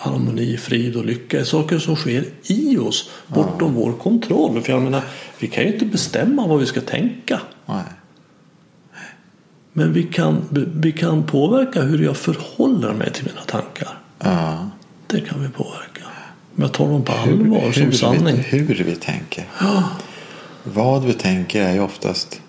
harmoni, 0.01 0.57
frid 0.57 0.97
och 0.97 1.05
lycka 1.05 1.41
är 1.41 1.45
saker 1.45 1.79
som 1.79 1.97
sker 1.97 2.25
i 2.43 2.79
oss 2.79 3.11
bortom 3.27 3.75
vår 3.75 3.93
kontroll. 3.93 4.63
För 4.63 4.73
jag 4.73 4.83
menar, 4.83 5.03
vi 5.39 5.47
kan 5.47 5.65
ju 5.65 5.73
inte 5.73 5.87
bestämma 5.87 6.47
vad 6.47 6.61
vi 6.61 6.67
ska 6.67 6.81
tänka. 6.81 7.41
Nej. 7.67 7.85
Men 9.73 9.93
vi 9.93 10.03
kan, 10.03 10.45
vi 10.75 10.93
kan 10.93 11.27
påverka 11.27 11.83
hur 11.83 12.05
jag 12.05 12.17
förhåller 12.17 12.95
mig 12.95 13.13
till 13.13 13.25
mina 13.25 13.41
tankar. 13.41 13.99
Ja. 14.19 14.71
Det 15.07 15.21
kan 15.21 15.43
vi 15.43 15.49
påverka. 15.49 16.03
Om 16.57 16.63
jag 16.63 16.73
tar 16.73 16.89
dem 16.89 17.05
på 17.05 17.13
allvar 17.13 17.73
som 17.73 17.83
hur, 17.83 17.93
sanning. 17.93 18.37
Vi, 18.37 18.59
hur 18.59 18.85
vi 18.85 18.95
tänker. 18.95 19.45
Vad 20.65 21.05
vi 21.05 21.13
tänker 21.13 21.63
är 21.63 21.73
ju 21.73 21.81
oftast 21.81 22.41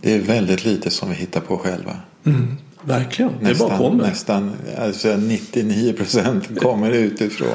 det 0.00 0.14
är 0.14 0.20
väldigt 0.20 0.64
lite 0.64 0.90
som 0.90 1.08
vi 1.08 1.14
hittar 1.14 1.40
på 1.40 1.58
själva. 1.58 1.96
Mm, 2.24 2.56
verkligen, 2.86 3.30
det 3.30 3.44
bara 3.44 3.48
Nästan, 3.68 3.78
kommer. 3.78 4.04
nästan 4.04 4.52
alltså 4.78 5.16
99 5.16 5.92
procent 5.92 6.60
kommer 6.60 6.90
utifrån. 6.90 7.48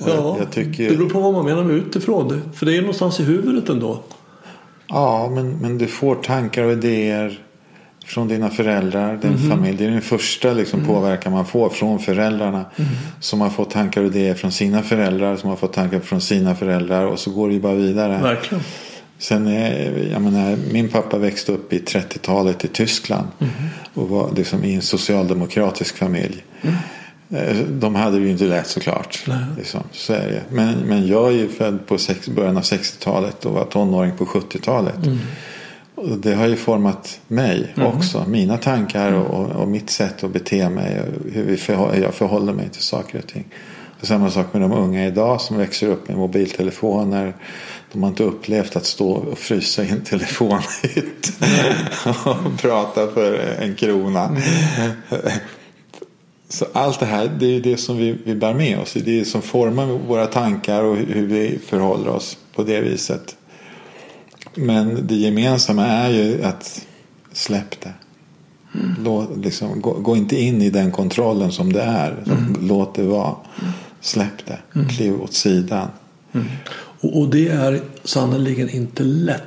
Och 0.00 0.08
jag, 0.10 0.16
Ja, 0.16 0.36
jag 0.38 0.50
tycker, 0.50 0.90
Det 0.90 0.96
beror 0.96 1.08
på 1.10 1.20
vad 1.20 1.32
man 1.32 1.44
menar 1.44 1.64
med 1.64 1.76
utifrån. 1.76 2.42
För 2.54 2.66
det 2.66 2.76
är 2.76 2.80
någonstans 2.80 3.20
i 3.20 3.22
huvudet 3.24 3.68
ändå. 3.68 4.00
Ja, 4.88 5.30
men, 5.34 5.52
men 5.58 5.78
du 5.78 5.86
får 5.86 6.14
tankar 6.14 6.62
och 6.64 6.72
idéer 6.72 7.38
från 8.06 8.28
dina 8.28 8.50
föräldrar, 8.50 9.16
din 9.22 9.30
Mhm. 9.32 9.50
familj. 9.50 9.76
Det 9.78 9.84
är 9.84 9.90
den 9.90 10.00
första 10.02 10.52
liksom, 10.52 10.80
Mm. 10.80 10.94
påverkan 10.94 11.32
man 11.32 11.46
får 11.46 11.68
från 11.68 11.98
föräldrarna. 11.98 12.64
Som 13.20 13.40
har 13.40 13.50
fått 13.50 13.70
tankar 13.70 14.00
och 14.00 14.06
idéer 14.06 14.34
från 14.34 14.52
sina 14.52 14.82
föräldrar, 14.82 15.36
som 15.36 15.48
har 15.50 15.56
fått 15.56 15.72
tankar 15.72 16.00
från 16.00 16.20
sina 16.20 16.54
föräldrar. 16.54 17.06
Och 17.06 17.18
så 17.18 17.30
går 17.30 17.48
det 17.48 17.54
ju 17.54 17.60
bara 17.60 17.74
vidare. 17.74 18.18
Verkligen. 18.22 18.64
Sen 19.24 19.46
är, 19.46 20.08
jag 20.12 20.22
menar, 20.22 20.56
min 20.72 20.88
pappa 20.88 21.18
växte 21.18 21.52
upp 21.52 21.72
i 21.72 21.78
30-talet 21.78 22.64
i 22.64 22.68
Tyskland. 22.68 23.26
Mhm. 23.38 23.50
Och 23.94 24.08
var 24.08 24.30
liksom 24.36 24.64
i 24.64 24.74
en 24.74 24.82
socialdemokratisk 24.82 25.96
familj. 25.96 26.44
Eh, 27.30 27.56
De 27.56 27.94
hade 27.94 28.16
det 28.18 28.24
ju 28.24 28.30
inte 28.30 28.44
lätt 28.44 28.66
såklart. 28.66 29.24
Liksom, 29.58 29.80
så 29.92 30.12
är 30.12 30.26
det. 30.28 30.42
Men, 30.50 30.74
men 30.78 31.06
jag 31.06 31.26
är 31.28 31.32
ju 31.32 31.48
född 31.48 31.86
på 31.86 31.98
sex, 31.98 32.28
början 32.28 32.56
av 32.56 32.62
60-talet 32.62 33.44
och 33.46 33.52
var 33.52 33.64
tonåring 33.64 34.12
på 34.16 34.24
70-talet. 34.24 34.98
Och 35.94 36.18
det 36.18 36.34
har 36.34 36.46
ju 36.46 36.56
format 36.56 37.20
mig 37.28 37.74
också. 37.76 38.24
Mina 38.28 38.56
tankar 38.56 39.12
och, 39.12 39.50
och, 39.50 39.68
mitt 39.68 39.90
sätt 39.90 40.24
att 40.24 40.32
bete 40.32 40.68
mig. 40.70 41.00
Och 41.00 41.32
hur 41.32 41.44
vi 41.44 41.56
förhå- 41.56 42.02
jag 42.02 42.14
förhåller 42.14 42.52
mig 42.52 42.68
till 42.68 42.82
saker 42.82 43.18
och 43.18 43.26
ting. 43.26 43.44
Och 44.00 44.06
samma 44.06 44.30
sak 44.30 44.52
med 44.52 44.62
de 44.62 44.72
unga 44.72 45.06
idag 45.06 45.40
som 45.40 45.56
växer 45.58 45.88
upp 45.88 46.08
med 46.08 46.16
mobiltelefoner. 46.16 47.34
De 47.94 48.02
har 48.02 48.10
inte 48.10 48.22
upplevt 48.22 48.76
att 48.76 48.86
stå 48.86 49.10
och 49.10 49.38
frysa 49.38 49.84
i 49.84 49.88
en 49.88 50.04
telefonhytt 50.04 51.32
och 52.24 52.58
prata 52.60 53.08
för 53.08 53.38
en 53.60 53.74
krona. 53.74 54.36
Så 56.48 56.66
allt 56.72 57.00
det 57.00 57.06
här 57.06 57.30
det 57.38 57.56
är 57.56 57.60
det 57.60 57.76
som 57.76 57.96
vi, 57.96 58.18
vi 58.24 58.34
bär 58.34 58.54
med 58.54 58.78
oss. 58.78 58.92
Det 58.92 59.00
är 59.00 59.04
det 59.04 59.24
som 59.24 59.42
formar 59.42 59.86
våra 59.86 60.26
tankar 60.26 60.82
och 60.82 60.96
hur 60.96 61.26
vi 61.26 61.58
förhåller 61.66 62.08
oss 62.08 62.38
på 62.54 62.62
det 62.62 62.80
viset. 62.80 63.36
Men 64.54 65.06
det 65.06 65.14
gemensamma 65.14 65.86
är 65.86 66.10
ju 66.10 66.44
att 66.44 66.86
släpp 67.32 67.80
det. 67.80 67.92
Låt, 69.04 69.36
liksom, 69.36 69.80
gå, 69.80 69.92
gå 69.92 70.16
inte 70.16 70.40
in 70.40 70.62
i 70.62 70.70
den 70.70 70.92
kontrollen 70.92 71.52
som 71.52 71.72
det 71.72 71.82
är. 71.82 72.24
Låt 72.60 72.94
det 72.94 73.02
vara. 73.02 73.34
Släpp 74.00 74.46
det. 74.46 74.58
Kliv 74.88 75.22
åt 75.22 75.34
sidan. 75.34 75.88
Och, 77.12 77.28
det 77.28 77.48
är 77.48 77.80
sannerligen 78.04 78.70
inte 78.70 79.02
lätt. 79.02 79.42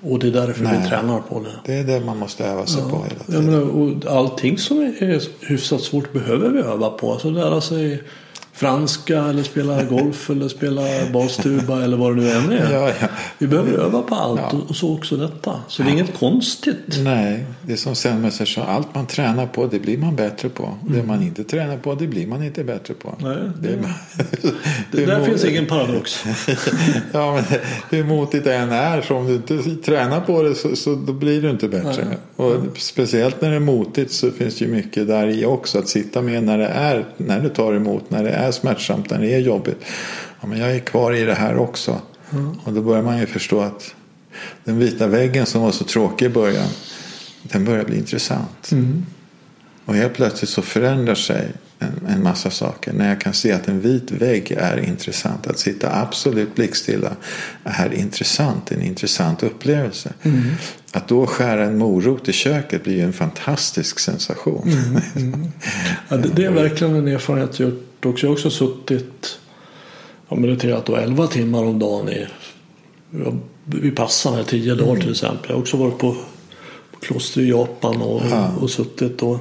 Och 0.00 0.18
det 0.18 0.26
är 0.26 0.32
därför 0.32 0.64
Nej. 0.64 0.80
vi 0.82 0.88
tränar 0.88 1.20
på 1.20 1.40
det. 1.40 1.52
Det 1.64 1.78
är 1.78 1.84
det 1.84 2.06
man 2.06 2.18
måste 2.18 2.44
öva 2.44 2.66
sig 2.66 2.82
på 2.82 3.04
hela 3.10 3.24
tiden. 3.26 3.44
menar, 3.44 3.60
och 3.60 4.16
allting 4.16 4.58
som 4.58 4.78
är 4.78 5.46
hyfsat 5.46 5.80
svårt 5.80 6.12
behöver 6.12 6.48
vi 6.48 6.58
öva 6.58 6.90
på. 6.90 7.12
Alltså 7.12 7.30
lära 7.30 7.60
sig 7.60 8.02
franska 8.54 9.18
eller 9.24 9.42
spela 9.42 9.84
golf 9.84 10.30
eller 10.30 10.48
spela 10.48 10.82
bastuba 11.12 11.82
eller 11.84 11.96
vad 11.96 12.16
det 12.16 12.22
nu 12.22 12.30
än 12.30 12.52
är. 12.52 12.72
Ja, 12.72 12.90
ja. 13.00 13.06
Vi 13.38 13.46
behöver 13.46 13.72
öva 13.78 14.02
på 14.02 14.14
allt 14.14 14.40
Ja. 14.52 14.58
och 14.68 14.76
så 14.76 14.94
också 14.94 15.16
detta. 15.16 15.60
Så 15.68 15.82
det 15.82 15.88
är 15.88 15.92
inget 15.92 16.18
konstigt. 16.18 16.98
Nej, 17.04 17.44
det 17.62 17.72
är 17.72 17.76
som 17.76 17.94
Selmer 17.94 18.30
sa. 18.30 18.62
Allt 18.64 18.94
man 18.94 19.06
tränar 19.06 19.46
på 19.46 19.66
det 19.66 19.78
blir 19.78 19.98
man 19.98 20.16
bättre 20.16 20.48
på. 20.48 20.74
Det 20.88 21.02
man 21.02 21.22
inte 21.22 21.44
tränar 21.44 21.76
på 21.76 21.94
det 21.94 22.06
blir 22.06 22.26
man 22.26 22.42
inte 22.42 22.64
bättre 22.64 22.94
på. 22.94 23.14
Nej, 23.18 23.36
det, 23.62 23.68
är- 23.68 23.78
Det, 24.92 25.02
är 25.02 25.06
där 25.06 25.20
mo- 25.20 25.24
finns 25.24 25.44
ingen 25.44 25.66
paradox. 25.66 26.24
ja, 27.12 27.34
men 27.34 27.44
hur 27.90 28.04
motigt 28.04 28.44
det 28.44 28.54
än 28.54 28.72
är 28.72 29.02
så 29.02 29.14
om 29.16 29.26
du 29.26 29.34
inte 29.34 29.76
tränar 29.84 30.20
på 30.20 30.42
det 30.42 30.54
så, 30.54 30.76
så 30.76 30.94
då 30.94 31.12
blir 31.12 31.42
du 31.42 31.50
inte 31.50 31.68
bättre. 31.68 32.04
Nej. 32.08 32.18
Och 32.36 32.56
speciellt 32.78 33.40
när 33.40 33.50
det 33.50 33.56
är 33.56 33.60
motigt 33.60 34.12
så 34.12 34.30
finns 34.30 34.58
det 34.58 34.64
ju 34.64 34.70
mycket 34.70 35.06
där 35.06 35.26
i 35.28 35.44
också. 35.44 35.78
Att 35.78 35.88
sitta 35.88 36.22
med 36.22 36.42
när 36.44 36.58
det 36.58 36.66
är 36.66 37.04
när 37.16 37.40
det 37.40 37.48
tar 37.48 37.74
emot, 37.74 38.10
när 38.10 38.24
det 38.24 38.30
är 38.30 38.43
smärtsamt, 38.52 39.10
när 39.10 39.18
det 39.18 39.34
är 39.34 39.38
jobbigt. 39.38 39.84
Ja, 40.40 40.46
men 40.46 40.58
jag 40.58 40.70
är 40.70 40.78
kvar 40.78 41.12
i 41.12 41.24
det 41.24 41.34
här 41.34 41.56
också. 41.56 42.00
Och 42.64 42.72
då 42.72 42.82
börjar 42.82 43.02
man 43.02 43.18
ju 43.18 43.26
förstå 43.26 43.60
att 43.60 43.94
den 44.64 44.78
vita 44.78 45.06
väggen 45.06 45.46
som 45.46 45.62
var 45.62 45.72
så 45.72 45.84
tråkig 45.84 46.26
i 46.26 46.28
början 46.28 46.68
den 47.42 47.64
börjar 47.64 47.84
bli 47.84 47.96
intressant. 47.98 48.70
Och 49.84 49.94
helt 49.94 50.14
plötsligt 50.14 50.50
så 50.50 50.62
förändrar 50.62 51.14
sig 51.14 51.52
en, 51.78 52.06
en 52.08 52.22
massa 52.22 52.50
saker. 52.50 52.92
När 52.92 53.08
jag 53.08 53.20
kan 53.20 53.32
se 53.34 53.52
att 53.52 53.68
en 53.68 53.80
vit 53.80 54.10
vägg 54.10 54.52
är 54.52 54.76
intressant. 54.76 55.46
Att 55.46 55.58
sitta 55.58 56.00
absolut 56.00 56.54
blickstilla 56.54 57.12
är 57.64 57.94
intressant. 57.94 58.72
En 58.72 58.82
intressant 58.82 59.42
upplevelse. 59.42 60.12
Att 60.92 61.08
då 61.08 61.26
skära 61.26 61.64
en 61.64 61.78
morot 61.78 62.28
i 62.28 62.32
köket 62.32 62.84
blir 62.84 62.94
ju 62.94 63.02
en 63.02 63.12
fantastisk 63.12 63.98
sensation. 63.98 64.70
Ja, 66.08 66.16
det, 66.16 66.28
det 66.28 66.44
är 66.44 66.50
verkligen 66.50 66.94
en 66.94 67.08
erfarenhet 67.08 67.60
jag 67.60 67.68
gjort 67.68 67.93
också. 68.06 68.26
Jag 68.26 68.30
har 68.30 68.34
också 68.34 68.50
suttit 68.50 69.38
och 70.28 70.38
mediterat 70.38 70.86
då 70.86 70.96
11 70.96 71.26
timmar 71.26 71.64
om 71.64 71.78
dagen 71.78 72.08
i, 72.08 72.26
vi 73.64 73.90
passar 73.90 74.32
här 74.36 74.42
10 74.42 74.74
dagar 74.74 75.00
till 75.00 75.10
exempel. 75.10 75.44
Jag 75.48 75.54
har 75.54 75.60
också 75.60 75.76
varit 75.76 75.98
på, 75.98 76.16
på 76.92 77.00
kloster 77.00 77.40
i 77.40 77.48
Japan 77.48 78.02
och, 78.02 78.22
Ja. 78.30 78.50
och 78.60 78.70
suttit 78.70 79.22
och, 79.22 79.38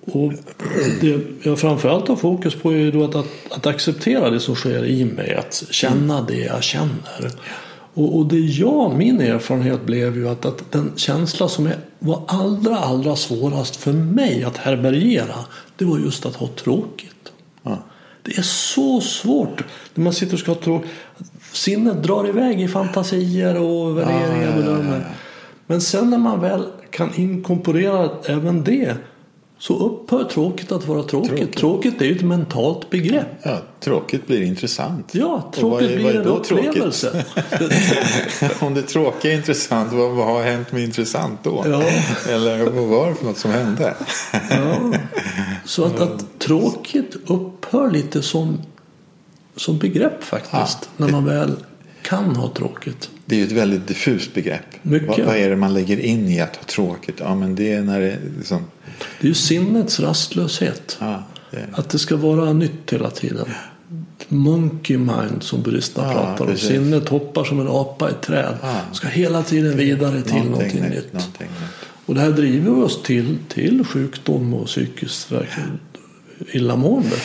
och 0.00 0.32
det 1.00 1.20
jag 1.42 1.58
framförallt 1.58 2.08
har 2.08 2.16
fokus 2.16 2.54
på 2.54 2.72
är 2.72 2.92
då 2.92 3.04
att, 3.04 3.14
att, 3.14 3.26
att 3.50 3.66
acceptera 3.66 4.30
det 4.30 4.40
som 4.40 4.54
sker 4.54 4.84
i 4.84 5.04
mig. 5.04 5.34
Att 5.34 5.64
känna 5.70 6.22
det 6.22 6.38
jag 6.38 6.62
känner. 6.62 7.30
Och, 7.94 8.16
och 8.18 8.26
det 8.26 8.38
jag, 8.38 8.96
min 8.96 9.20
erfarenhet 9.20 9.86
blev 9.86 10.16
ju 10.16 10.28
att, 10.28 10.44
att 10.46 10.72
den 10.72 10.92
känsla 10.96 11.48
som 11.48 11.66
är, 11.66 11.76
var 11.98 12.22
allra, 12.26 12.76
allra 12.76 13.16
svårast 13.16 13.76
för 13.76 13.92
mig 13.92 14.44
att 14.44 14.56
härbärgera. 14.56 15.34
Det 15.76 15.84
var 15.84 15.98
just 15.98 16.26
att 16.26 16.36
ha 16.36 16.46
tråkigt. 16.46 17.13
Det 18.24 18.38
är 18.38 18.42
så 18.42 19.00
svårt 19.00 19.64
när 19.94 20.04
man 20.04 20.12
sitter 20.12 20.34
och 20.34 20.40
ska 20.40 20.54
tråkigt. 20.54 20.90
Sinnet 21.52 22.02
drar 22.02 22.28
iväg 22.28 22.60
i 22.60 22.68
fantasier 22.68 23.60
och 23.60 23.98
värderingar 23.98 24.58
Ja, 24.58 24.64
ja, 24.64 24.78
och 24.78 24.84
ja, 24.84 24.96
ja. 24.96 25.00
Men 25.66 25.80
sen 25.80 26.10
när 26.10 26.18
man 26.18 26.40
väl 26.40 26.66
kan 26.90 27.14
inkorporera 27.14 28.10
även 28.26 28.64
det 28.64 28.96
så 29.58 29.78
upphör 29.86 30.24
tråkigt 30.24 30.72
att 30.72 30.86
vara 30.86 31.02
tråkigt. 31.02 31.30
Tråkigt. 31.30 31.56
Tråkigt, 31.56 32.00
är 32.00 32.04
ju 32.06 32.16
ett 32.16 32.22
mentalt 32.22 32.90
begrepp. 32.90 33.26
Ja, 33.42 33.58
tråkigt 33.80 34.26
blir 34.26 34.42
intressant. 34.42 35.10
Ja, 35.14 35.50
tråkigt 35.54 35.90
är- 35.90 35.96
blir 35.96 36.16
en 36.16 36.26
upplevelse. 36.26 37.24
Om 38.60 38.74
det 38.74 38.82
tråkiga 38.82 39.32
är 39.32 39.36
intressant, 39.36 39.92
vad, 39.92 40.10
vad 40.10 40.26
har 40.26 40.42
hänt 40.42 40.72
med 40.72 40.82
intressant 40.82 41.40
då? 41.42 41.64
Ja. 41.66 41.82
Eller 42.32 42.64
vad 42.70 42.84
var 42.84 43.08
det 43.08 43.14
för 43.14 43.24
något 43.24 43.38
som 43.38 43.50
hände? 43.50 43.94
Ja. 44.50 44.92
Så 45.64 45.84
att, 45.84 46.00
att 46.00 46.38
tråkigt 46.38 47.16
upphör 47.26 47.90
lite 47.90 48.22
som, 48.22 48.58
som 49.56 49.78
begrepp 49.78 50.24
faktiskt. 50.24 50.88
När 50.96 51.08
man 51.08 51.24
väl 51.24 51.56
kan 52.04 52.36
ha 52.36 52.48
tråkigt. 52.54 53.10
Det 53.26 53.34
är 53.34 53.38
ju 53.38 53.44
ett 53.46 53.52
väldigt 53.52 53.86
diffust 53.88 54.34
begrepp. 54.34 54.66
Vad, 54.82 55.20
vad 55.20 55.36
är 55.36 55.50
det 55.50 55.56
man 55.56 55.74
lägger 55.74 55.98
in 56.00 56.28
i 56.28 56.40
att 56.40 56.56
ha 56.56 56.64
tråkigt? 56.64 57.16
Ja, 57.18 57.34
men 57.34 57.54
det 57.54 57.72
är 57.72 57.82
när 57.82 58.00
det 58.00 58.18
liksom... 58.38 58.64
Det 59.20 59.26
är 59.26 59.28
ju 59.28 59.34
sinnets 59.34 60.00
rastlöshet. 60.00 60.96
Ja, 61.00 61.22
det, 61.50 61.66
Att 61.72 61.88
det 61.90 61.98
ska 61.98 62.16
vara 62.16 62.52
nytt 62.52 62.92
hela 62.92 63.10
tiden. 63.10 63.46
Monkey 64.28 64.96
mind 64.98 65.42
som 65.42 65.62
buddhisterna 65.62 66.06
Ja, 66.08 66.12
pratar 66.14 66.44
om. 66.44 66.50
precis. 66.50 66.68
Sinnet 66.68 67.08
hoppar 67.08 67.44
som 67.44 67.60
en 67.60 67.68
apa 67.68 68.08
i 68.08 68.12
ett 68.12 68.22
träd. 68.22 68.54
Ja. 68.62 68.80
Ska 68.92 69.08
hela 69.08 69.42
tiden 69.42 69.76
vidare 69.76 70.22
till 70.22 70.32
någonting, 70.34 70.50
någonting 70.50 70.82
nytt. 70.82 71.12
Någonting 71.12 71.46
nytt. 71.46 71.70
Och 72.06 72.14
det 72.14 72.20
här 72.20 72.30
driver 72.30 72.82
oss 72.84 73.02
till, 73.02 73.36
till 73.48 73.84
sjukdom 73.84 74.54
och 74.54 74.66
psykiskt 74.66 75.32
illamående. 76.52 77.16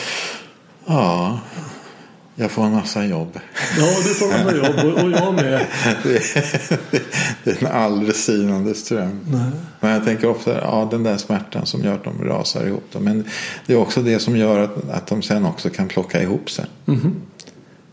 Ja, 0.86 1.40
jag 2.40 2.50
får 2.50 2.64
en 2.64 2.72
massa 2.72 3.04
jobb. 3.04 3.38
Ja, 3.78 3.86
det 4.04 4.14
får 4.14 4.44
man 4.44 4.56
jobb 4.56 4.94
och, 4.96 5.04
och 5.04 5.10
jag 5.10 5.34
med. 5.34 5.66
Det 6.02 6.16
är, 6.16 6.78
det 7.44 7.50
är 7.50 7.66
en 7.66 7.72
aldrig 7.72 8.14
sinande 8.16 8.74
ström. 8.74 9.20
Men 9.80 9.90
jag 9.90 10.04
tänker 10.04 10.28
ofta, 10.28 10.58
ja 10.60 10.88
den 10.90 11.02
där 11.02 11.16
smärtan 11.16 11.66
som 11.66 11.84
gör 11.84 11.94
att 11.94 12.04
de 12.04 12.24
rasar 12.24 12.66
ihop. 12.66 12.84
Dem. 12.92 13.04
Men 13.04 13.24
det 13.66 13.72
är 13.72 13.76
också 13.76 14.02
det 14.02 14.18
som 14.18 14.36
gör 14.36 14.58
att, 14.58 14.90
att 14.90 15.06
de 15.06 15.22
sen 15.22 15.44
också 15.46 15.70
kan 15.70 15.88
plocka 15.88 16.22
ihop 16.22 16.50
sig. 16.50 16.64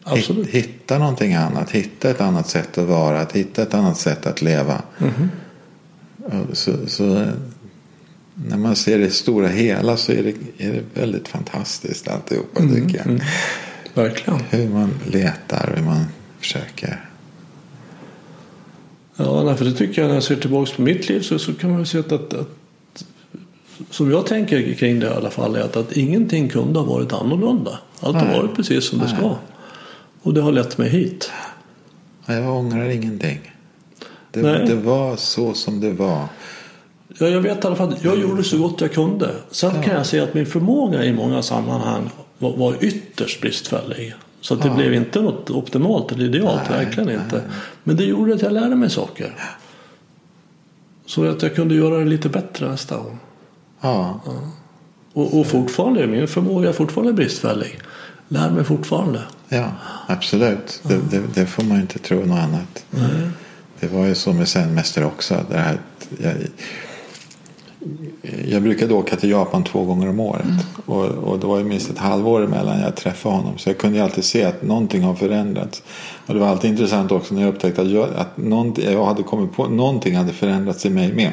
Absolut. 0.03 0.47
Hitt- 0.47 0.51
Hitta 0.67 0.97
någonting 0.99 1.33
annat, 1.33 1.71
hitta 1.71 2.09
ett 2.09 2.21
annat 2.21 2.49
sätt 2.49 2.77
att 2.77 2.87
vara, 2.87 3.21
att 3.21 3.31
hitta 3.31 3.61
ett 3.61 3.73
annat 3.73 3.97
sätt 3.97 4.25
att 4.25 4.41
leva. 4.41 4.81
Och 6.49 6.57
Så, 6.57 6.71
så 6.87 7.25
när 8.47 8.57
man 8.57 8.75
ser 8.75 8.99
det 8.99 9.09
stora 9.11 9.47
hela 9.47 9.97
så 9.97 10.11
är 10.11 10.23
det, 10.23 10.63
är 10.65 10.71
det 10.73 11.01
väldigt 11.01 11.27
fantastiskt 11.27 12.07
alltihopa 12.07 12.61
tycker 12.61 12.97
jag. 13.05 13.21
Verkligen. 13.97 14.39
Hur 14.49 14.69
man 14.69 14.93
letar, 15.11 15.73
hur 15.75 15.83
man 15.83 16.05
försöker. 16.39 17.05
Ja, 19.15 19.55
för 19.55 19.65
det 19.65 19.71
tycker 19.71 20.01
jag 20.01 20.07
när 20.07 20.15
jag 20.15 20.23
ser 20.23 20.35
tillbaka 20.35 20.71
på 20.75 20.81
mitt 20.81 21.09
liv 21.09 21.21
så, 21.21 21.39
så 21.39 21.53
kan 21.53 21.71
man 21.71 21.85
se 21.85 21.99
att, 21.99 22.11
att, 22.11 22.33
att 22.33 23.05
som 23.89 24.11
jag 24.11 24.25
tänker 24.25 24.73
kring 24.73 24.99
det 24.99 25.05
i 25.07 25.09
alla 25.09 25.29
fall 25.29 25.55
är 25.55 25.61
att, 25.61 25.75
att 25.75 25.91
ingenting 25.91 26.49
kunde 26.49 26.79
ha 26.79 26.85
varit 26.85 27.13
annorlunda. 27.13 27.79
Allt 27.99 28.15
har 28.15 28.25
Nej. 28.25 28.39
varit 28.39 28.55
precis 28.55 28.89
som 28.89 28.99
det 28.99 29.05
Nej. 29.05 29.15
ska. 29.15 29.35
Och 30.21 30.33
det 30.33 30.41
har 30.41 30.51
lett 30.51 30.77
mig 30.77 30.89
hit. 30.89 31.31
Ja, 32.25 32.33
Jag 32.33 32.55
ångrar 32.55 32.89
ingenting. 32.89 33.39
Det, 34.31 34.41
det 34.41 34.75
var 34.75 35.15
så 35.15 35.53
som 35.53 35.79
det 35.79 35.91
var. 35.91 36.27
Ja, 37.19 37.27
jag 37.27 37.41
vet 37.41 37.63
i 37.63 37.67
alla 37.67 37.75
fall 37.75 37.93
att 37.93 38.03
jag 38.03 38.19
gjorde 38.19 38.43
så 38.43 38.57
gott 38.57 38.81
jag 38.81 38.93
kunde. 38.93 39.35
Sen 39.51 39.83
kan 39.83 39.95
jag 39.95 40.05
se 40.05 40.19
att 40.19 40.33
min 40.33 40.45
förmåga 40.45 41.05
i 41.05 41.13
många 41.13 41.41
sammanhang 41.41 42.09
var, 42.39 42.57
var 42.57 42.75
ytterst 42.81 43.41
bristfällig. 43.41 44.13
Så 44.41 44.55
det 44.55 44.69
blev 44.69 44.93
inte 44.93 45.21
något 45.21 45.49
optimalt 45.49 46.11
eller 46.11 46.25
idealt, 46.25 46.69
Nej, 46.69 46.85
verkligen 46.85 47.07
nej, 47.07 47.17
inte. 47.25 47.41
Men 47.83 47.95
det 47.95 48.03
gjorde 48.03 48.33
att 48.33 48.41
jag 48.41 48.53
lärde 48.53 48.75
mig 48.75 48.89
saker. 48.89 49.35
Så 51.05 51.25
att 51.25 51.41
jag 51.41 51.55
kunde 51.55 51.75
göra 51.75 51.97
det 51.97 52.05
lite 52.05 52.29
bättre 52.29 52.69
nästa 52.69 52.97
gång. 52.97 53.19
Ja, 53.81 54.21
Och, 55.13 55.39
och 55.39 55.47
fortfarande, 55.47 56.07
min 56.07 56.27
förmåga 56.27 56.69
är 56.69 56.73
fortfarande 56.73 57.13
bristfällig. 57.13 57.79
Lär 58.27 58.49
mig 58.49 58.63
fortfarande. 58.63 59.21
ja 59.49 59.71
absolut. 60.07 60.81
Det, 60.83 60.99
det, 61.11 61.23
det 61.33 61.45
får 61.45 61.63
man 61.63 61.81
inte 61.81 61.99
tro 61.99 62.25
något 62.25 62.39
annat. 62.39 62.85
Det 63.79 63.87
var 63.87 64.05
ju 64.05 64.15
så 64.15 64.33
med 64.33 64.47
Zen-mästare 64.47 65.05
också. 65.05 65.45
Det 65.49 65.57
här, 65.57 65.77
jag, 66.21 66.33
jag 68.47 68.61
brukade 68.61 68.93
åka 68.93 69.15
till 69.15 69.29
Japan 69.29 69.63
två 69.63 69.83
gånger 69.83 70.09
om 70.09 70.19
året. 70.19 70.47
Och, 70.85 71.05
och 71.05 71.39
det 71.39 71.47
var 71.47 71.57
ju 71.57 71.63
minst 71.63 71.89
ett 71.89 71.97
halvår 71.97 72.43
emellan 72.43 72.79
jag 72.79 72.95
träffade 72.95 73.35
honom. 73.35 73.57
Så 73.57 73.69
jag 73.69 73.77
kunde 73.77 73.97
ju 73.97 74.03
alltid 74.03 74.23
se 74.23 74.43
att 74.43 74.61
någonting 74.61 75.03
har 75.03 75.15
förändrats. 75.15 75.83
Och 76.25 76.33
det 76.33 76.39
var 76.39 76.47
alltid 76.47 76.71
intressant 76.71 77.11
också 77.11 77.33
när 77.33 77.41
jag 77.41 77.53
upptäckte 77.53 77.81
att 77.81 77.89
jag, 77.89 78.09
att 78.15 78.77
jag 78.77 79.05
hade 79.05 79.23
kommit 79.23 79.53
på 79.53 79.67
någonting 79.67 80.15
hade 80.15 80.33
förändrats 80.33 80.85
i 80.85 80.89
mig 80.89 81.13
med. 81.13 81.31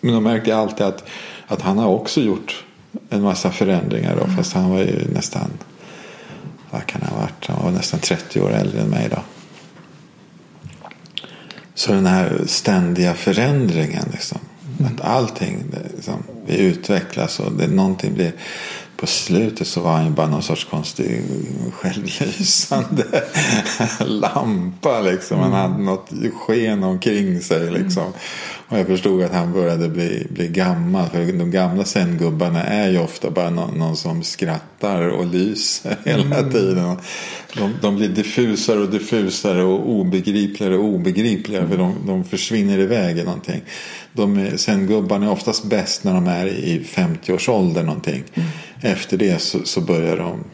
Men 0.00 0.14
då 0.14 0.20
märkte 0.20 0.50
jag 0.50 0.58
alltid 0.58 0.86
att, 0.86 1.04
att 1.46 1.62
han 1.62 1.78
har 1.78 1.88
också 1.88 2.20
gjort 2.20 2.64
en 3.10 3.22
massa 3.22 3.50
förändringar. 3.50 4.16
Då, 4.16 4.26
fast 4.36 4.52
han 4.52 4.70
var 4.70 4.78
ju 4.78 5.12
nästan, 5.14 5.50
vad 6.70 6.86
kan 6.86 7.02
han 7.02 7.10
ha 7.10 7.20
varit? 7.20 7.46
Han 7.46 7.64
var 7.64 7.70
nästan 7.70 8.00
30 8.00 8.40
år 8.40 8.50
äldre 8.50 8.80
än 8.80 8.88
mig 8.88 9.08
då. 9.10 9.22
Så 11.74 11.92
den 11.92 12.06
här 12.06 12.40
ständiga 12.46 13.14
förändringen. 13.14 14.04
Liksom, 14.12 14.38
att 14.86 15.00
allting, 15.00 15.64
liksom, 15.96 16.22
vi 16.46 16.58
utvecklas 16.58 17.40
och 17.40 17.52
det, 17.52 17.66
någonting 17.66 18.14
blir... 18.14 18.32
På 18.96 19.06
slutet 19.06 19.66
så 19.66 19.80
var 19.80 19.92
han 19.92 20.04
ju 20.04 20.10
bara 20.10 20.26
någon 20.26 20.42
sorts 20.42 20.64
konstig 20.64 21.22
självlysande 21.72 23.04
lampa. 24.00 25.00
Liksom. 25.00 25.38
Han 25.38 25.52
hade 25.52 25.82
något 25.82 26.10
sken 26.34 26.82
omkring 26.84 27.40
sig. 27.40 27.70
Liksom. 27.70 28.12
Och 28.70 28.78
jag 28.78 28.86
förstod 28.86 29.22
att 29.22 29.32
han 29.32 29.52
började 29.52 29.88
bli, 29.88 30.26
bli 30.30 30.48
gammal. 30.48 31.08
För 31.08 31.32
de 31.32 31.50
gamla 31.50 31.84
zen-gubbarna 31.84 32.64
är 32.64 32.90
ju 32.90 32.98
ofta 32.98 33.30
bara 33.30 33.50
någon, 33.50 33.78
någon 33.78 33.96
som 33.96 34.22
skrattar 34.22 35.08
och 35.08 35.26
lyser 35.26 35.96
hela 36.04 36.42
tiden. 36.50 36.96
De, 37.54 37.74
de 37.82 37.96
blir 37.96 38.08
diffusare 38.08 38.80
och 38.80 38.90
diffusare 38.90 39.62
och 39.62 39.90
obegripligare 39.90 40.76
och 40.76 40.84
obegripligare. 40.84 41.68
För 41.68 41.76
de, 41.76 41.96
de 42.06 42.24
försvinner 42.24 42.78
iväg 42.78 43.18
i 43.18 43.22
någonting. 43.24 43.62
De 44.12 44.38
är, 44.38 44.56
zen-gubbarna 44.56 45.26
är 45.26 45.30
oftast 45.30 45.64
bäst 45.64 46.04
när 46.04 46.14
de 46.14 46.26
är 46.26 46.46
i 46.46 46.82
50-årsåldern 46.84 47.86
någonting. 47.86 48.24
Efter 48.80 49.16
det 49.16 49.40
så, 49.40 49.58
så 49.64 49.80
börjar 49.80 50.16
de 50.16 50.44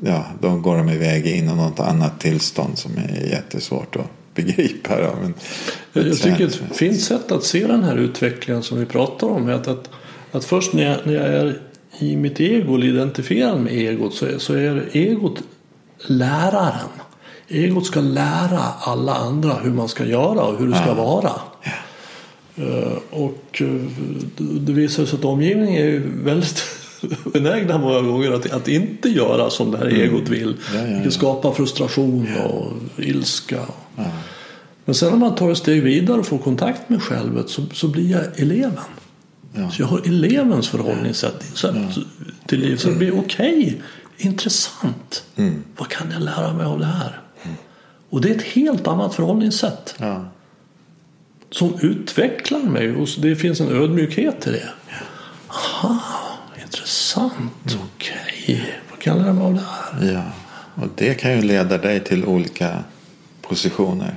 ja, 0.00 0.24
då 0.40 0.56
går 0.56 0.76
de 0.76 0.90
iväg 0.90 1.26
in 1.26 1.44
i 1.44 1.54
något 1.54 1.80
annat 1.80 2.20
tillstånd 2.20 2.78
som 2.78 2.98
är 2.98 3.26
jättesvårt 3.30 3.96
att 3.96 4.10
begripa. 4.36 5.00
Då. 5.00 5.14
Men 5.22 5.34
Jag, 5.92 6.06
jag 6.06 6.18
tycker 6.18 6.46
ett 6.46 6.60
fint 6.72 7.00
sätt 7.00 7.32
att 7.32 7.44
se 7.44 7.66
den 7.66 7.82
här 7.84 7.96
utvecklingen 7.96 8.62
som 8.62 8.78
vi 8.78 8.86
pratar 8.86 9.26
om 9.26 9.48
är 9.48 9.52
att, 9.52 9.68
att, 9.68 9.90
att 10.32 10.44
först 10.44 10.72
när 10.72 10.82
jag, 10.90 10.96
när 11.04 11.14
jag 11.14 11.24
är 11.26 11.60
i 11.98 12.16
mitt 12.16 12.40
ego 12.40 12.74
eller 12.74 12.86
identifierad 12.86 13.60
med 13.60 13.72
egot 13.72 14.14
så 14.14 14.26
är, 14.26 14.38
så 14.38 14.54
är 14.54 14.84
egot 14.92 15.42
läraren. 16.06 16.88
Egot 17.48 17.86
ska 17.86 18.00
lära 18.00 18.60
alla 18.80 19.14
andra 19.14 19.54
hur 19.54 19.70
man 19.70 19.88
ska 19.88 20.04
göra 20.04 20.42
och 20.42 20.58
hur 20.58 20.66
det 20.68 20.76
ska 20.76 20.94
vara. 20.94 21.30
Eh, 22.56 22.92
Och 23.10 23.62
eh, 23.62 23.66
det- 24.36 24.72
visar 24.72 25.04
sig 25.04 25.18
att 25.18 25.24
omgivningen 25.24 25.74
är 25.84 26.02
väldigt 26.24 26.64
benägna 27.32 27.78
många 27.78 28.00
gånger 28.00 28.32
att, 28.32 28.52
att 28.52 28.68
inte 28.68 29.08
göra 29.08 29.50
som 29.50 29.70
det 29.70 29.78
här 29.78 29.86
egot 29.86 30.28
vill. 30.28 30.42
Mm. 30.42 30.56
Ja, 30.74 30.80
ja, 30.80 30.88
ja. 30.88 30.94
Vilket 30.94 31.12
skapar 31.12 31.52
frustration 31.52 32.28
och 32.44 32.72
ilska. 33.04 33.60
Men 34.84 34.94
sen 34.94 35.10
när 35.10 35.18
man 35.18 35.34
tar 35.34 35.50
ett 35.50 35.58
steg 35.58 35.82
vidare 35.82 36.18
och 36.18 36.26
får 36.26 36.38
kontakt 36.38 36.88
med 36.88 37.02
självet 37.02 37.48
så, 37.48 37.62
så 37.72 37.88
blir 37.88 38.10
jag 38.10 38.40
eleven. 38.40 38.84
Så 39.72 39.82
jag 39.82 39.86
har 39.86 40.08
elevens 40.08 40.68
förhållningssätt 40.68 41.42
sätt 41.54 41.74
till 42.46 42.60
livet. 42.60 42.80
Så 42.80 42.88
det 42.88 42.96
blir 42.96 43.18
okej, 43.18 43.82
intressant. 44.16 45.24
Mm. 45.36 45.62
Vad 45.76 45.88
kan 45.88 46.10
jag 46.10 46.22
lära 46.22 46.52
mig 46.52 46.66
av 46.66 46.78
det 46.78 46.84
här? 46.84 47.20
Och 48.10 48.20
det 48.20 48.30
är 48.30 48.34
ett 48.34 48.42
helt 48.42 48.86
annat 48.86 49.14
förhållningssätt 49.14 49.94
som 51.50 51.78
utvecklar 51.80 52.60
mig 52.60 52.96
och 52.96 53.08
det 53.18 53.36
finns 53.36 53.60
en 53.60 53.68
ödmjukhet 53.68 54.46
i 54.46 54.50
det. 54.50 54.68
Aha, 55.48 55.98
intressant, 56.76 57.76
okej. 57.94 58.74
Vad 58.90 58.98
kan 58.98 59.18
det 59.18 59.60
här? 59.60 60.12
Ja, 60.12 60.22
och 60.82 60.88
det 60.94 61.14
kan 61.14 61.32
ju 61.32 61.42
leda 61.42 61.78
dig 61.78 62.04
till 62.04 62.24
olika 62.24 62.84
positioner. 63.42 64.16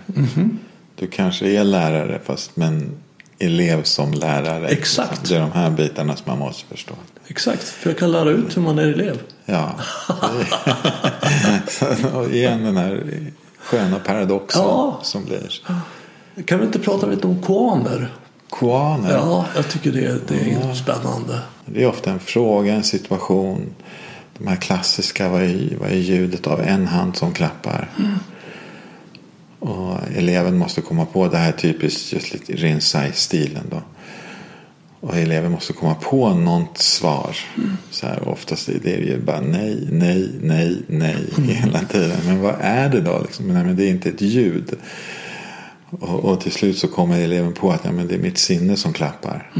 Du 0.95 1.07
kanske 1.07 1.47
är 1.49 1.63
lärare 1.63 2.19
fast 2.25 2.55
men 2.55 2.91
elev 3.39 3.83
som 3.83 4.13
lärare. 4.13 4.67
Exakt. 4.67 5.29
Det 5.29 5.35
är 5.35 5.39
de 5.39 5.51
här 5.51 5.69
bitarna 5.69 6.15
som 6.15 6.23
man 6.27 6.39
måste 6.39 6.65
förstå. 6.65 6.93
Exakt, 7.27 7.63
för 7.63 7.89
jag 7.89 7.99
kan 7.99 8.11
lära 8.11 8.29
ut 8.29 8.57
hur 8.57 8.61
man 8.61 8.79
är 8.79 8.83
elev. 8.87 9.21
Ja. 9.45 9.71
och 12.13 12.29
igen 12.29 12.63
den 12.63 12.77
här 12.77 13.03
sköna 13.57 13.99
paradoxen 13.99 14.61
Ja. 14.61 14.99
som 15.03 15.25
blir. 15.25 15.61
Kan 16.45 16.59
vi 16.59 16.65
inte 16.65 16.79
prata 16.79 17.07
lite 17.07 17.27
om 17.27 17.41
koaner? 17.41 18.13
Koaner. 18.49 19.11
Ja, 19.11 19.45
jag 19.55 19.69
tycker 19.69 19.91
det, 19.91 20.27
det 20.27 20.51
är 20.51 20.73
spännande. 20.73 21.39
Det 21.73 21.83
är 21.83 21.87
ofta 21.87 22.11
en 22.11 22.19
fråga, 22.19 22.73
en 22.73 22.83
situation. 22.83 23.69
De 24.37 24.47
här 24.47 24.55
klassiska, 24.55 25.29
vad 25.29 25.41
är, 25.41 25.77
vad 25.79 25.89
är 25.89 25.95
ljudet 25.95 26.47
av 26.47 26.61
en 26.61 26.87
hand 26.87 27.15
som 27.15 27.33
klappar? 27.33 27.89
Och 29.59 29.97
eleven 30.15 30.57
måste 30.57 30.81
komma 30.81 31.05
på 31.05 31.27
det 31.27 31.37
här 31.37 31.51
typiskt 31.51 32.13
just 32.13 32.33
lite 32.33 32.53
Rinzai-stilen 32.53 33.63
då. 33.69 33.81
Och 35.01 35.17
eleven 35.17 35.51
måste 35.51 35.73
komma 35.73 35.95
på 35.95 36.33
något 36.33 36.77
svar. 36.77 37.37
Så 37.91 38.07
här, 38.07 38.27
oftast 38.27 38.69
är 38.69 38.79
det 38.83 38.89
ju 38.89 39.21
bara 39.21 39.41
nej, 39.41 39.87
nej, 39.91 40.31
nej, 40.41 40.81
nej 40.87 41.25
hela 41.37 41.79
tiden. 41.79 42.17
Men 42.25 42.41
vad 42.41 42.55
är 42.59 42.89
det 42.89 43.01
då? 43.01 43.19
Liksom? 43.21 43.47
Nej, 43.47 43.63
men 43.63 43.75
det 43.75 43.83
är 43.83 43.89
inte 43.89 44.09
ett 44.09 44.21
ljud. 44.21 44.73
Och, 45.89 46.25
och 46.25 46.41
till 46.41 46.51
slut 46.51 46.77
så 46.77 46.87
kommer 46.87 47.19
eleven 47.19 47.53
på 47.53 47.71
att 47.71 47.85
ja, 47.85 47.91
men 47.91 48.07
det 48.07 48.15
är 48.15 48.19
mitt 48.19 48.37
sinne 48.37 48.75
som 48.75 48.93
klappar. 48.93 49.51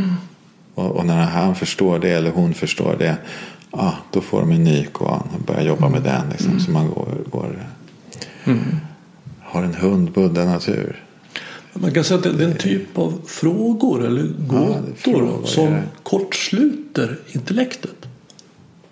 Och, 0.76 0.92
och 0.92 1.06
när 1.06 1.24
han 1.26 1.56
förstår 1.56 2.00
det 2.00 2.10
eller 2.10 2.32
hon 2.32 2.54
förstår 2.54 2.96
det. 3.00 3.18
Ah, 3.72 3.94
då 4.12 4.22
får 4.22 4.40
de 4.40 4.52
en 4.52 4.64
ny 4.64 4.86
koan 4.86 5.30
och 5.34 5.42
börjar 5.42 5.62
jobba 5.64 5.90
med 5.90 6.02
den. 6.02 6.30
Liksom, 6.30 6.60
Så 6.60 6.72
man 6.72 6.90
går, 6.90 7.18
går 7.32 7.56
har 9.42 9.64
en 9.64 9.74
hund 9.74 10.12
buddha-natur? 10.12 11.04
Man 11.74 11.94
kan 11.94 12.04
säga 12.04 12.18
att 12.18 12.24
det 12.24 12.44
är 12.44 12.48
en 12.48 12.58
typ 12.58 12.98
av 12.98 13.22
frågor 13.28 14.06
eller 14.06 14.24
gåtor 14.24 14.94
frågor, 14.96 15.46
som 15.46 15.66
det. 15.66 15.84
kortsluter 16.04 17.20
intellektet. 17.32 17.96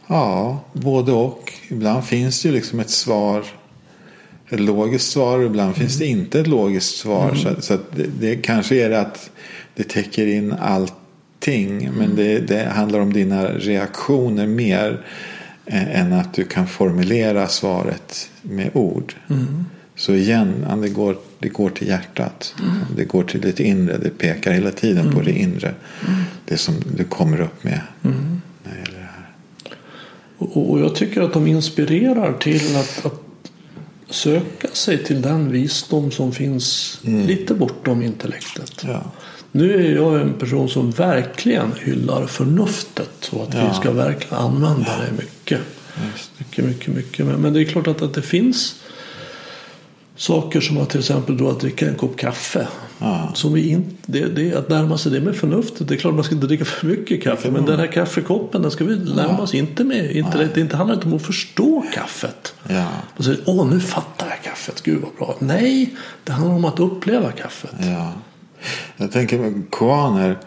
Ja, 0.07 0.63
både 0.73 1.11
och. 1.11 1.53
Ibland 1.69 2.05
finns 2.05 2.41
det 2.41 2.49
ju 2.49 2.55
liksom 2.55 2.79
ett 2.79 2.89
svar. 2.89 3.43
Ett 4.49 4.59
logiskt 4.59 5.11
svar 5.11 5.39
och 5.39 5.45
ibland 5.45 5.75
finns 5.75 5.97
det 5.97 6.05
inte 6.05 6.39
ett 6.39 6.47
logiskt 6.47 6.97
svar. 6.97 7.35
Så, 7.35 7.61
så 7.61 7.73
att 7.73 7.95
det, 7.95 8.07
det 8.19 8.35
kanske 8.35 8.75
är 8.75 8.89
det 8.89 8.99
att 8.99 9.29
det 9.75 9.83
täcker 9.83 10.27
in 10.27 10.53
allting. 11.37 11.89
Men 11.97 12.15
det, 12.15 12.39
det 12.39 12.63
handlar 12.63 12.99
om 12.99 13.13
dina 13.13 13.47
reaktioner 13.47 14.47
mer 14.47 15.01
eh, 15.65 15.99
än 15.99 16.13
att 16.13 16.33
du 16.33 16.43
kan 16.43 16.67
formulera 16.67 17.47
svaret 17.47 18.29
med 18.41 18.69
ord. 18.73 19.15
Så 19.95 20.13
igen, 20.13 20.65
det 20.81 20.89
går, 20.89 21.17
det 21.39 21.49
går 21.49 21.69
till 21.69 21.87
hjärtat. 21.87 22.55
Det 22.95 23.05
går 23.05 23.23
till 23.23 23.41
ditt 23.41 23.59
inre. 23.59 23.97
Det 23.97 24.09
pekar 24.09 24.51
hela 24.51 24.71
tiden 24.71 25.11
på 25.11 25.21
det 25.21 25.31
inre. 25.31 25.73
Det 26.45 26.57
som 26.57 26.75
du 26.97 27.03
kommer 27.03 27.41
upp 27.41 27.63
med. 27.63 27.81
När 28.01 28.73
det 28.73 28.79
gäller 28.79 28.99
det 28.99 29.09
här. 29.15 29.29
Och, 30.37 30.71
och 30.71 30.79
jag 30.79 30.95
tycker 30.95 31.21
att 31.21 31.33
de 31.33 31.47
inspirerar 31.47 32.33
till 32.33 32.75
att, 32.75 33.05
att 33.05 33.23
söka 34.09 34.67
sig 34.67 35.03
till 35.03 35.21
den 35.21 35.51
visdom 35.51 36.11
som 36.11 36.31
finns 36.31 36.99
lite 37.03 37.53
bortom 37.53 38.01
intellektet. 38.01 38.83
Ja. 38.87 39.03
Nu 39.51 39.85
är 39.85 39.95
jag 39.95 40.21
en 40.21 40.33
person 40.33 40.69
som 40.69 40.91
verkligen 40.91 41.71
hyllar 41.79 42.27
förnuftet 42.27 43.29
och 43.31 43.43
att 43.43 43.55
vi 43.55 43.59
Ja. 43.59 43.73
ska 43.73 43.91
verkligen 43.91 44.37
använda 44.43 44.91
det 45.05 45.11
mycket. 45.17 45.61
Mycket, 46.37 46.65
mycket, 46.65 46.95
mycket. 46.95 47.25
Men, 47.25 47.53
det 47.53 47.61
är 47.61 47.65
klart 47.65 47.87
att, 47.87 48.01
att 48.01 48.13
det 48.13 48.21
finns 48.21 48.75
saker 50.15 50.61
som 50.61 50.77
att 50.77 50.89
till 50.89 50.99
exempel 50.99 51.37
då 51.37 51.49
att 51.49 51.59
dricka 51.59 51.87
en 51.87 51.95
kopp 51.95 52.17
kaffe. 52.17 52.67
Ja. 52.99 53.31
Som 53.35 53.53
vi 53.53 53.69
inte, 53.69 53.95
det, 54.05 54.25
det, 54.25 54.53
att 54.55 54.69
närma 54.69 54.97
sig 54.97 55.11
det 55.11 55.21
med 55.21 55.35
förnuftet. 55.35 55.87
Det 55.87 55.93
är 55.95 55.97
klart 55.97 56.13
man 56.13 56.23
ska 56.23 56.35
inte 56.35 56.47
dricka 56.47 56.65
för 56.65 56.87
mycket 56.87 57.23
kaffe. 57.23 57.51
Men 57.51 57.65
den 57.65 57.79
här 57.79 57.87
kaffekoppen 57.87 58.61
den 58.61 58.71
ska 58.71 58.83
vi 58.83 58.95
närma 59.15 59.39
oss 59.39 59.53
inte 59.53 59.83
med. 59.83 60.11
Inte, 60.11 60.49
det 60.53 60.61
inte 60.61 60.77
handlar 60.77 60.95
inte 60.95 61.07
om 61.07 61.13
att 61.13 61.25
förstå 61.25 61.85
kaffet. 61.93 62.53
Ja. 62.69 62.87
Och 63.17 63.23
säger 63.23 63.39
åh 63.45 63.69
nu 63.69 63.79
fattar 63.79 64.27
jag 64.27 64.43
kaffet, 64.43 64.81
gud 64.83 65.01
vad 65.01 65.11
bra. 65.17 65.35
Nej, 65.39 65.95
det 66.23 66.31
handlar 66.31 66.55
om 66.55 66.65
att 66.65 66.79
uppleva 66.79 67.31
kaffet. 67.31 67.75
Ja. 68.59 68.67
Jag 68.97 69.11
tänker 69.11 69.39
med 69.39 69.63
koaner. 69.69 70.37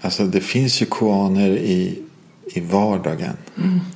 Alltså 0.00 0.24
det 0.26 0.40
finns 0.40 0.82
ju 0.82 0.86
koaner 0.86 1.48
i, 1.48 1.98
i 2.46 2.60
vardagen. 2.60 3.36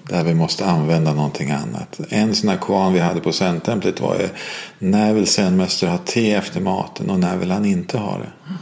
Där 0.08 0.24
vi 0.24 0.34
måste 0.34 0.66
använda 0.66 1.14
någonting 1.14 1.50
annat. 1.50 2.00
En 2.08 2.34
sån 2.34 2.48
här 2.48 2.56
koan 2.56 2.92
vi 2.92 3.00
hade 3.00 3.20
på 3.20 3.32
Zen-templet 3.32 4.00
var 4.00 4.16
ju. 4.16 4.28
När 4.78 5.14
vill 5.14 5.26
Zen-mäster 5.26 5.86
ha 5.86 5.98
te 5.98 6.34
efter 6.34 6.60
maten 6.60 7.10
och 7.10 7.18
när 7.18 7.36
vill 7.36 7.50
han 7.50 7.64
inte 7.64 7.98
ha 7.98 8.18
det? 8.18 8.54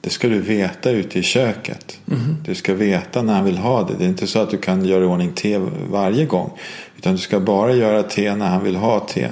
Det 0.00 0.10
ska 0.10 0.28
du 0.28 0.40
veta 0.40 0.90
ute 0.90 1.18
i 1.18 1.22
köket. 1.22 2.00
Du 2.44 2.54
ska 2.54 2.74
veta 2.74 3.22
när 3.22 3.34
han 3.34 3.44
vill 3.44 3.58
ha 3.58 3.82
det. 3.82 3.94
Det 3.98 4.04
är 4.04 4.08
inte 4.08 4.26
så 4.26 4.38
att 4.38 4.50
du 4.50 4.58
kan 4.58 4.84
göra 4.84 5.04
i 5.04 5.06
ordning 5.06 5.32
te 5.32 5.58
varje 5.90 6.24
gång. 6.24 6.52
Utan 6.96 7.12
du 7.12 7.18
ska 7.18 7.40
bara 7.40 7.74
göra 7.74 8.02
te 8.02 8.34
när 8.34 8.46
han 8.46 8.64
vill 8.64 8.76
ha 8.76 9.00
te. 9.00 9.28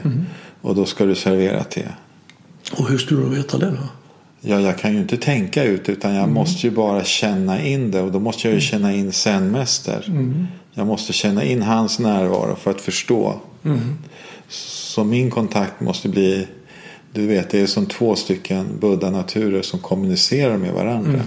Och 0.63 0.75
då 0.75 0.85
ska 0.85 1.05
du 1.05 1.15
servera 1.15 1.65
te. 1.65 1.83
Och 2.73 2.89
hur 2.89 2.99
skulle 2.99 3.21
du 3.21 3.29
veta 3.29 3.59
det 3.59 3.71
då? 3.71 3.89
Ja, 4.41 4.61
jag 4.61 4.79
kan 4.79 4.93
ju 4.93 4.99
inte 4.99 5.17
tänka 5.17 5.65
ut 5.65 5.89
utan 5.89 6.15
jag 6.15 6.29
måste 6.29 6.67
ju 6.67 6.73
bara 6.73 7.05
känna 7.05 7.63
in 7.63 7.91
det 7.91 8.01
och 8.01 8.13
då 8.13 8.21
måste 8.21 8.49
jag 8.49 8.55
ju 8.55 8.61
känna 8.61 8.93
in 8.93 9.13
zen-mäster. 9.13 10.05
Jag 10.75 10.87
måste 10.87 11.13
känna 11.13 11.45
in 11.45 11.63
hans 11.63 11.99
närvaro 11.99 12.57
för 12.57 12.71
att 12.71 12.81
förstå. 12.81 13.35
Så 14.49 15.05
min 15.05 15.31
kontakt 15.31 15.81
måste 15.81 16.09
bli, 16.09 16.47
du 17.13 17.27
vet 17.27 17.51
det 17.51 17.61
är 17.61 17.67
som 17.67 17.87
två 17.87 18.15
stycken 18.17 18.67
buddha-naturer 18.81 19.63
som 19.63 19.79
kommunicerar 19.81 20.57
med 20.57 20.73
varandra. 20.73 21.21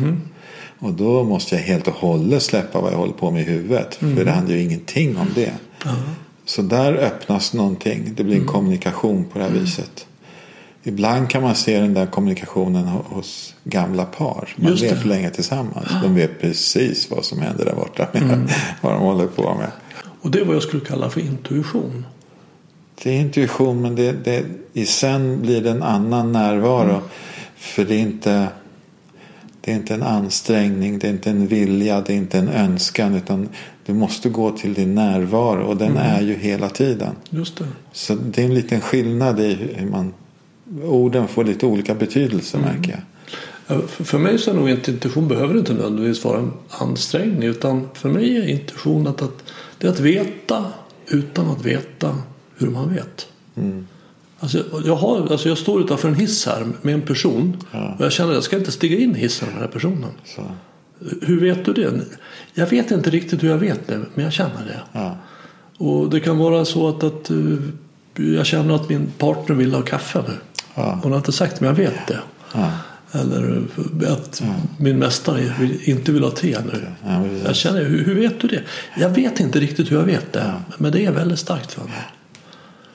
Och 0.80 0.94
då 0.94 1.24
måste 1.24 1.56
jag 1.56 1.62
helt 1.64 1.88
och 1.88 1.94
hållet 1.94 2.44
släppa 2.44 2.82
vad 2.82 2.92
jag 2.94 2.98
håller 2.98 3.14
på 3.14 3.32
med 3.32 3.42
i 3.42 3.46
huvudet. 3.46 3.96
För 3.96 4.26
det 4.26 4.32
handlar 4.32 4.56
ju 4.56 4.62
ingenting 4.62 5.18
om 5.18 5.28
det. 5.36 5.52
Så 6.46 6.62
där 6.62 6.94
öppnas 6.94 7.54
någonting. 7.54 8.14
Det 8.16 8.24
blir 8.24 8.36
en 8.36 8.46
kommunikation 8.46 9.26
på 9.34 9.40
det 9.40 9.46
här 9.46 9.52
viset. 9.52 10.06
Ibland 10.90 11.30
kan 11.30 11.44
man 11.44 11.56
se 11.56 11.80
den 11.80 11.94
där 11.94 12.06
kommunikationen 12.06 12.86
ho- 12.86 13.04
hos 13.06 13.56
gamla 13.64 14.06
par. 14.06 14.56
Man 14.56 14.72
Just 14.72 14.84
levt 14.84 15.06
länge 15.06 15.30
tillsammans. 15.30 15.88
De 16.04 16.16
vet 16.16 16.42
precis 16.42 17.12
vad 17.12 17.26
som 17.26 17.42
händer 17.42 17.66
där 17.66 17.76
borta. 17.76 18.08
Med 18.14 18.52
Vad 18.82 18.94
de 18.94 19.02
håller 19.02 19.28
på 19.28 19.56
med. 19.56 19.72
Och 20.22 20.32
det 20.32 20.40
är 20.40 20.46
vad 20.46 20.56
jag 20.56 20.64
skulle 20.64 20.86
kalla 20.86 21.10
för 21.10 21.22
intuition. 21.22 22.06
Det 23.04 23.10
är 23.10 23.20
intuition 23.22 23.82
men 23.82 23.96
det, 23.96 24.12
det, 24.12 24.46
i 24.74 24.86
sen 24.86 25.42
blir 25.42 25.62
det 25.62 25.70
en 25.72 25.84
annan 25.84 26.32
närvaro. 26.32 27.02
För 27.56 27.86
det 27.86 27.96
är 27.96 28.00
inte 28.00 28.48
det 29.62 29.72
är 29.72 29.76
inte 29.76 29.94
en 29.94 30.04
ansträngning, 30.04 31.00
det 31.00 31.08
är 31.08 31.12
inte 31.12 31.30
en 31.30 31.48
vilja, 31.48 32.02
det 32.02 32.14
är 32.14 32.18
inte 32.18 32.38
en 32.38 32.50
önskan. 32.50 33.16
Utan 33.16 33.50
du 33.86 33.94
måste 33.94 34.30
gå 34.30 34.52
till 34.52 34.74
din 34.74 34.96
närvaro 34.96 35.64
och 35.64 35.78
den 35.78 35.98
är 35.98 36.22
ju 36.22 36.36
hela 36.36 36.70
tiden. 36.70 37.16
Just 37.30 37.58
det. 37.58 37.66
Så 37.92 38.16
det 38.16 38.42
är 38.42 38.46
en 38.46 38.54
liten 38.54 38.82
skillnad 38.82 39.40
i 39.40 39.54
hur 39.54 39.86
man 39.86 40.14
Orden 40.84 41.28
får 41.28 41.44
lite 41.44 41.66
olika 41.66 41.96
betydelse 41.96 42.58
märker 42.58 42.92
jag. 42.92 43.00
Ja, 43.68 43.82
För 43.88 44.18
mig 44.18 44.38
så 44.40 44.52
är 44.52 44.56
nog 44.56 44.70
intuition 44.70 45.28
behöver 45.28 45.58
inte 45.58 45.74
nödvändigtvis 45.74 46.24
vara 46.24 46.40
en 46.40 46.52
ansträngning. 46.70 47.44
Utan 47.50 47.88
för 47.94 48.10
mig 48.10 48.38
är 48.38 48.48
intuition 48.48 49.08
att, 49.08 49.22
att, 49.22 49.44
det 49.78 49.88
är 49.88 49.92
att 49.92 50.00
veta 50.00 50.66
utan 51.08 51.50
att 51.50 51.66
veta 51.66 52.18
hur 52.58 52.70
man 52.70 52.94
vet. 52.94 53.28
Alltså, 54.40 54.64
jag, 54.86 54.96
har, 54.96 55.28
alltså 55.32 55.50
jag 55.50 55.58
står 55.58 55.82
utanför 55.82 56.08
en 56.08 56.16
hiss 56.16 56.46
här 56.46 56.68
med 56.82 56.94
en 56.94 57.02
person. 57.02 57.58
Och 57.98 58.06
jag 58.06 58.12
känner 58.12 58.30
att 58.30 58.36
jag 58.36 58.44
ska 58.44 58.58
inte 58.58 58.72
stiga 58.72 58.98
in 58.98 59.16
i 59.16 59.20
hissen 59.20 59.48
med 59.48 59.56
den 59.56 59.62
här 59.64 59.72
personen. 59.72 60.12
Så, 60.26 60.42
Hur 61.22 61.40
vet 61.42 61.66
du 61.66 61.74
det? 61.74 62.02
Jag 62.54 62.68
vet 62.68 62.92
inte 62.92 63.10
riktigt 63.10 63.44
hur 63.44 63.50
jag 63.50 63.58
vet 63.58 63.88
det. 63.88 64.00
Men 64.16 64.24
jag 64.24 64.34
känner 64.34 64.66
det. 64.66 64.82
ja, 64.92 65.18
Och 65.78 66.10
det 66.10 66.20
kan 66.20 66.38
vara 66.38 66.66
så 66.66 66.90
att, 66.90 67.04
att 67.04 67.30
eh, 67.30 67.38
jag 68.16 68.46
känner 68.46 68.76
att 68.76 68.90
min 68.90 69.08
partner 69.18 69.56
vill 69.56 69.74
ha 69.74 69.82
kaffe 69.82 70.24
nu. 70.28 70.34
Ja. 70.80 71.00
Hon 71.04 71.12
har 71.12 71.18
inte 71.20 71.32
sagt 71.32 71.62
men 71.62 71.68
jag 71.68 71.76
vet 71.76 72.08
det. 72.08 72.20
ja, 72.54 72.72
Eller 73.12 73.62
att 74.08 74.44
min 74.80 75.00
mästare 75.00 75.54
inte 75.84 76.12
vill 76.12 76.24
ha 76.24 76.32
te 76.32 76.58
nu. 76.66 76.88
ja. 77.06 77.26
Jag 77.46 77.56
känner, 77.56 77.84
hur, 77.86 78.06
hur 78.06 78.16
vet 78.16 78.40
du 78.42 78.48
det? 78.48 78.62
Jag 78.98 79.10
vet 79.10 79.40
inte 79.40 79.60
riktigt 79.60 79.92
hur 79.92 79.96
jag 79.98 80.04
vet 80.04 80.34
det. 80.34 80.54
Men 80.78 80.92
det 80.92 81.06
är 81.06 81.12
väldigt 81.12 81.40
starkt 81.40 81.72
för 81.72 81.82
mig. 81.84 82.04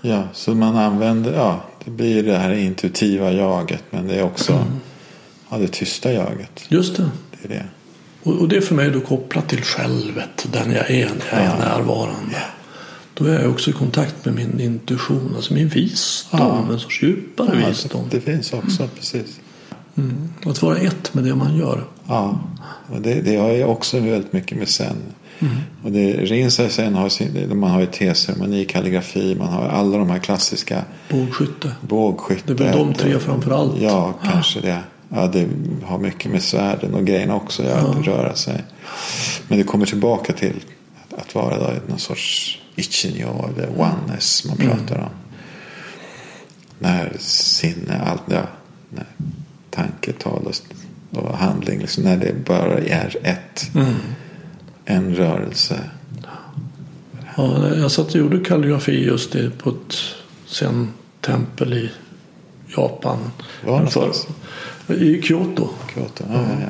ja, 0.01 0.23
så 0.33 0.55
man 0.55 0.77
använder, 0.77 1.33
ja, 1.33 1.65
det 1.85 1.91
blir 1.91 2.23
det 2.23 2.37
här 2.39 2.53
intuitiva 2.53 3.33
jaget. 3.33 3.83
Men 3.91 4.07
det 4.09 4.15
är 4.15 4.23
också 4.23 4.65
ja, 5.51 5.59
det 5.59 5.69
tysta 5.69 6.13
jaget. 6.13 6.65
Just 6.69 6.97
det. 6.97 7.11
Det 7.43 7.55
är 7.55 7.59
det. 7.59 7.65
Och, 8.23 8.41
och 8.41 8.49
det 8.49 8.57
är 8.57 8.61
för 8.61 8.75
mig 8.75 8.91
då 8.91 9.01
kopplat 9.01 9.49
till 9.49 9.63
självet. 9.63 10.47
Den 10.53 10.73
jag 10.73 10.91
är 10.91 11.11
när 11.33 11.45
jag 11.45 11.55
är 11.55 11.59
närvarande. 11.59 12.37
Då 13.15 13.25
är 13.25 13.41
jag 13.43 13.51
också 13.51 13.71
i 13.71 13.73
kontakt 13.73 14.25
med 14.25 14.35
min 14.35 14.61
intuition. 14.61 15.33
Alltså 15.37 15.55
min 15.55 15.69
visdom. 15.69 16.41
Ja. 16.41 16.73
En 16.73 16.79
sorts 16.81 17.03
djupare 17.03 17.61
Ja, 17.63 17.69
visdom. 17.69 18.05
det, 18.11 18.17
det 18.17 18.21
finns 18.33 18.53
också, 18.53 18.89
precis. 18.97 19.41
Att 20.47 20.63
vara 20.63 20.77
ett 20.77 21.15
med 21.15 21.25
det 21.25 21.35
man 21.35 21.57
gör. 21.57 21.85
Ja, 22.09 22.41
och 22.93 23.01
det, 23.01 23.15
det 23.21 23.37
har 23.37 23.51
ju 23.53 23.65
också 23.65 24.01
väldigt 24.01 24.33
mycket 24.33 24.59
med 24.59 24.69
sen. 24.69 24.97
Och 25.83 25.93
det, 25.93 26.13
Rinzai 26.13 26.71
sen 26.71 26.95
har 26.95 27.09
sin, 27.09 27.59
man 27.59 27.71
har 27.71 27.81
ju 27.81 27.87
teceremoni, 27.87 28.65
kalligrafi, 28.65 29.35
man 29.39 29.49
har 29.49 29.69
alla 29.69 29.99
de 29.99 30.11
här 30.11 30.19
klassiska 30.19 30.85
Bågskytte. 31.11 31.71
bågskyttet. 31.81 32.59
Det 32.59 32.65
är 32.65 32.69
väl 32.69 32.79
de 32.79 32.95
tre 32.95 33.19
framför 33.19 33.51
allt. 33.51 33.81
Ja, 33.81 34.15
kanske 34.25 34.61
det. 34.61 34.81
Ja, 35.09 35.27
det 35.27 35.49
har 35.85 35.99
mycket 35.99 36.31
med 36.31 36.43
svärden 36.43 36.95
och 36.95 37.05
grejerna 37.07 37.35
också 37.35 37.63
att 37.63 37.97
att 37.97 38.07
röra 38.07 38.35
sig. 38.35 38.65
Men 39.49 39.59
det 39.59 39.65
kommer 39.65 39.87
tillbaka 39.87 40.33
till 40.33 40.55
att, 41.11 41.21
att 41.21 41.35
vara 41.35 41.59
då 41.59 41.71
någon 41.89 41.99
sorts 41.99 42.59
ichinyo 42.77 43.49
eller 43.49 43.81
oneness 43.81 44.45
man 44.45 44.57
pratar 44.57 44.99
om. 44.99 45.11
När 46.79 47.17
sinne, 47.19 48.01
allt, 48.01 48.23
ja, 48.27 48.43
när 48.91 49.07
tanke, 49.71 50.13
tal 50.13 50.47
och, 50.47 51.19
och 51.23 51.39
handling, 51.39 51.81
liksom, 51.81 52.05
när 52.05 52.17
det 52.17 52.45
bara 52.45 52.79
är 52.79 53.17
ett. 53.23 53.71
En 54.85 55.15
rörelse. 55.15 55.81
Ja, 57.37 57.75
jag 57.77 57.91
satt 57.91 58.07
och 58.07 58.17
gjorde 58.17 58.45
kalligrafi 58.45 59.05
just 59.05 59.33
det 59.33 59.51
på 59.59 59.71
ett 59.71 59.95
sen 60.47 60.89
tempel 61.21 61.73
i 61.73 61.91
Japan. 62.77 63.19
Var 63.65 63.73
någonstans? 63.73 64.27
I 64.89 65.23
Kyoto. 65.23 65.69
Kyoto. 65.95 66.25
Ja, 66.29 66.35
ja, 66.35 66.57
ja. 66.61 66.69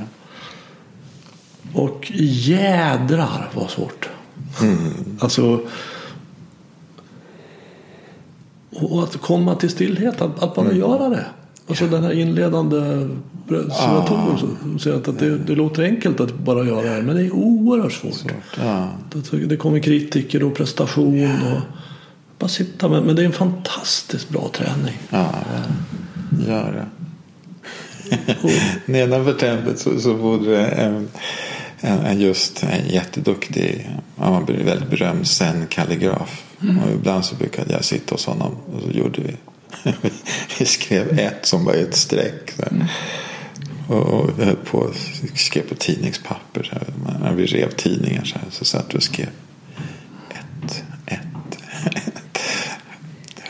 Och 1.81 2.13
jädrar 2.15 3.51
vad 3.55 3.71
svårt. 3.71 4.09
Alltså. 5.19 5.61
Och 8.75 9.03
att 9.03 9.21
komma 9.21 9.55
till 9.55 9.71
stillhet, 9.71 10.21
att, 10.21 10.43
att 10.43 10.55
bara 10.55 10.73
göra 10.73 11.09
det. 11.09 11.27
Alltså 11.69 11.87
den 11.87 12.05
här 12.05 12.13
inledande 12.13 13.09
simulatorn 13.49 14.39
som 14.39 14.79
säger 14.79 14.97
att, 14.97 15.19
det, 15.19 15.39
det 15.39 15.55
låter 15.55 15.83
enkelt 15.83 16.21
att 16.21 16.39
bara 16.39 16.65
göra 16.65 16.95
det. 16.97 17.03
Men 17.03 17.17
det 17.17 17.23
är 17.23 17.35
oerhört 17.35 17.93
svårt. 17.93 18.33
Ja. 18.59 18.89
Det, 19.49 19.57
kommer 19.57 19.79
kritiker 19.79 20.43
och 20.43 20.55
prestation. 20.55 21.25
Och, 21.25 21.61
Bara 22.39 22.49
sitta 22.49 22.89
med, 22.89 23.03
men 23.03 23.17
det 23.17 23.23
är 23.23 23.27
en 23.27 23.33
fantastiskt 23.33 24.29
bra 24.29 24.51
träning. 24.53 24.99
Ja, 25.11 25.35
gör 26.47 26.73
det. 26.73 26.87
Nedanför 28.93 29.33
templet 29.33 29.79
så, 29.79 30.01
så 30.01 30.15
bodde 30.15 30.51
det 30.51 30.67
en, 30.67 31.09
en, 31.81 31.99
en, 31.99 32.21
just 32.21 32.63
en 32.63 32.89
jätteduktig, 32.89 33.91
han 34.17 34.33
var 34.33 34.65
väldigt 34.65 34.91
berömd 34.91 35.27
zen-kalligraf. 35.27 36.44
Och 36.59 36.93
ibland 36.95 37.25
så 37.25 37.35
brukade 37.35 37.73
jag 37.73 37.85
sitta 37.85 38.15
hos 38.15 38.27
honom 38.27 38.57
och 38.75 38.83
så 38.83 38.91
gjorde 38.91 39.21
vi 39.21 39.37
vi 40.59 40.67
skrev 40.67 41.19
ett 41.19 41.47
som 41.47 41.65
var 41.65 41.73
ett 41.75 41.95
streck. 41.95 42.53
Mm. 42.71 42.87
Och, 43.89 44.03
och 44.03 44.39
vi 44.39 44.45
höll 44.45 44.57
på 44.57 44.91
skrev 45.35 45.63
på 45.63 45.75
tidningspapper. 45.75 46.83
När 47.21 47.33
vi 47.33 47.47
rev 47.47 47.71
tidningar 47.71 48.25
så, 48.25 48.39
här, 48.39 48.47
så 48.51 48.65
satt 48.65 48.95
vi 48.95 48.99
och 48.99 49.03
skrev 49.03 49.29
ett, 50.31 50.85
ett, 51.07 51.59
ett. 51.95 52.39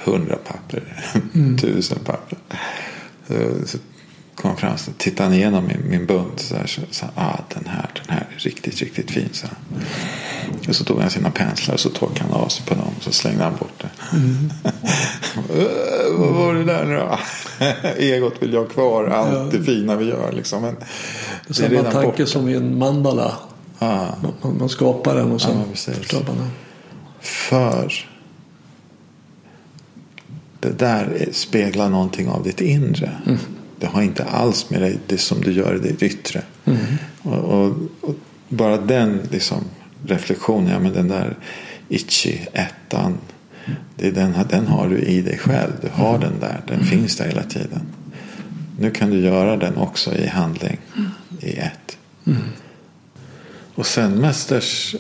Hundra 0.05 0.37
papper, 0.37 0.83
mm. 1.35 1.59
tusen 1.59 1.99
papper. 2.05 2.39
Så, 3.29 3.35
så 3.67 3.79
kom 4.35 4.57
fram 4.57 4.73
och 4.73 4.99
tittade 4.99 5.37
igenom 5.37 5.67
min, 5.67 5.91
min 5.91 6.07
bunt. 6.07 6.41
Så, 6.41 6.57
här, 6.57 6.67
så 6.67 6.81
sa 6.91 7.07
ah, 7.15 7.39
den 7.55 7.67
här, 7.67 7.91
den 7.95 8.17
här 8.17 8.27
är 8.37 8.39
riktigt, 8.39 8.81
riktigt 8.81 9.11
fin. 9.11 9.29
Så. 9.33 9.47
Och 10.69 10.77
så 10.77 10.85
tog 10.85 11.01
han 11.01 11.11
sina 11.11 11.31
penslar 11.31 11.75
och 11.75 11.81
så 11.81 11.91
torkade 11.91 12.31
han 12.31 12.41
av 12.41 12.49
sig 12.49 12.67
på 12.67 12.75
dem. 12.75 12.95
Och 12.97 13.03
så 13.03 13.13
slängde 13.13 13.45
han 13.45 13.57
bort 13.57 13.83
det. 13.83 14.17
Mm. 14.17 14.51
Vad 16.19 16.35
var 16.35 16.55
det 16.55 16.65
där 16.65 16.85
nu 16.85 16.97
då? 16.97 17.19
Egot 17.99 18.35
vill 18.41 18.53
jag 18.53 18.61
ha 18.61 18.69
kvar 18.69 19.05
allt 19.05 19.53
det 19.53 19.63
fina 19.63 19.97
vi 19.97 20.05
gör. 20.05 20.33
Liksom. 20.33 20.63
Men 20.63 20.77
det 21.47 21.61
är 21.61 21.69
samma 21.69 21.91
tanke 21.91 22.07
borta. 22.07 22.27
som 22.27 22.49
i 22.49 22.55
en 22.55 22.79
mandala. 22.79 23.35
Ah. 23.79 24.07
Man, 24.43 24.59
man, 24.59 24.69
skapar 24.69 25.15
den 25.15 25.33
och 25.33 25.41
sen 25.41 25.57
ja, 25.57 25.93
förstör 25.93 26.23
man 26.27 26.37
den. 26.37 26.51
För 27.21 27.93
det 30.61 30.79
där 30.79 31.29
speglar 31.33 31.89
någonting 31.89 32.29
av 32.29 32.43
ditt 32.43 32.61
inre. 32.61 33.13
Mm. 33.27 33.39
Det 33.79 33.87
har 33.87 34.03
inte 34.03 34.25
alls 34.25 34.71
med 34.71 34.81
dig, 34.81 34.99
det 35.07 35.19
som 35.19 35.41
du 35.41 35.53
gör 35.53 35.77
i 35.77 35.79
ditt 35.79 36.03
yttre. 36.03 36.43
Mm. 36.65 36.79
Och, 37.23 37.39
och, 37.39 37.73
och, 38.01 38.15
bara 38.49 38.77
den 38.77 39.21
liksom, 39.31 39.65
reflektionen, 40.07 40.73
ja, 40.73 40.79
men 40.79 40.93
den 40.93 41.09
där 41.09 41.37
itchy 41.89 42.39
ettan. 42.53 43.19
Det 43.97 44.07
är 44.07 44.13
den, 44.13 44.35
den 44.49 44.67
har 44.67 44.89
du 44.89 44.99
i 44.99 45.23
dig 45.23 45.39
själv. 45.39 45.73
Du 45.83 45.89
har 45.89 46.19
den 46.19 46.41
där. 46.41 46.63
Den 46.67 46.77
mm. 46.77 46.87
finns 46.87 47.17
där 47.17 47.27
hela 47.27 47.43
tiden. 47.43 47.81
Nu 48.79 48.91
kan 48.91 49.11
du 49.11 49.21
göra 49.21 49.57
den 49.57 49.77
också 49.77 50.15
i 50.15 50.27
handling. 50.27 50.79
I 51.41 51.57
ett. 51.57 51.99
Mm. 52.27 52.43
Och 53.75 53.87
sen 53.87 54.21
mästers 54.21 54.97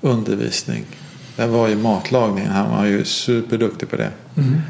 undervisning. 0.00 0.84
Det 1.36 1.46
var 1.46 1.68
ju 1.68 1.76
matlagning. 1.76 2.46
Han 2.46 2.70
var 2.70 2.84
ju 2.84 3.04
superduktig 3.04 3.88
på 3.90 3.96
det. 3.96 4.10
Mm. 4.36 4.60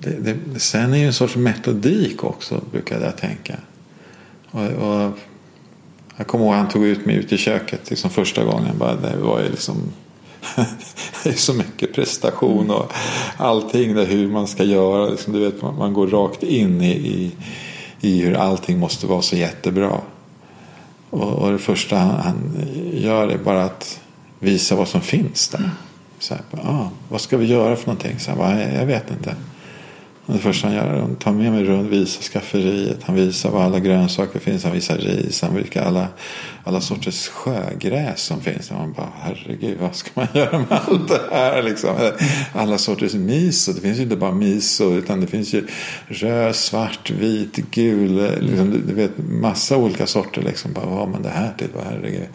det, 0.00 0.36
det 0.52 0.60
sen 0.60 0.92
är 0.92 0.98
ju 0.98 1.06
en 1.06 1.12
sorts 1.12 1.36
metodik 1.36 2.24
också 2.24 2.64
brukade 2.70 3.04
jag 3.04 3.16
tänka. 3.16 3.56
Och, 4.50 4.66
och 4.66 5.18
jag 6.16 6.26
kommer 6.26 6.44
ihåg 6.44 6.54
att 6.54 6.60
han 6.60 6.68
tog 6.68 6.84
ut 6.84 7.06
mig 7.06 7.16
ut 7.16 7.32
i 7.32 7.38
köket 7.38 7.90
liksom 7.90 8.10
första 8.10 8.44
gången. 8.44 8.78
Bara, 8.78 8.94
det 8.94 9.16
var 9.16 9.40
ju 9.40 9.48
liksom 9.50 9.76
det 11.24 11.30
är 11.30 11.32
så 11.32 11.54
mycket 11.54 11.94
prestation 11.94 12.70
och 12.70 12.92
allting. 13.36 13.94
Där 13.94 14.06
hur 14.06 14.28
man 14.28 14.46
ska 14.46 14.64
göra. 14.64 15.08
Liksom, 15.08 15.32
du 15.32 15.40
vet, 15.40 15.62
man, 15.62 15.78
man 15.78 15.92
går 15.92 16.06
rakt 16.06 16.42
in 16.42 16.80
i, 16.80 16.92
i, 16.92 17.32
i, 18.00 18.22
hur 18.22 18.34
allting 18.34 18.78
måste 18.78 19.06
vara 19.06 19.22
så 19.22 19.36
jättebra. 19.36 20.00
Och, 21.10 21.32
och 21.32 21.52
det 21.52 21.58
första 21.58 21.96
han, 21.96 22.20
han, 22.20 22.66
gör 22.92 23.28
är 23.28 23.38
bara 23.38 23.64
att 23.64 24.00
visa 24.38 24.76
vad 24.76 24.88
som 24.88 25.00
finns 25.00 25.48
där. 25.48 25.70
Så 26.18 26.34
här, 26.34 26.42
ah, 26.62 26.88
vad 27.08 27.20
ska 27.20 27.36
vi 27.36 27.46
göra 27.46 27.76
för 27.76 27.86
någonting? 27.86 28.18
Så 28.18 28.30
här, 28.30 28.38
bara, 28.38 28.72
jag 28.72 28.86
vet 28.86 29.10
inte. 29.10 29.36
Det 30.26 30.38
första 30.38 30.68
han 30.68 30.76
gör 30.76 30.86
är 30.86 31.02
att 31.02 31.20
ta 31.20 31.32
med 31.32 31.52
mig 31.52 31.64
runt, 31.64 31.90
visa 31.90 32.22
skafferiet. 32.22 32.98
Han 33.02 33.16
visar 33.16 33.50
var 33.50 33.62
alla 33.62 33.78
grönsaker 33.78 34.38
finns. 34.38 34.64
Han 34.64 34.72
visar 34.72 34.96
ris. 34.96 35.42
Han 35.42 35.54
visar 35.54 35.82
alla, 35.82 36.08
alla 36.64 36.80
sorters 36.80 37.28
sjögräs 37.28 38.20
som 38.22 38.40
finns. 38.40 38.70
Och 38.70 38.76
man 38.76 38.92
bara, 38.92 39.12
herregud, 39.20 39.78
vad 39.80 39.94
ska 39.94 40.10
man 40.14 40.26
göra 40.34 40.58
med 40.58 40.66
allt 40.70 41.08
det 41.08 41.20
här? 41.30 41.62
Liksom? 41.62 41.96
Alla 42.52 42.78
sorters 42.78 43.14
miso. 43.14 43.72
Det 43.72 43.80
finns 43.80 43.98
ju 43.98 44.02
inte 44.02 44.16
bara 44.16 44.32
miso. 44.32 44.92
Utan 44.94 45.20
det 45.20 45.26
finns 45.26 45.54
ju 45.54 45.66
röd, 46.06 46.56
svart, 46.56 47.10
vit, 47.10 47.56
gul. 47.56 48.30
Liksom, 48.40 48.82
du 48.86 48.94
vet, 48.94 49.12
massa 49.18 49.76
olika 49.76 50.06
sorter. 50.06 50.42
Liksom. 50.42 50.72
Bara, 50.72 50.86
vad 50.86 50.98
har 50.98 51.06
man 51.06 51.22
det 51.22 51.28
här 51.28 51.52
till? 51.58 51.68
Bara, 51.74 51.84
herregud. 51.90 52.28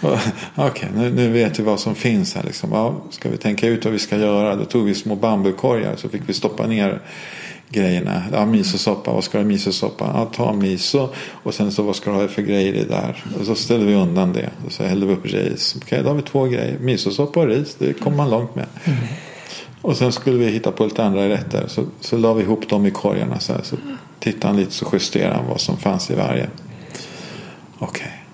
Okej, 0.54 0.70
okay, 0.70 0.88
nu, 0.94 1.10
nu 1.10 1.32
vet 1.32 1.58
vi 1.58 1.62
vad 1.62 1.80
som 1.80 1.94
finns 1.94 2.34
här. 2.34 2.42
Liksom. 2.42 2.72
Ja, 2.72 3.02
ska 3.10 3.28
vi 3.28 3.36
tänka 3.36 3.68
ut 3.68 3.84
vad 3.84 3.92
vi 3.92 3.98
ska 3.98 4.16
göra? 4.16 4.56
Då 4.56 4.64
tog 4.64 4.84
vi 4.84 4.94
små 4.94 5.14
bambukorgar. 5.14 5.96
Så 5.96 6.08
fick 6.08 6.25
vi 6.26 6.34
stoppa 6.34 6.66
ner 6.66 7.00
grejerna. 7.68 8.22
Ja, 8.32 8.46
misosoppa, 8.46 9.12
vad 9.12 9.24
ska 9.24 9.38
du 9.38 9.44
ha 9.44 9.48
misosoppa? 9.48 10.10
Ja, 10.14 10.24
ta 10.24 10.52
miso 10.52 11.08
och 11.42 11.54
sen 11.54 11.72
så 11.72 11.82
vad 11.82 11.96
ska 11.96 12.10
du 12.10 12.16
ha 12.16 12.28
för 12.28 12.42
grejer 12.42 12.74
i 12.74 12.84
där? 12.84 13.24
Och 13.40 13.46
så 13.46 13.54
ställer 13.54 13.86
vi 13.86 13.94
undan 13.94 14.32
det. 14.32 14.50
Och 14.66 14.72
så 14.72 14.82
häller 14.82 15.06
vi 15.06 15.12
upp 15.12 15.26
ris. 15.26 15.76
Okej, 15.82 16.02
då 16.02 16.08
har 16.08 16.14
vi 16.14 16.22
två 16.22 16.44
grejer. 16.44 16.78
Misosoppa 16.78 17.40
och 17.40 17.46
ris, 17.46 17.76
det 17.78 17.92
kommer 17.92 18.16
man 18.16 18.30
långt 18.30 18.54
med. 18.54 18.66
Mm. 18.84 18.98
Och 19.82 19.96
sen 19.96 20.12
skulle 20.12 20.38
vi 20.38 20.50
hitta 20.50 20.72
på 20.72 20.84
lite 20.84 21.04
andra 21.04 21.28
rätter. 21.28 21.64
Så, 21.66 21.84
så 22.00 22.16
la 22.16 22.34
vi 22.34 22.42
ihop 22.42 22.68
dem 22.68 22.86
i 22.86 22.90
korgarna. 22.90 23.40
Så, 23.40 23.52
här. 23.52 23.62
så 23.62 23.76
tittade 24.18 24.46
han 24.46 24.56
lite 24.56 24.72
så 24.72 24.86
justerade 24.92 25.34
han 25.34 25.46
vad 25.48 25.60
som 25.60 25.76
fanns 25.76 26.10
i 26.10 26.14
varje. 26.14 26.48
Okej, 27.78 28.24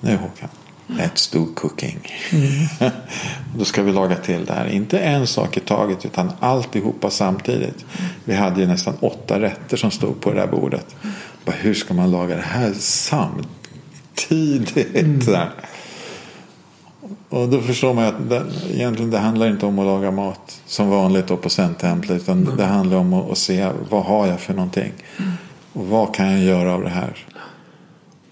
nu 0.00 0.16
Håkan. 0.16 0.48
Let's 0.86 1.32
do 1.32 1.46
cooking. 1.54 1.98
Mm. 2.32 2.66
Då 3.58 3.64
ska 3.64 3.82
vi 3.82 3.92
laga 3.92 4.16
till 4.16 4.44
det 4.44 4.52
här. 4.52 4.66
Inte 4.68 4.98
en 4.98 5.26
sak 5.26 5.56
i 5.56 5.60
taget 5.60 6.06
utan 6.06 6.32
alltihopa 6.40 7.10
samtidigt. 7.10 7.84
Vi 8.24 8.34
hade 8.34 8.60
ju 8.60 8.66
nästan 8.66 8.94
åtta 9.00 9.40
rätter 9.40 9.76
som 9.76 9.90
stod 9.90 10.20
på 10.20 10.30
det 10.30 10.36
där 10.40 10.46
bordet. 10.46 10.96
Bara, 11.44 11.56
hur 11.56 11.74
ska 11.74 11.94
man 11.94 12.10
laga 12.10 12.36
det 12.36 12.42
här 12.42 12.72
samtidigt? 12.78 14.76
Mm. 14.94 15.20
Och 17.28 17.48
då 17.48 17.60
förstår 17.60 17.94
man 17.94 18.04
att 18.04 18.28
det, 18.28 18.44
egentligen 18.70 19.10
det 19.10 19.18
handlar 19.18 19.48
inte 19.48 19.66
om 19.66 19.78
att 19.78 19.86
laga 19.86 20.10
mat 20.10 20.60
som 20.66 20.88
vanligt 20.90 21.26
då 21.26 21.36
på 21.36 21.48
Zen-templet. 21.48 22.22
Utan 22.22 22.42
mm. 22.42 22.56
det 22.56 22.64
handlar 22.64 22.96
om 22.96 23.12
att, 23.12 23.30
att, 23.30 23.38
se 23.38 23.70
vad 23.90 24.04
har 24.04 24.26
jag 24.26 24.40
för 24.40 24.54
någonting. 24.54 24.92
Mm. 25.18 25.32
Och 25.72 25.86
vad 25.86 26.14
kan 26.14 26.32
jag 26.32 26.40
göra 26.40 26.74
av 26.74 26.82
det 26.82 26.88
här. 26.88 27.26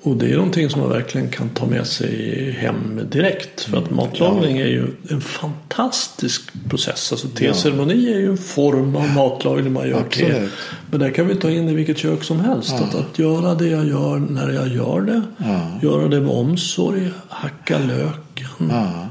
Och 0.02 0.16
det 0.16 0.32
är 0.32 0.36
någonting 0.36 0.70
som 0.70 0.80
man 0.80 0.90
verkligen 0.90 1.28
kan 1.28 1.48
ta 1.48 1.66
med 1.66 1.86
sig 1.86 2.50
hem 2.58 3.00
direkt. 3.10 3.60
För 3.60 3.78
att 3.78 3.90
matlagning 3.90 4.58
är 4.58 4.66
ju 4.66 4.86
en 5.10 5.20
fantastisk 5.20 6.50
process. 6.68 7.12
Alltså 7.12 7.28
teceremoni 7.28 8.12
är 8.12 8.18
ju 8.18 8.30
en 8.30 8.38
form 8.38 8.96
av 8.96 9.08
matlagning 9.08 9.72
man 9.72 9.88
gör 9.88 10.00
Absolut. 10.00 10.32
te. 10.32 10.48
Men 10.90 11.00
det 11.00 11.10
kan 11.10 11.28
vi 11.28 11.34
ta 11.34 11.50
in 11.50 11.68
i 11.68 11.74
vilket 11.74 11.98
kök 11.98 12.24
som 12.24 12.40
helst. 12.40 12.74
Ja. 12.78 12.84
Att, 12.84 12.94
att 12.94 13.18
göra 13.18 13.54
det 13.54 13.66
jag 13.66 13.88
gör 13.88 14.18
när 14.18 14.52
jag 14.52 14.68
gör 14.68 15.00
det. 15.00 15.22
Ja. 15.36 15.70
Göra 15.82 16.08
det 16.08 16.20
med 16.20 16.30
omsorg. 16.30 17.10
Hacka 17.28 17.78
löken. 17.78 18.70
Ja. 18.70 19.08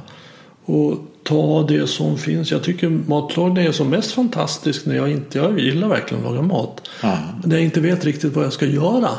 Och 0.65 0.97
ta 1.23 1.65
det 1.67 1.87
som 1.87 2.17
finns. 2.17 2.51
Jag 2.51 2.63
tycker 2.63 2.89
matlagning 2.89 3.65
är 3.65 3.71
som 3.71 3.89
mest 3.89 4.11
fantastisk 4.11 4.85
när 4.85 4.95
jag 4.95 5.11
inte, 5.11 5.37
jag 5.37 5.59
gillar 5.59 5.87
verkligen 5.87 6.25
att 6.25 6.31
laga 6.31 6.41
mat. 6.41 6.81
Men 7.01 7.49
när 7.49 7.55
jag 7.55 7.65
inte 7.65 7.79
vet 7.79 8.05
riktigt 8.05 8.35
vad 8.35 8.45
jag 8.45 8.53
ska 8.53 8.65
göra. 8.65 9.09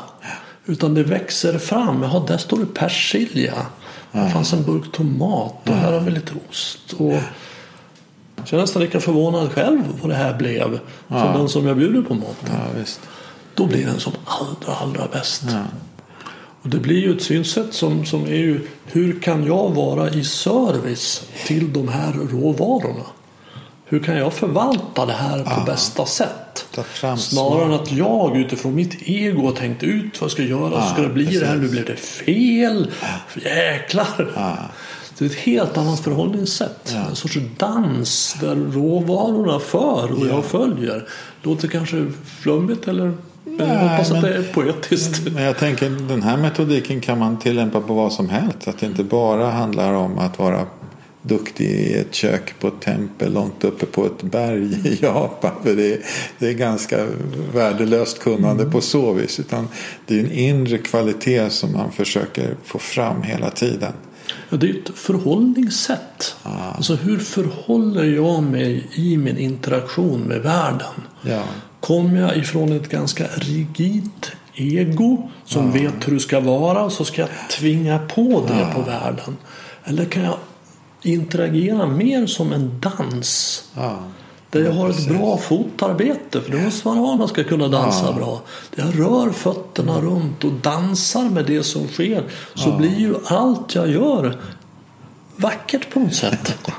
Utan 0.71 0.95
det 0.95 1.03
växer 1.03 1.59
fram. 1.59 2.03
Jaha, 2.03 2.25
där 2.27 2.39
står 2.39 2.59
det 2.59 2.67
persilja. 2.67 3.67
Ja. 4.13 4.21
Det 4.21 4.31
fanns 4.31 4.53
en 4.53 4.63
burk 4.63 4.93
tomat 4.93 5.53
och 5.53 5.69
ja. 5.69 5.75
här 5.75 5.93
har 5.93 6.01
vi 6.01 6.11
lite 6.11 6.33
ost. 6.51 6.93
Och 6.93 7.15
så 8.45 8.55
jag 8.55 8.59
är 8.59 8.61
nästan 8.61 8.83
lika 8.83 9.01
förvånad 9.01 9.53
själv 9.53 9.81
vad 10.01 10.11
det 10.11 10.15
här 10.15 10.39
blev. 10.39 10.81
Ja. 11.09 11.21
Som 11.25 11.41
den 11.41 11.49
som 11.49 11.67
jag 11.67 11.77
bjuder 11.77 12.03
på 12.03 12.15
maten. 12.15 12.51
Ja, 12.77 12.85
Då 13.55 13.67
blir 13.67 13.87
den 13.87 14.01
som 14.01 14.13
allra, 14.25 14.75
allra 14.75 15.09
bäst. 15.13 15.43
Ja. 15.51 15.63
Och 16.63 16.69
det 16.69 16.79
blir 16.79 17.01
ju 17.01 17.17
ett 17.17 17.23
synsätt 17.23 17.75
som, 17.75 18.05
som 18.05 18.27
är 18.27 18.37
ju 18.37 18.67
hur 18.85 19.21
kan 19.21 19.45
jag 19.45 19.71
vara 19.71 20.11
i 20.11 20.25
service 20.25 21.23
till 21.47 21.73
de 21.73 21.89
här 21.89 22.13
råvarorna? 22.13 23.05
Hur 23.91 24.01
kan 24.01 24.17
jag 24.17 24.33
förvalta 24.33 25.07
det 25.07 25.13
här 25.13 25.45
på 25.45 25.65
bästa 25.67 26.07
sätt? 26.07 26.67
Snarare 27.17 27.65
än 27.65 27.73
att 27.73 27.93
jag 27.93 28.37
utifrån 28.37 28.75
mitt 28.75 29.09
ego 29.09 29.47
har 29.47 29.53
tänkt 29.53 29.83
ut 29.83 30.21
vad 30.21 30.25
jag 30.27 30.31
ska 30.31 30.43
göra. 30.43 30.77
Ah, 30.77 30.93
ska 30.93 31.03
det 31.03 31.09
bli 31.09 31.25
precis. 31.25 31.41
det 31.41 31.47
här? 31.47 31.57
Nu 31.57 31.69
blev 31.69 31.85
det 31.85 31.97
fel. 31.97 32.91
Jäklar. 33.45 34.33
Ah. 34.37 34.57
Det 35.19 35.25
är 35.25 35.29
ett 35.29 35.35
helt 35.35 35.79
annat 35.79 36.01
förhållningssätt. 36.01 36.93
Ja. 36.95 37.09
En 37.09 37.17
sorts 37.17 37.39
dans 37.57 38.37
där 38.41 38.57
råvarorna 38.57 39.59
för 39.59 40.13
och 40.13 40.27
ja. 40.27 40.35
jag 40.35 40.45
följer. 40.45 41.09
Låter 41.43 41.69
kanske 41.69 42.13
flummigt 42.41 42.89
eller 42.89 43.13
Nej, 43.45 43.69
jag 43.69 43.89
hoppas 43.89 44.11
men, 44.11 44.19
att 44.19 44.25
det 44.25 44.35
är 44.35 44.43
poetiskt. 44.43 45.33
Men 45.33 45.43
jag 45.43 45.59
tänker 45.59 45.91
den 45.91 46.23
här 46.23 46.37
metodiken 46.37 47.01
kan 47.01 47.19
man 47.19 47.39
tillämpa 47.39 47.81
på 47.81 47.95
vad 47.95 48.13
som 48.13 48.29
helst. 48.29 48.69
Att 48.69 48.79
det 48.79 48.87
inte 48.87 49.05
bara 49.05 49.51
handlar 49.51 49.93
om 49.93 50.19
att 50.19 50.39
vara 50.39 50.67
duktig 51.23 51.71
i 51.71 51.95
ett 51.95 52.15
kök 52.15 52.55
på 52.61 52.69
ett 52.69 52.81
tempel 52.81 53.33
långt 53.33 53.65
uppe 53.65 53.87
på 53.87 54.07
ett 54.07 54.23
berg 54.23 54.89
i 54.89 54.99
Japan. 55.03 55.53
För 55.63 55.77
det 55.77 55.95
är, 55.95 56.01
det 56.39 56.49
är 56.49 56.53
ganska 56.53 57.07
värdelöst 57.55 58.19
kunnande 58.19 58.63
mm. 58.63 58.73
på 58.73 58.81
så 58.81 59.13
vis. 59.13 59.41
Utan 59.41 59.69
det 60.07 60.15
är 60.15 60.25
en 60.25 60.33
inre 60.33 60.79
kvalitet 60.79 61.51
som 61.51 61.73
man 61.73 61.93
försöker 61.93 62.57
få 62.65 62.79
fram 62.79 63.23
hela 63.23 63.51
tiden. 63.51 63.93
Ja, 64.49 64.57
det 64.57 64.71
är 64.71 64.75
ett 64.75 64.99
förhållningssätt. 64.99 66.37
Alltså 66.43 66.95
hur 66.95 67.19
förhåller 67.19 68.05
jag 68.05 68.43
mig 68.43 68.87
i 68.95 69.17
min 69.17 69.39
interaktion 69.39 70.21
med 70.21 70.41
världen? 70.41 71.03
Ja. 71.23 71.43
Kommer 71.81 72.21
jag 72.21 72.37
ifrån 72.37 72.73
ett 72.73 72.89
ganska 72.89 73.27
rigidt 73.27 74.33
ego 74.55 75.31
som 75.45 75.73
vet 75.73 76.09
hur 76.09 76.15
det 76.15 76.21
ska 76.21 76.41
vara 76.41 76.91
så 76.91 77.05
ska 77.05 77.21
jag 77.21 77.31
tvinga 77.51 77.99
på 77.99 78.45
det 78.49 78.67
på 78.75 78.81
världen? 78.81 79.37
Eller 79.85 80.05
kan 80.05 80.23
jag 80.23 80.37
interagera 81.03 81.87
mer 81.87 82.27
som 82.27 82.53
en 82.53 82.81
dans? 82.81 83.65
Ja. 83.77 83.99
Där 84.51 84.65
jag 84.65 84.73
har 84.73 84.91
ett 84.91 85.09
bra 85.09 85.39
fotarbete, 85.39 86.41
för 86.41 86.53
det 86.53 86.65
måste 86.65 86.89
man 86.89 86.99
ha 86.99 87.07
om 87.13 87.19
man 87.19 87.29
ska 87.29 87.45
kunna 87.45 87.69
dansa 87.69 88.13
bra. 88.13 88.41
Där 88.75 88.85
jag 88.85 89.01
rör 89.01 89.31
fötterna 89.31 90.01
runt 90.01 90.45
och 90.45 90.53
dansar 90.53 91.31
med 91.31 91.47
det 91.47 91.63
som 91.63 91.89
sker. 91.89 92.25
Så 92.55 92.77
blir 92.77 92.99
ju 92.99 93.15
allt 93.25 93.75
jag 93.75 93.91
gör 93.91 94.41
vackert 95.37 95.91
på 95.91 96.01
något 96.01 96.15
sätt. 96.15 96.55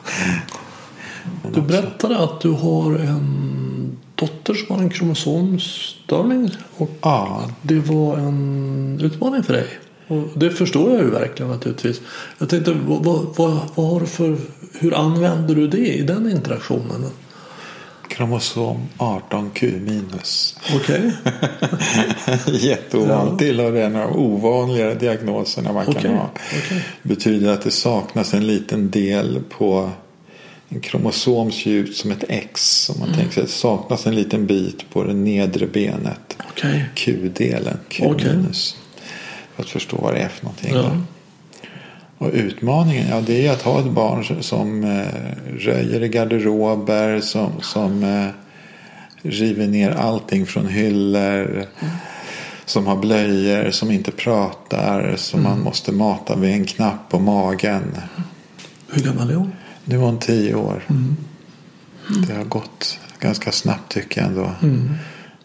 Du 1.53 1.61
berättade 1.61 2.19
att 2.19 2.41
du 2.41 2.51
har 2.51 2.95
en 2.95 3.97
dotter 4.15 4.53
som 4.53 4.75
har 4.75 4.83
en 4.83 4.89
kromosomstörning. 4.89 6.49
Och 6.77 6.89
Ja. 7.01 7.41
det 7.61 7.79
var 7.79 8.17
en 8.17 8.99
utmaning 9.03 9.43
för 9.43 9.53
dig. 9.53 9.67
Och 10.11 10.39
det 10.39 10.49
förstår 10.49 10.91
jag 10.91 10.99
ju 11.01 11.09
verkligen 11.09 11.51
naturligtvis. 11.51 12.01
Jag 12.37 12.49
tänkte, 12.49 12.71
vad, 12.71 13.03
vad, 13.05 13.25
vad, 13.35 13.51
har 13.91 14.05
för, 14.05 14.37
hur 14.79 14.93
använder 14.93 15.55
du 15.55 15.67
det 15.67 15.87
i 15.97 16.01
den 16.01 16.31
interaktionen? 16.31 17.05
Kromosom 18.09 18.77
18Q 18.97 19.79
minus. 19.79 20.55
Okej. 20.75 21.11
Jätteovanligt. 22.47 23.39
Tillhör 23.39 23.73
en 23.75 23.95
av 23.95 24.09
de 24.09 24.17
ovanligare 24.19 24.95
diagnoserna 24.95 25.73
man 25.73 25.85
Okej, 25.87 26.01
kan 26.01 26.13
ha. 26.15 26.29
okej. 26.63 26.85
betyder 27.03 27.53
att 27.53 27.61
det 27.61 27.71
saknas 27.71 28.33
en 28.33 28.47
liten 28.47 28.89
del 28.89 29.39
på 29.49 29.89
en 30.69 30.79
kromosom 30.79 31.51
ser 31.51 31.71
ut 31.71 31.95
som 31.95 32.11
ett 32.11 32.23
X. 32.27 32.89
Om 32.89 32.99
man 32.99 33.07
Mm. 33.07 33.19
tänker 33.19 33.33
sig 33.33 33.43
att 33.43 33.49
det 33.49 33.55
saknas 33.55 34.07
en 34.07 34.15
liten 34.15 34.45
bit 34.47 34.89
på 34.89 35.03
det 35.03 35.13
nedre 35.13 35.67
benet. 35.67 36.37
Okej. 36.49 36.85
Q-delen. 36.95 37.77
Q 37.89 38.09
minus. 38.17 38.77
För 39.61 39.67
att 39.67 39.71
förstå 39.71 39.97
vad 40.01 40.13
det 40.13 40.19
är 40.19 40.29
för 40.29 40.43
någonting. 40.43 40.73
Ja. 40.73 40.91
Och 42.17 42.29
utmaningen, 42.33 43.07
ja 43.09 43.21
det 43.21 43.47
är 43.47 43.51
att 43.51 43.61
ha 43.61 43.79
ett 43.79 43.91
barn 43.91 44.43
som 44.43 44.83
eh, 44.83 45.07
röjer 45.57 46.03
i 46.03 46.07
garderober, 46.07 47.21
som, 47.21 47.51
som 47.61 48.03
eh, 48.03 48.27
river 49.21 49.67
ner 49.67 49.91
allting 49.91 50.45
från 50.45 50.67
hyllor. 50.67 51.65
Som 52.65 52.87
har 52.87 52.95
blöjor, 52.95 53.71
som 53.71 53.91
inte 53.91 54.11
pratar, 54.11 55.13
som 55.17 55.43
man 55.43 55.61
måste 55.61 55.91
mata 55.91 56.35
vid 56.35 56.51
en 56.51 56.65
knapp 56.65 57.09
på 57.09 57.19
magen. 57.19 57.97
Hur 58.91 59.03
gammal 59.03 59.29
är 59.29 59.35
hon? 59.35 59.51
Nu 59.85 59.95
är 59.95 59.99
hon 59.99 60.19
tio 60.19 60.55
år. 60.55 60.83
Det 62.27 62.33
har 62.33 62.43
gått 62.43 62.99
ganska 63.19 63.51
snabbt 63.51 63.91
tycker 63.93 64.21
jag 64.21 64.29
ändå. 64.29 64.51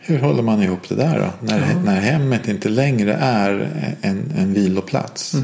Hur 0.07 0.19
håller 0.19 0.43
man 0.43 0.63
ihop 0.63 0.89
det 0.89 0.95
där 0.95 1.19
då? 1.19 1.47
När, 1.47 1.75
när 1.85 2.01
hemmet 2.01 2.49
inte 2.49 2.69
längre 2.69 3.15
är 3.15 3.51
en, 4.01 4.33
en 4.37 4.53
viloplats. 4.53 5.35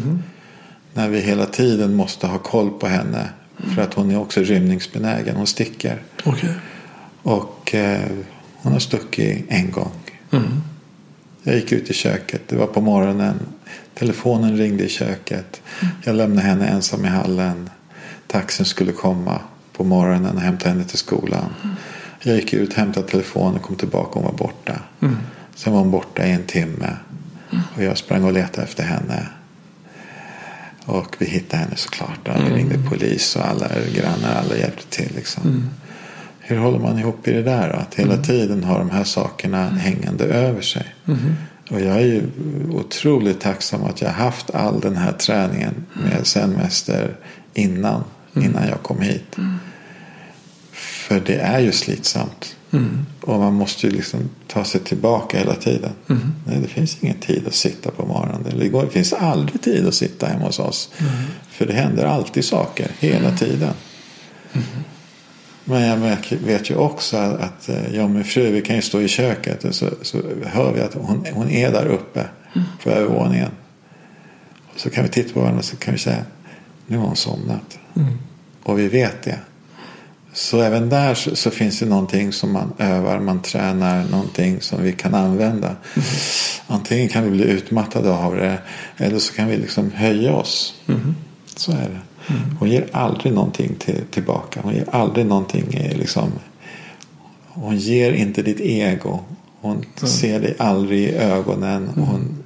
När 0.95 1.09
vi 1.09 1.21
hela 1.21 1.47
tiden 1.47 1.95
måste 1.95 2.27
ha 2.27 2.39
koll 2.39 2.71
på 2.71 2.87
henne. 2.87 3.29
För 3.75 3.83
att 3.83 3.95
hon 3.95 4.11
är 4.11 4.19
också 4.19 4.41
rymningsbenägen. 4.41 5.37
Hon 5.37 5.47
sticker. 5.47 6.03
Okej. 6.25 6.55
Och 7.23 7.75
eh, 7.75 8.11
hon 8.57 8.73
har 8.73 8.81
stuckit 8.81 9.47
en 9.49 9.71
gång. 9.71 9.93
Jag 11.43 11.55
gick 11.55 11.73
ut 11.73 11.91
i 11.91 11.95
köket. 11.95 12.43
Det 12.49 12.57
var 12.57 12.67
på 12.67 12.81
morgonen. 12.81 13.35
Telefonen 13.95 14.57
ringde 14.57 14.85
i 14.85 14.89
köket. 14.89 15.63
Jag 16.05 16.15
lämnade 16.17 16.47
henne 16.47 16.67
ensam 16.67 17.05
i 17.05 17.09
hallen. 17.09 17.71
Taxen 18.27 18.67
skulle 18.67 18.93
komma 18.93 19.41
på 19.73 19.85
morgonen 19.85 20.37
och 20.37 20.43
hämta 20.43 20.69
henne 20.69 20.85
till 20.85 20.99
skolan. 20.99 21.55
Jag 22.23 22.37
gick 22.37 22.53
ut, 22.53 22.75
hämtade 22.75 23.09
telefonen 23.09 23.55
och 23.55 23.63
kom 23.63 23.77
tillbaka. 23.77 24.11
Hon 24.15 24.25
var 24.25 24.33
borta. 24.33 24.79
Sen 25.55 25.73
var 25.73 25.81
hon 25.81 25.91
borta 25.91 26.27
i 26.27 26.33
en 26.33 26.45
timme. 26.45 26.97
Och 27.77 27.83
jag 27.83 27.99
sprang 27.99 28.25
och 28.25 28.33
letade 28.33 28.63
efter 28.67 28.85
henne. 28.85 29.27
Och 30.85 31.17
vi 31.19 31.27
hittade 31.27 31.63
henne 31.63 31.77
såklart. 31.77 32.21
Ja, 32.25 32.33
vi 32.49 32.55
ringde 32.55 32.79
polis 32.89 33.37
och 33.37 33.47
alla 33.49 33.69
grannar, 33.95 34.35
alla 34.35 34.57
hjälpte 34.57 34.87
till. 34.87 35.13
Liksom. 35.17 35.69
Hur 36.41 36.59
håller 36.59 36.79
man 36.79 36.99
ihop 36.99 37.29
i 37.29 37.33
det 37.33 37.43
där? 37.43 37.73
Då? 37.73 37.79
Att 37.79 37.95
hela 37.95 38.17
tiden 38.17 38.65
ha 38.65 38.79
de 38.79 38.91
här 38.91 39.05
sakerna 39.05 39.69
hängande 39.69 40.25
över 40.25 40.61
sig. 40.61 40.95
Och 41.71 41.81
jag 41.81 41.97
är 41.97 42.07
ju 42.07 42.23
otroligt 42.73 43.41
tacksam 43.41 43.85
att 43.85 44.01
jag 44.01 44.09
har 44.09 44.25
haft 44.25 44.51
all 44.51 44.81
den 44.81 44.97
här 44.97 45.13
träningen 45.13 45.75
med 45.93 46.27
zenmäster 46.27 47.17
innan, 47.55 48.05
innan 48.35 48.69
jag 48.69 48.83
kom 48.83 49.01
hit. 49.01 49.37
För 51.13 51.21
det 51.27 51.35
är 51.41 51.59
ju 51.61 51.73
slitsamt. 51.73 52.57
Och 53.21 53.39
man 53.39 53.55
måste 53.55 53.87
ju 53.87 53.93
liksom 53.93 54.21
ta 54.49 54.65
sig 54.65 54.81
tillbaka 54.81 55.39
hela 55.39 55.55
tiden. 55.55 55.91
Nej, 56.47 56.59
det 56.63 56.69
finns 56.69 56.97
ingen 57.01 57.19
tid 57.21 57.47
att 57.47 57.55
sitta 57.55 57.91
på 57.91 58.07
morgonen. 58.07 58.59
Det, 58.59 58.69
går, 58.69 58.85
det 58.85 58.91
finns 58.91 59.13
aldrig 59.13 59.63
tid 59.63 59.87
att 59.87 59.95
sitta 59.95 60.27
hemma 60.27 60.45
hos 60.47 60.59
oss. 60.59 60.91
För 61.51 61.67
det 61.67 61.73
händer 61.73 62.05
alltid 62.05 62.45
saker 62.45 62.91
hela 62.99 63.37
tiden. 63.37 63.73
Men 65.65 65.83
jag 65.83 65.97
vet- 66.47 66.71
ju 66.71 66.75
också 66.77 67.17
att 67.17 67.69
eh, 67.69 67.95
jag 67.95 68.05
och 68.05 68.11
min 68.11 68.25
fru, 68.25 68.51
vi 68.53 68.61
kan 68.63 68.77
ju 68.77 68.83
stå 68.83 69.01
i 69.01 69.09
köket 69.09 69.65
och 69.65 69.75
så, 69.75 69.91
så 70.03 70.19
hör 70.47 70.73
vi 70.73 70.81
att 70.81 70.95
hon, 70.95 71.27
hon 71.33 71.51
är 71.51 71.73
där 71.73 71.87
uppe 71.87 72.27
på 72.83 72.91
övervåningen. 72.91 73.51
Så 74.77 74.91
kan 74.91 75.05
vi 75.05 75.11
titta 75.11 75.33
på 75.35 75.41
varandra 75.41 75.59
och 75.59 75.65
så 75.65 75.77
kan 75.77 75.95
vi 75.95 76.01
säga, 76.01 76.25
nu 76.87 76.97
har 76.97 77.07
hon 77.07 77.17
somnat. 77.17 77.79
Och 78.63 78.79
vi 78.79 78.89
vet 78.89 79.23
det. 79.23 79.39
Så 80.35 80.61
även 80.61 80.89
där 80.89 81.15
så, 81.15 81.37
så 81.37 81.51
finns 81.51 81.79
det 81.79 81.87
någonting 81.87 82.33
som 82.33 82.53
man 82.53 82.73
övar, 82.79 83.21
man 83.21 83.43
tränar, 83.43 84.05
någonting 84.05 84.61
som 84.61 84.83
vi 84.83 84.93
kan 84.93 85.15
använda. 85.15 85.77
Antingen 86.67 87.09
kan 87.09 87.25
vi 87.25 87.31
bli 87.31 87.45
utmattade 87.45 88.11
av 88.11 88.37
det 88.37 88.59
eller 88.97 89.19
så 89.19 89.35
kan 89.35 89.49
vi 89.49 89.57
liksom 89.57 89.91
höja 89.93 90.33
oss. 90.35 90.75
Så 91.57 91.73
är 91.73 91.89
det. 91.89 92.01
Hon 92.59 92.71
ger 92.71 92.89
aldrig 92.93 93.33
någonting 93.33 93.75
till, 93.79 94.01
tillbaka. 94.11 94.61
Hon 94.63 94.75
ger 94.75 94.89
aldrig 94.93 95.27
någonting 95.27 95.67
liksom. 95.71 96.33
Hon 97.49 97.77
ger 97.77 98.13
inte 98.13 98.43
ditt 98.43 98.61
ego. 98.61 99.21
Hon 99.61 99.85
ser 99.97 100.41
dig 100.41 100.55
aldrig 100.59 101.01
i 101.01 101.15
ögonen. 101.15 101.91
Hon, 101.95 102.42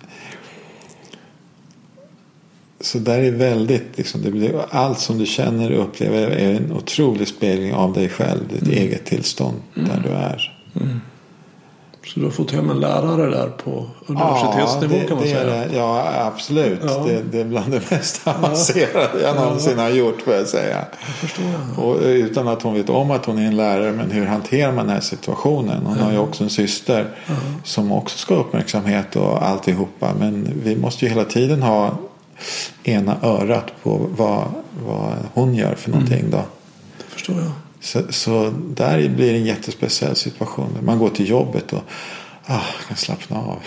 så 2.86 2.98
där 2.98 3.18
är 3.18 3.30
väldigt, 3.30 3.98
liksom, 3.98 4.22
det 4.22 4.30
blir, 4.30 4.64
allt 4.70 5.00
som 5.00 5.18
du 5.18 5.26
känner 5.26 5.72
och 5.72 5.84
upplever 5.84 6.30
är 6.30 6.54
en 6.54 6.72
otrolig 6.72 7.28
spegling 7.28 7.74
av 7.74 7.92
dig 7.92 8.08
själv. 8.08 8.40
Ditt 8.48 8.68
eget 8.68 9.04
tillstånd 9.04 9.56
där 9.74 10.02
du 10.04 10.08
är. 10.08 10.52
Så 12.06 12.20
du 12.20 12.26
har 12.26 12.32
fått 12.32 12.52
hem 12.52 12.70
en 12.70 12.80
lärare 12.80 13.30
där 13.30 13.48
på 13.48 13.86
universitetsnivå 14.06 14.94
det, 14.94 15.08
kan 15.08 15.16
man 15.16 15.24
det 15.24 15.30
säga. 15.30 15.54
Är, 15.54 15.76
ja, 15.76 16.12
absolut. 16.26 16.80
Ja. 16.82 17.04
Det, 17.06 17.22
det 17.22 17.40
är 17.40 17.44
bland 17.44 17.72
det 17.72 17.90
mest 17.90 18.28
avancerade 18.28 19.22
jag 19.22 19.36
någonsin 19.36 19.78
har 19.78 19.90
gjort 19.90 20.22
får 20.22 20.34
jag 20.34 20.48
säga. 20.48 20.84
förstår 21.20 21.44
jag. 21.44 21.84
Och 21.84 22.00
utan 22.02 22.48
att 22.48 22.62
hon 22.62 22.74
vet 22.74 22.90
om 22.90 23.10
att 23.10 23.26
hon 23.26 23.38
är 23.38 23.46
en 23.46 23.56
lärare. 23.56 23.92
Men 23.92 24.10
hur 24.10 24.26
hanterar 24.26 24.72
man 24.72 24.86
den 24.86 24.94
här 24.94 25.00
situationen? 25.00 25.86
Hon 25.86 25.98
har 25.98 26.12
ju 26.12 26.18
också 26.18 26.44
en 26.44 26.50
syster 26.50 27.06
som 27.64 27.92
också 27.92 28.18
ska 28.18 28.34
ha 28.34 28.40
uppmärksamhet 28.40 29.16
och 29.16 29.48
alltihopa. 29.48 30.14
Men 30.18 30.48
vi 30.64 30.76
måste 30.76 31.04
ju 31.04 31.08
hela 31.08 31.24
tiden 31.24 31.62
ha 31.62 31.98
ena 32.84 33.16
örat 33.22 33.72
på 33.82 34.08
vad, 34.16 34.48
vad 34.86 35.16
hon 35.34 35.54
gör 35.54 35.74
för 35.74 35.90
någonting 35.90 36.30
då. 36.30 36.44
Det 36.98 37.04
förstår 37.08 37.36
jag. 37.36 37.52
Så, 37.80 38.00
så 38.10 38.54
där 38.74 39.08
blir 39.08 39.32
det 39.32 39.38
en 39.38 39.44
jättespeciell 39.44 40.16
situation. 40.16 40.78
Man 40.82 40.98
går 40.98 41.08
till 41.08 41.28
jobbet 41.28 41.72
och 41.72 41.82
ah, 42.46 42.60
kan 42.88 42.96
slappna 42.96 43.36
av. 43.38 43.58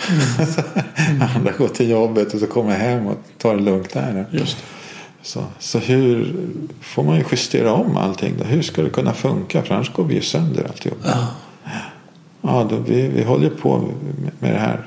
Andra 1.36 1.52
går 1.58 1.68
till 1.68 1.90
jobbet 1.90 2.34
och 2.34 2.40
så 2.40 2.46
kommer 2.46 2.76
hem 2.76 3.06
och 3.06 3.16
tar 3.38 3.56
det 3.56 3.62
lugnt 3.62 3.92
där. 3.92 4.26
Just. 4.30 4.56
Så, 5.22 5.44
så 5.58 5.78
hur 5.78 6.36
får 6.80 7.02
man 7.02 7.16
ju 7.16 7.24
justera 7.30 7.72
om 7.72 7.96
allting 7.96 8.34
då? 8.38 8.44
Hur 8.44 8.62
ska 8.62 8.82
det 8.82 8.90
kunna 8.90 9.12
funka? 9.12 9.62
För 9.62 9.74
annars 9.74 9.92
går 9.92 10.04
vi 10.04 10.14
ju 10.14 10.22
sönder 10.22 10.64
alltihop. 10.64 10.98
Ja. 11.04 11.26
Ja, 12.42 12.66
då, 12.70 12.76
vi, 12.76 13.08
vi 13.08 13.24
håller 13.24 13.50
på 13.50 13.78
med, 13.78 14.32
med 14.38 14.54
det 14.54 14.58
här. 14.58 14.86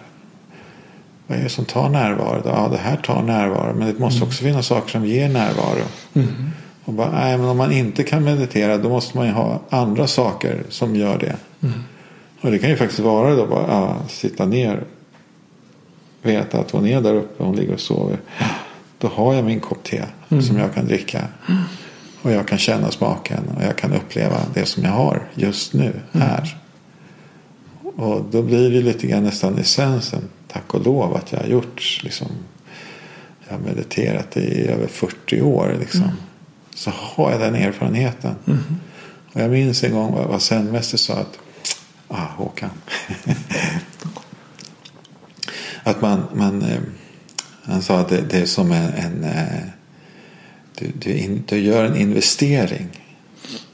Vad 1.28 1.38
är 1.38 1.43
det 1.43 1.49
som 1.49 1.65
tar 1.65 1.89
närvaro? 1.89 2.41
Ja, 2.45 2.67
det 2.71 2.78
här 2.78 2.95
tar 2.97 3.21
närvaro. 3.21 3.76
Men 3.76 3.88
det 3.93 3.99
måste 3.99 4.24
också 4.24 4.43
finnas 4.43 4.67
saker 4.67 4.91
som 4.91 5.05
ger 5.05 5.30
närvaro. 5.30 5.84
Och 6.86 6.93
bara, 6.93 7.11
nej, 7.11 7.38
men 7.38 7.47
om 7.47 7.57
man 7.57 7.71
inte 7.71 8.03
kan 8.03 8.24
meditera 8.24 8.78
då 8.78 8.89
måste 8.89 9.17
man 9.17 9.28
ju 9.28 9.34
ha 9.34 9.61
andra 9.69 10.07
saker 10.07 10.63
som 10.69 10.95
gör 10.95 11.17
det. 11.17 11.36
Och 12.41 12.51
det 12.51 12.59
kan 12.59 12.69
ju 12.69 12.76
faktiskt 12.76 12.99
vara 12.99 13.36
då 13.36 13.47
bara 13.47 13.67
ja, 13.67 13.95
sitta 14.07 14.45
ner. 14.45 14.84
Veta 16.21 16.59
att 16.59 16.71
hon 16.71 16.88
är 16.88 17.01
där 17.01 17.13
uppe. 17.13 17.43
Hon 17.43 17.55
ligger 17.55 17.74
och 17.74 17.80
sover. 17.80 18.17
Då 18.97 19.07
har 19.07 19.34
jag 19.34 19.45
min 19.45 19.59
kopp 19.59 19.84
te 19.84 20.03
som 20.41 20.57
jag 20.57 20.74
kan 20.74 20.86
dricka. 20.86 21.28
Och 22.21 22.32
jag 22.32 22.47
kan 22.47 22.57
känna 22.57 22.91
smaken. 22.91 23.43
Och 23.57 23.63
jag 23.63 23.76
kan 23.76 23.93
uppleva 23.93 24.38
det 24.53 24.65
som 24.65 24.84
jag 24.84 24.91
har 24.91 25.24
just 25.34 25.74
nu 25.74 25.93
här. 26.11 26.57
Och 27.95 28.25
då 28.31 28.41
blir 28.41 28.69
det 28.69 28.81
lite 28.81 29.07
grann 29.07 29.23
nästan 29.23 29.57
essensen. 29.57 30.21
Tack 30.47 30.73
och 30.73 30.85
lov 30.85 31.15
att 31.15 31.31
jag 31.31 31.39
har 31.39 31.47
gjort 31.47 31.99
liksom. 32.03 32.27
Jag 33.47 33.53
har 33.53 33.59
mediterat 33.59 34.37
i 34.37 34.67
över 34.67 34.87
40 34.87 35.41
år. 35.41 35.75
Liksom. 35.79 36.03
Mm. 36.03 36.15
Så 36.75 36.91
har 36.95 37.31
jag 37.31 37.39
den 37.39 37.55
erfarenheten. 37.55 38.35
Mm. 38.47 38.59
Och 39.33 39.41
jag 39.41 39.51
minns 39.51 39.83
en 39.83 39.91
gång 39.91 40.13
vad, 40.13 40.41
Zenmäster 40.41 40.97
sa 40.97 41.13
att 41.13 41.39
ah, 42.07 42.27
Håkan. 42.37 42.69
att 45.83 46.01
man, 46.01 46.23
man 46.33 46.61
eh, 46.61 46.79
han 47.63 47.81
sa 47.81 47.99
att 47.99 48.09
det, 48.09 48.21
det 48.21 48.37
är 48.37 48.45
som 48.45 48.71
en, 48.71 48.93
en 48.93 49.23
eh, 49.23 49.63
du, 50.79 50.91
du, 50.99 51.17
in, 51.17 51.43
du 51.47 51.57
gör 51.57 51.85
en 51.85 51.97
investering. 51.97 52.87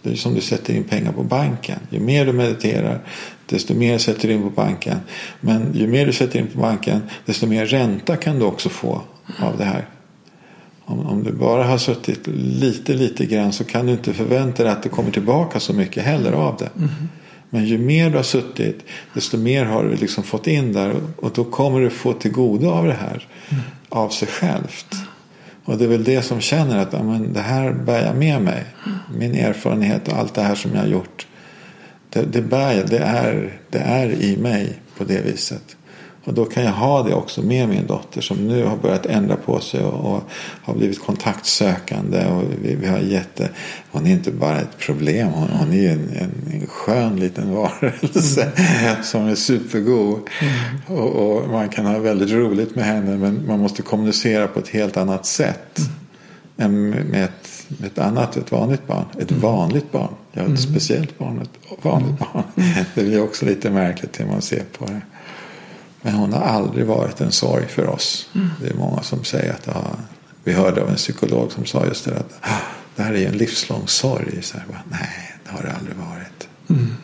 Det 0.01 0.09
är 0.09 0.15
som 0.15 0.36
du 0.36 0.41
sätter 0.41 0.74
in 0.74 0.84
pengar 0.84 1.11
på 1.11 1.24
banken. 1.24 1.80
Ju 1.89 1.99
mer 1.99 2.26
du 2.26 2.34
mediterar 2.34 2.99
desto 3.45 3.74
mer 3.74 3.97
sätter 3.97 4.28
du 4.28 4.34
in 4.34 4.43
på 4.43 4.49
banken. 4.49 4.99
Men 5.41 5.74
ju 5.74 5.88
mer 5.88 6.05
du 6.05 6.13
sätter 6.13 6.39
in 6.39 6.47
på 6.47 6.59
banken 6.59 7.01
desto 7.26 7.47
mer 7.47 7.65
ränta 7.65 8.15
kan 8.15 8.39
du 8.39 8.45
också 8.45 8.70
få 8.70 9.01
av 9.39 9.57
det 9.57 9.63
här. 9.63 9.86
Om, 10.86 10.99
om 10.99 11.24
du 11.24 11.32
bara 11.32 11.63
har 11.63 11.78
suttit 11.78 12.28
lite, 12.36 12.93
lite 12.93 13.26
grann 13.26 13.53
så 13.53 13.63
kan 13.63 13.86
du 13.86 13.91
inte 13.91 14.13
förvänta 14.13 14.63
dig 14.63 14.72
att 14.72 14.84
det 14.84 14.89
kommer 14.89 15.11
tillbaka 15.11 15.59
så 15.59 15.74
mycket 15.74 16.03
heller 16.03 16.32
av 16.32 16.57
det. 16.57 16.70
Mm. 16.78 16.89
Men 17.49 17.65
ju 17.65 17.78
mer 17.78 18.09
du 18.09 18.15
har 18.15 18.24
suttit 18.24 18.86
desto 19.13 19.38
mer 19.38 19.65
har 19.65 19.84
du 19.84 19.95
liksom 19.95 20.24
fått 20.24 20.47
in 20.47 20.74
där 20.74 20.95
och 21.15 21.32
då 21.36 21.43
kommer 21.43 21.82
du 21.82 21.89
få 21.89 22.13
till 22.13 22.32
godo 22.32 22.70
av 22.70 22.86
det 22.86 22.93
här 22.93 23.28
mm. 23.49 23.63
av 23.89 24.09
sig 24.09 24.28
självt. 24.28 24.95
Och 25.70 25.78
det 25.78 25.84
är 25.84 25.88
väl 25.89 26.03
det 26.03 26.22
som 26.22 26.41
känner 26.41 26.78
att 26.78 26.93
amen, 26.93 27.34
det 27.34 27.41
här 27.41 27.72
bär 27.72 28.05
jag 28.05 28.15
med 28.15 28.41
mig. 28.41 28.63
Min 29.17 29.36
erfarenhet 29.36 30.07
och 30.07 30.17
allt 30.17 30.34
det 30.34 30.41
här 30.41 30.55
som 30.55 30.72
jag 30.74 30.82
har 30.82 30.88
gjort. 30.88 31.28
Det, 32.09 32.22
det, 32.22 32.41
bär, 32.41 32.84
det, 32.89 32.97
är, 32.97 33.59
det 33.70 33.80
är 33.80 34.09
i 34.09 34.38
mig 34.38 34.74
på 34.97 35.03
det 35.03 35.22
viset. 35.22 35.78
Och 36.24 36.34
då 36.34 36.45
kan 36.45 36.63
jag 36.63 36.72
ha 36.72 37.03
det 37.03 37.13
också 37.13 37.41
med 37.41 37.70
min 37.70 37.88
dotter 37.88 38.22
som 38.22 38.47
nu 38.47 38.65
har 38.65 38.78
börjat 38.78 39.05
ändra 39.05 39.36
på 39.36 39.59
sig 39.59 39.84
och, 39.84 40.13
och 40.13 40.24
har 40.63 40.74
blivit 40.74 41.05
kontaktsökande. 41.05 42.26
Och 42.26 42.43
vi, 42.63 42.76
vi, 42.76 42.88
har 42.88 42.99
jätte, 42.99 43.49
hon 43.91 44.07
är 44.07 44.11
inte 44.11 44.32
bara 44.32 44.59
ett 44.59 44.78
problem, 44.78 45.28
hon, 45.28 45.49
hon 45.49 45.74
är 45.74 45.91
en, 45.91 46.09
en, 46.09 46.53
en 46.53 46.67
skön 46.67 47.15
liten 47.15 47.55
varelse 47.55 48.51
mm. 48.55 49.03
som 49.03 49.28
är 49.28 49.36
supergod. 49.36 50.20
Mm. 50.41 50.99
Och, 50.99 51.09
och, 51.09 51.49
man 51.49 51.70
kan 51.70 51.86
ha 51.86 51.99
väldigt 51.99 52.32
roligt 52.32 52.76
med 52.76 52.86
henne 52.86 53.17
men 53.17 53.47
man 53.47 53.59
måste 53.59 53.82
kommunicera 53.82 54.47
på 54.47 54.59
ett 54.59 54.70
helt 54.70 54.97
annat 54.97 55.26
sätt. 55.26 55.80
Mm. 55.80 55.89
Än 56.57 56.89
med 56.89 57.24
ett, 57.24 57.65
med 57.67 57.88
ett 57.88 57.99
annat, 57.99 58.38
ett 58.38 58.51
vanligt 58.51 58.88
barn. 58.88 59.05
Ett 59.20 59.32
mm. 59.32 59.41
vanligt 59.41 59.91
barn. 59.91 60.13
Har 60.34 60.41
ett 60.41 60.47
mm. 60.47 60.57
speciellt 60.57 61.20
barn, 61.20 61.41
ett 61.41 61.86
vanligt 61.86 62.20
barn. 62.20 62.43
Mm. 62.55 62.86
Det 62.95 63.03
blir 63.03 63.24
också 63.24 63.45
lite 63.45 63.70
märkligt 63.70 64.20
hur 64.20 64.26
man 64.26 64.41
ser 64.41 64.63
på 64.78 64.86
det. 64.86 65.01
Men 66.02 66.14
hon 66.14 66.34
har 66.34 66.41
aldrig 66.41 66.86
varit 66.86 67.22
en 67.22 67.32
sorg 67.32 67.68
för 67.68 67.88
oss. 67.88 68.30
Mm. 68.36 68.47
Det 68.62 68.70
är 68.70 68.74
många 68.74 69.02
som 69.02 69.24
säger 69.24 69.54
att 69.54 69.66
har, 69.66 69.95
vi 70.43 70.54
hörde 70.54 70.82
av 70.82 70.89
en 70.89 70.95
psykolog 70.95 71.52
som 71.52 71.66
sa 71.66 71.86
just 71.86 72.06
det 72.06 72.16
att 72.16 72.39
ah, 72.41 72.62
det 72.95 73.04
här 73.04 73.14
är 73.14 73.28
en 73.28 73.38
livslång 73.38 73.88
sorg. 73.88 74.41
Så 74.41 74.58
här, 74.58 74.66
bara, 74.68 74.82
Nej, 74.89 75.36
det 75.43 75.52
har 75.52 75.64
det 75.64 75.74
aldrig 75.74 75.95
varit. 75.95 76.47
Mm. 76.70 76.95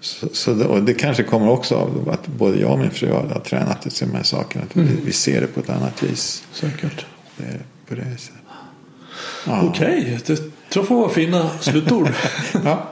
Så, 0.00 0.28
så 0.32 0.54
det, 0.54 0.80
det 0.80 0.94
kanske 0.94 1.22
kommer 1.22 1.48
också 1.48 1.74
av 1.74 2.08
att 2.12 2.26
både 2.26 2.58
jag 2.58 2.72
och 2.72 2.78
min 2.78 2.90
fru 2.90 3.12
har 3.12 3.42
tränat 3.46 3.82
till 3.82 4.08
de 4.08 4.16
här 4.16 4.22
sakerna. 4.22 4.64
Att 4.64 4.76
mm. 4.76 4.88
vi, 4.88 5.00
vi, 5.04 5.12
ser 5.12 5.40
det 5.40 5.46
på 5.46 5.60
ett 5.60 5.70
annat 5.70 6.02
vis. 6.02 6.44
Säkert. 6.52 7.06
Det 7.36 7.44
är 7.44 7.60
på 7.88 7.94
det 7.94 8.04
viset. 8.12 8.34
Ja. 9.46 9.62
Okej, 9.62 10.20
det 10.26 10.36
tror 10.68 10.86
jag 10.88 10.96
vara 10.96 11.08
fina 11.08 11.50
slutord. 11.60 12.08
ja. 12.64 12.88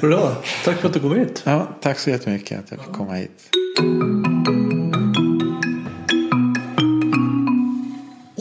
Bra. 0.00 0.36
Tack 0.64 0.76
för 0.76 0.88
att 0.88 0.94
du 0.94 1.00
kom 1.00 1.16
hit. 1.16 1.42
Ja, 1.44 1.68
tack 1.80 1.98
så 1.98 2.10
jättemycket 2.10 2.58
att 2.58 2.70
jag 2.70 2.80
fick 2.80 2.92
komma 2.92 3.14
hit. 3.14 3.50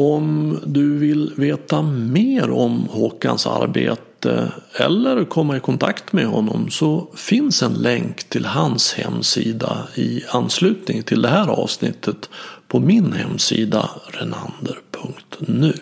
Om 0.03 0.59
du 0.65 0.97
vill 0.97 1.33
veta 1.35 1.81
mer 1.81 2.49
om 2.49 2.87
Håkans 2.91 3.47
arbete 3.47 4.51
eller 4.79 5.25
komma 5.25 5.57
i 5.57 5.59
kontakt 5.59 6.13
med 6.13 6.25
honom 6.25 6.69
så 6.69 7.07
finns 7.15 7.63
en 7.63 7.73
länk 7.73 8.23
till 8.23 8.45
hans 8.45 8.93
hemsida 8.93 9.77
i 9.95 10.23
anslutning 10.29 11.03
till 11.03 11.21
det 11.21 11.27
här 11.27 11.47
avsnittet 11.47 12.29
på 12.67 12.79
min 12.79 13.13
hemsida 13.13 13.89
renander.nu. 14.07 15.73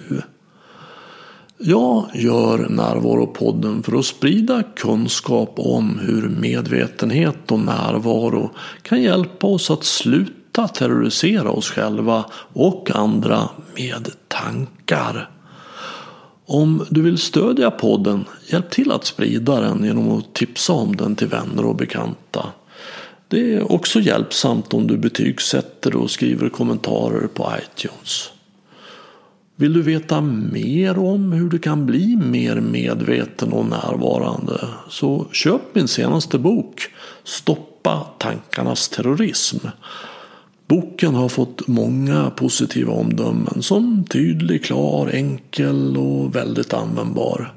Jag 1.57 2.05
gör 2.13 2.69
Närvaropodden 2.69 3.83
för 3.83 3.99
att 3.99 4.05
sprida 4.05 4.63
kunskap 4.63 5.53
om 5.55 5.99
hur 5.99 6.29
medvetenhet 6.29 7.51
och 7.51 7.59
närvaro 7.59 8.51
kan 8.81 9.01
hjälpa 9.01 9.47
oss 9.47 9.71
att 9.71 9.83
sluta 9.83 10.40
sluta 10.51 10.67
terrorisera 10.67 11.51
oss 11.51 11.69
själva 11.69 12.25
och 12.53 12.91
andra 12.93 13.49
med 13.75 14.09
tankar. 14.27 15.29
Om 16.45 16.85
du 16.89 17.01
vill 17.01 17.17
stödja 17.17 17.71
podden, 17.71 18.25
hjälp 18.47 18.69
till 18.69 18.91
att 18.91 19.05
sprida 19.05 19.61
den 19.61 19.83
genom 19.83 20.11
att 20.11 20.33
tipsa 20.33 20.73
om 20.73 20.95
den 20.95 21.15
till 21.15 21.27
vänner 21.27 21.65
och 21.65 21.75
bekanta. 21.75 22.45
Det 23.27 23.53
är 23.53 23.71
också 23.71 23.99
hjälpsamt 23.99 24.73
om 24.73 24.87
du 24.87 24.97
betygsätter 24.97 25.95
och 25.95 26.11
skriver 26.11 26.49
kommentarer 26.49 27.27
på 27.27 27.51
iTunes. 27.63 28.31
Vill 29.55 29.73
du 29.73 29.81
veta 29.81 30.21
mer 30.21 30.99
om 30.99 31.31
hur 31.31 31.49
du 31.49 31.59
kan 31.59 31.85
bli 31.85 32.15
mer 32.15 32.55
medveten 32.55 33.53
och 33.53 33.65
närvarande 33.65 34.67
så 34.89 35.27
köp 35.31 35.61
min 35.73 35.87
senaste 35.87 36.37
bok 36.37 36.89
Stoppa 37.23 38.07
tankarnas 38.17 38.89
terrorism. 38.89 39.67
Boken 40.71 41.15
har 41.15 41.29
fått 41.29 41.67
många 41.67 42.29
positiva 42.29 42.93
omdömen 42.93 43.61
som 43.61 44.03
tydlig, 44.09 44.63
klar, 44.63 45.09
enkel 45.13 45.97
och 45.97 46.35
väldigt 46.35 46.73
användbar. 46.73 47.53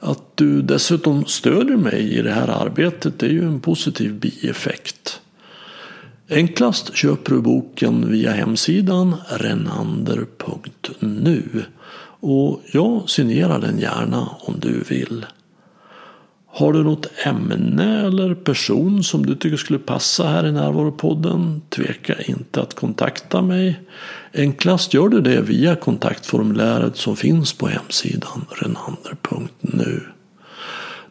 Att 0.00 0.22
du 0.36 0.62
dessutom 0.62 1.24
stödjer 1.24 1.76
mig 1.76 2.18
i 2.18 2.22
det 2.22 2.30
här 2.30 2.48
arbetet 2.48 3.22
är 3.22 3.28
ju 3.28 3.44
en 3.46 3.60
positiv 3.60 4.20
bieffekt. 4.20 5.20
Enklast 6.30 6.96
köper 6.96 7.34
du 7.34 7.40
boken 7.40 8.10
via 8.10 8.32
hemsidan 8.32 9.16
renander.nu 9.28 10.44
och 12.20 12.60
jag 12.72 13.10
signerar 13.10 13.58
den 13.58 13.78
gärna 13.78 14.28
om 14.40 14.54
du 14.60 14.82
vill. 14.88 15.26
Har 16.56 16.72
du 16.72 16.84
något 16.84 17.06
ämne 17.24 18.06
eller 18.06 18.34
person 18.34 19.02
som 19.04 19.26
du 19.26 19.34
tycker 19.34 19.56
skulle 19.56 19.78
passa 19.78 20.28
här 20.28 20.46
i 20.46 20.52
Närvaropodden? 20.52 21.62
Tveka 21.68 22.14
inte 22.22 22.62
att 22.62 22.74
kontakta 22.74 23.42
mig. 23.42 23.80
Enklast 24.34 24.94
gör 24.94 25.08
du 25.08 25.20
det 25.20 25.40
via 25.40 25.76
kontaktformuläret 25.76 26.96
som 26.96 27.16
finns 27.16 27.52
på 27.52 27.66
hemsidan 27.68 28.46
renander.nu. 28.50 30.00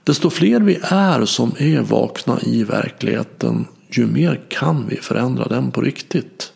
Desto 0.04 0.30
fler 0.30 0.60
vi 0.60 0.80
är 0.84 1.26
som 1.26 1.52
är 1.58 1.82
vakna 1.82 2.40
i 2.42 2.64
verkligheten 2.64 3.68
ju 3.90 4.06
mer 4.06 4.42
kan 4.50 4.88
vi 4.88 4.96
förändra 4.96 5.48
den 5.48 5.72
på 5.72 5.82
riktigt. 5.82 6.54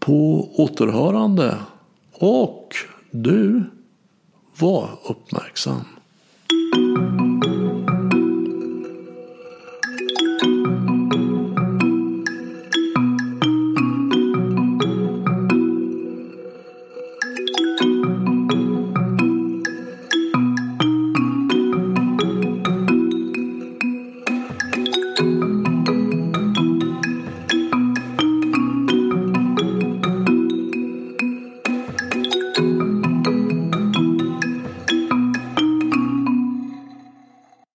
På 0.00 0.48
återhörande 0.62 1.54
och 2.12 2.74
du, 3.10 3.64
var 4.58 4.90
uppmärksam. 5.08 5.84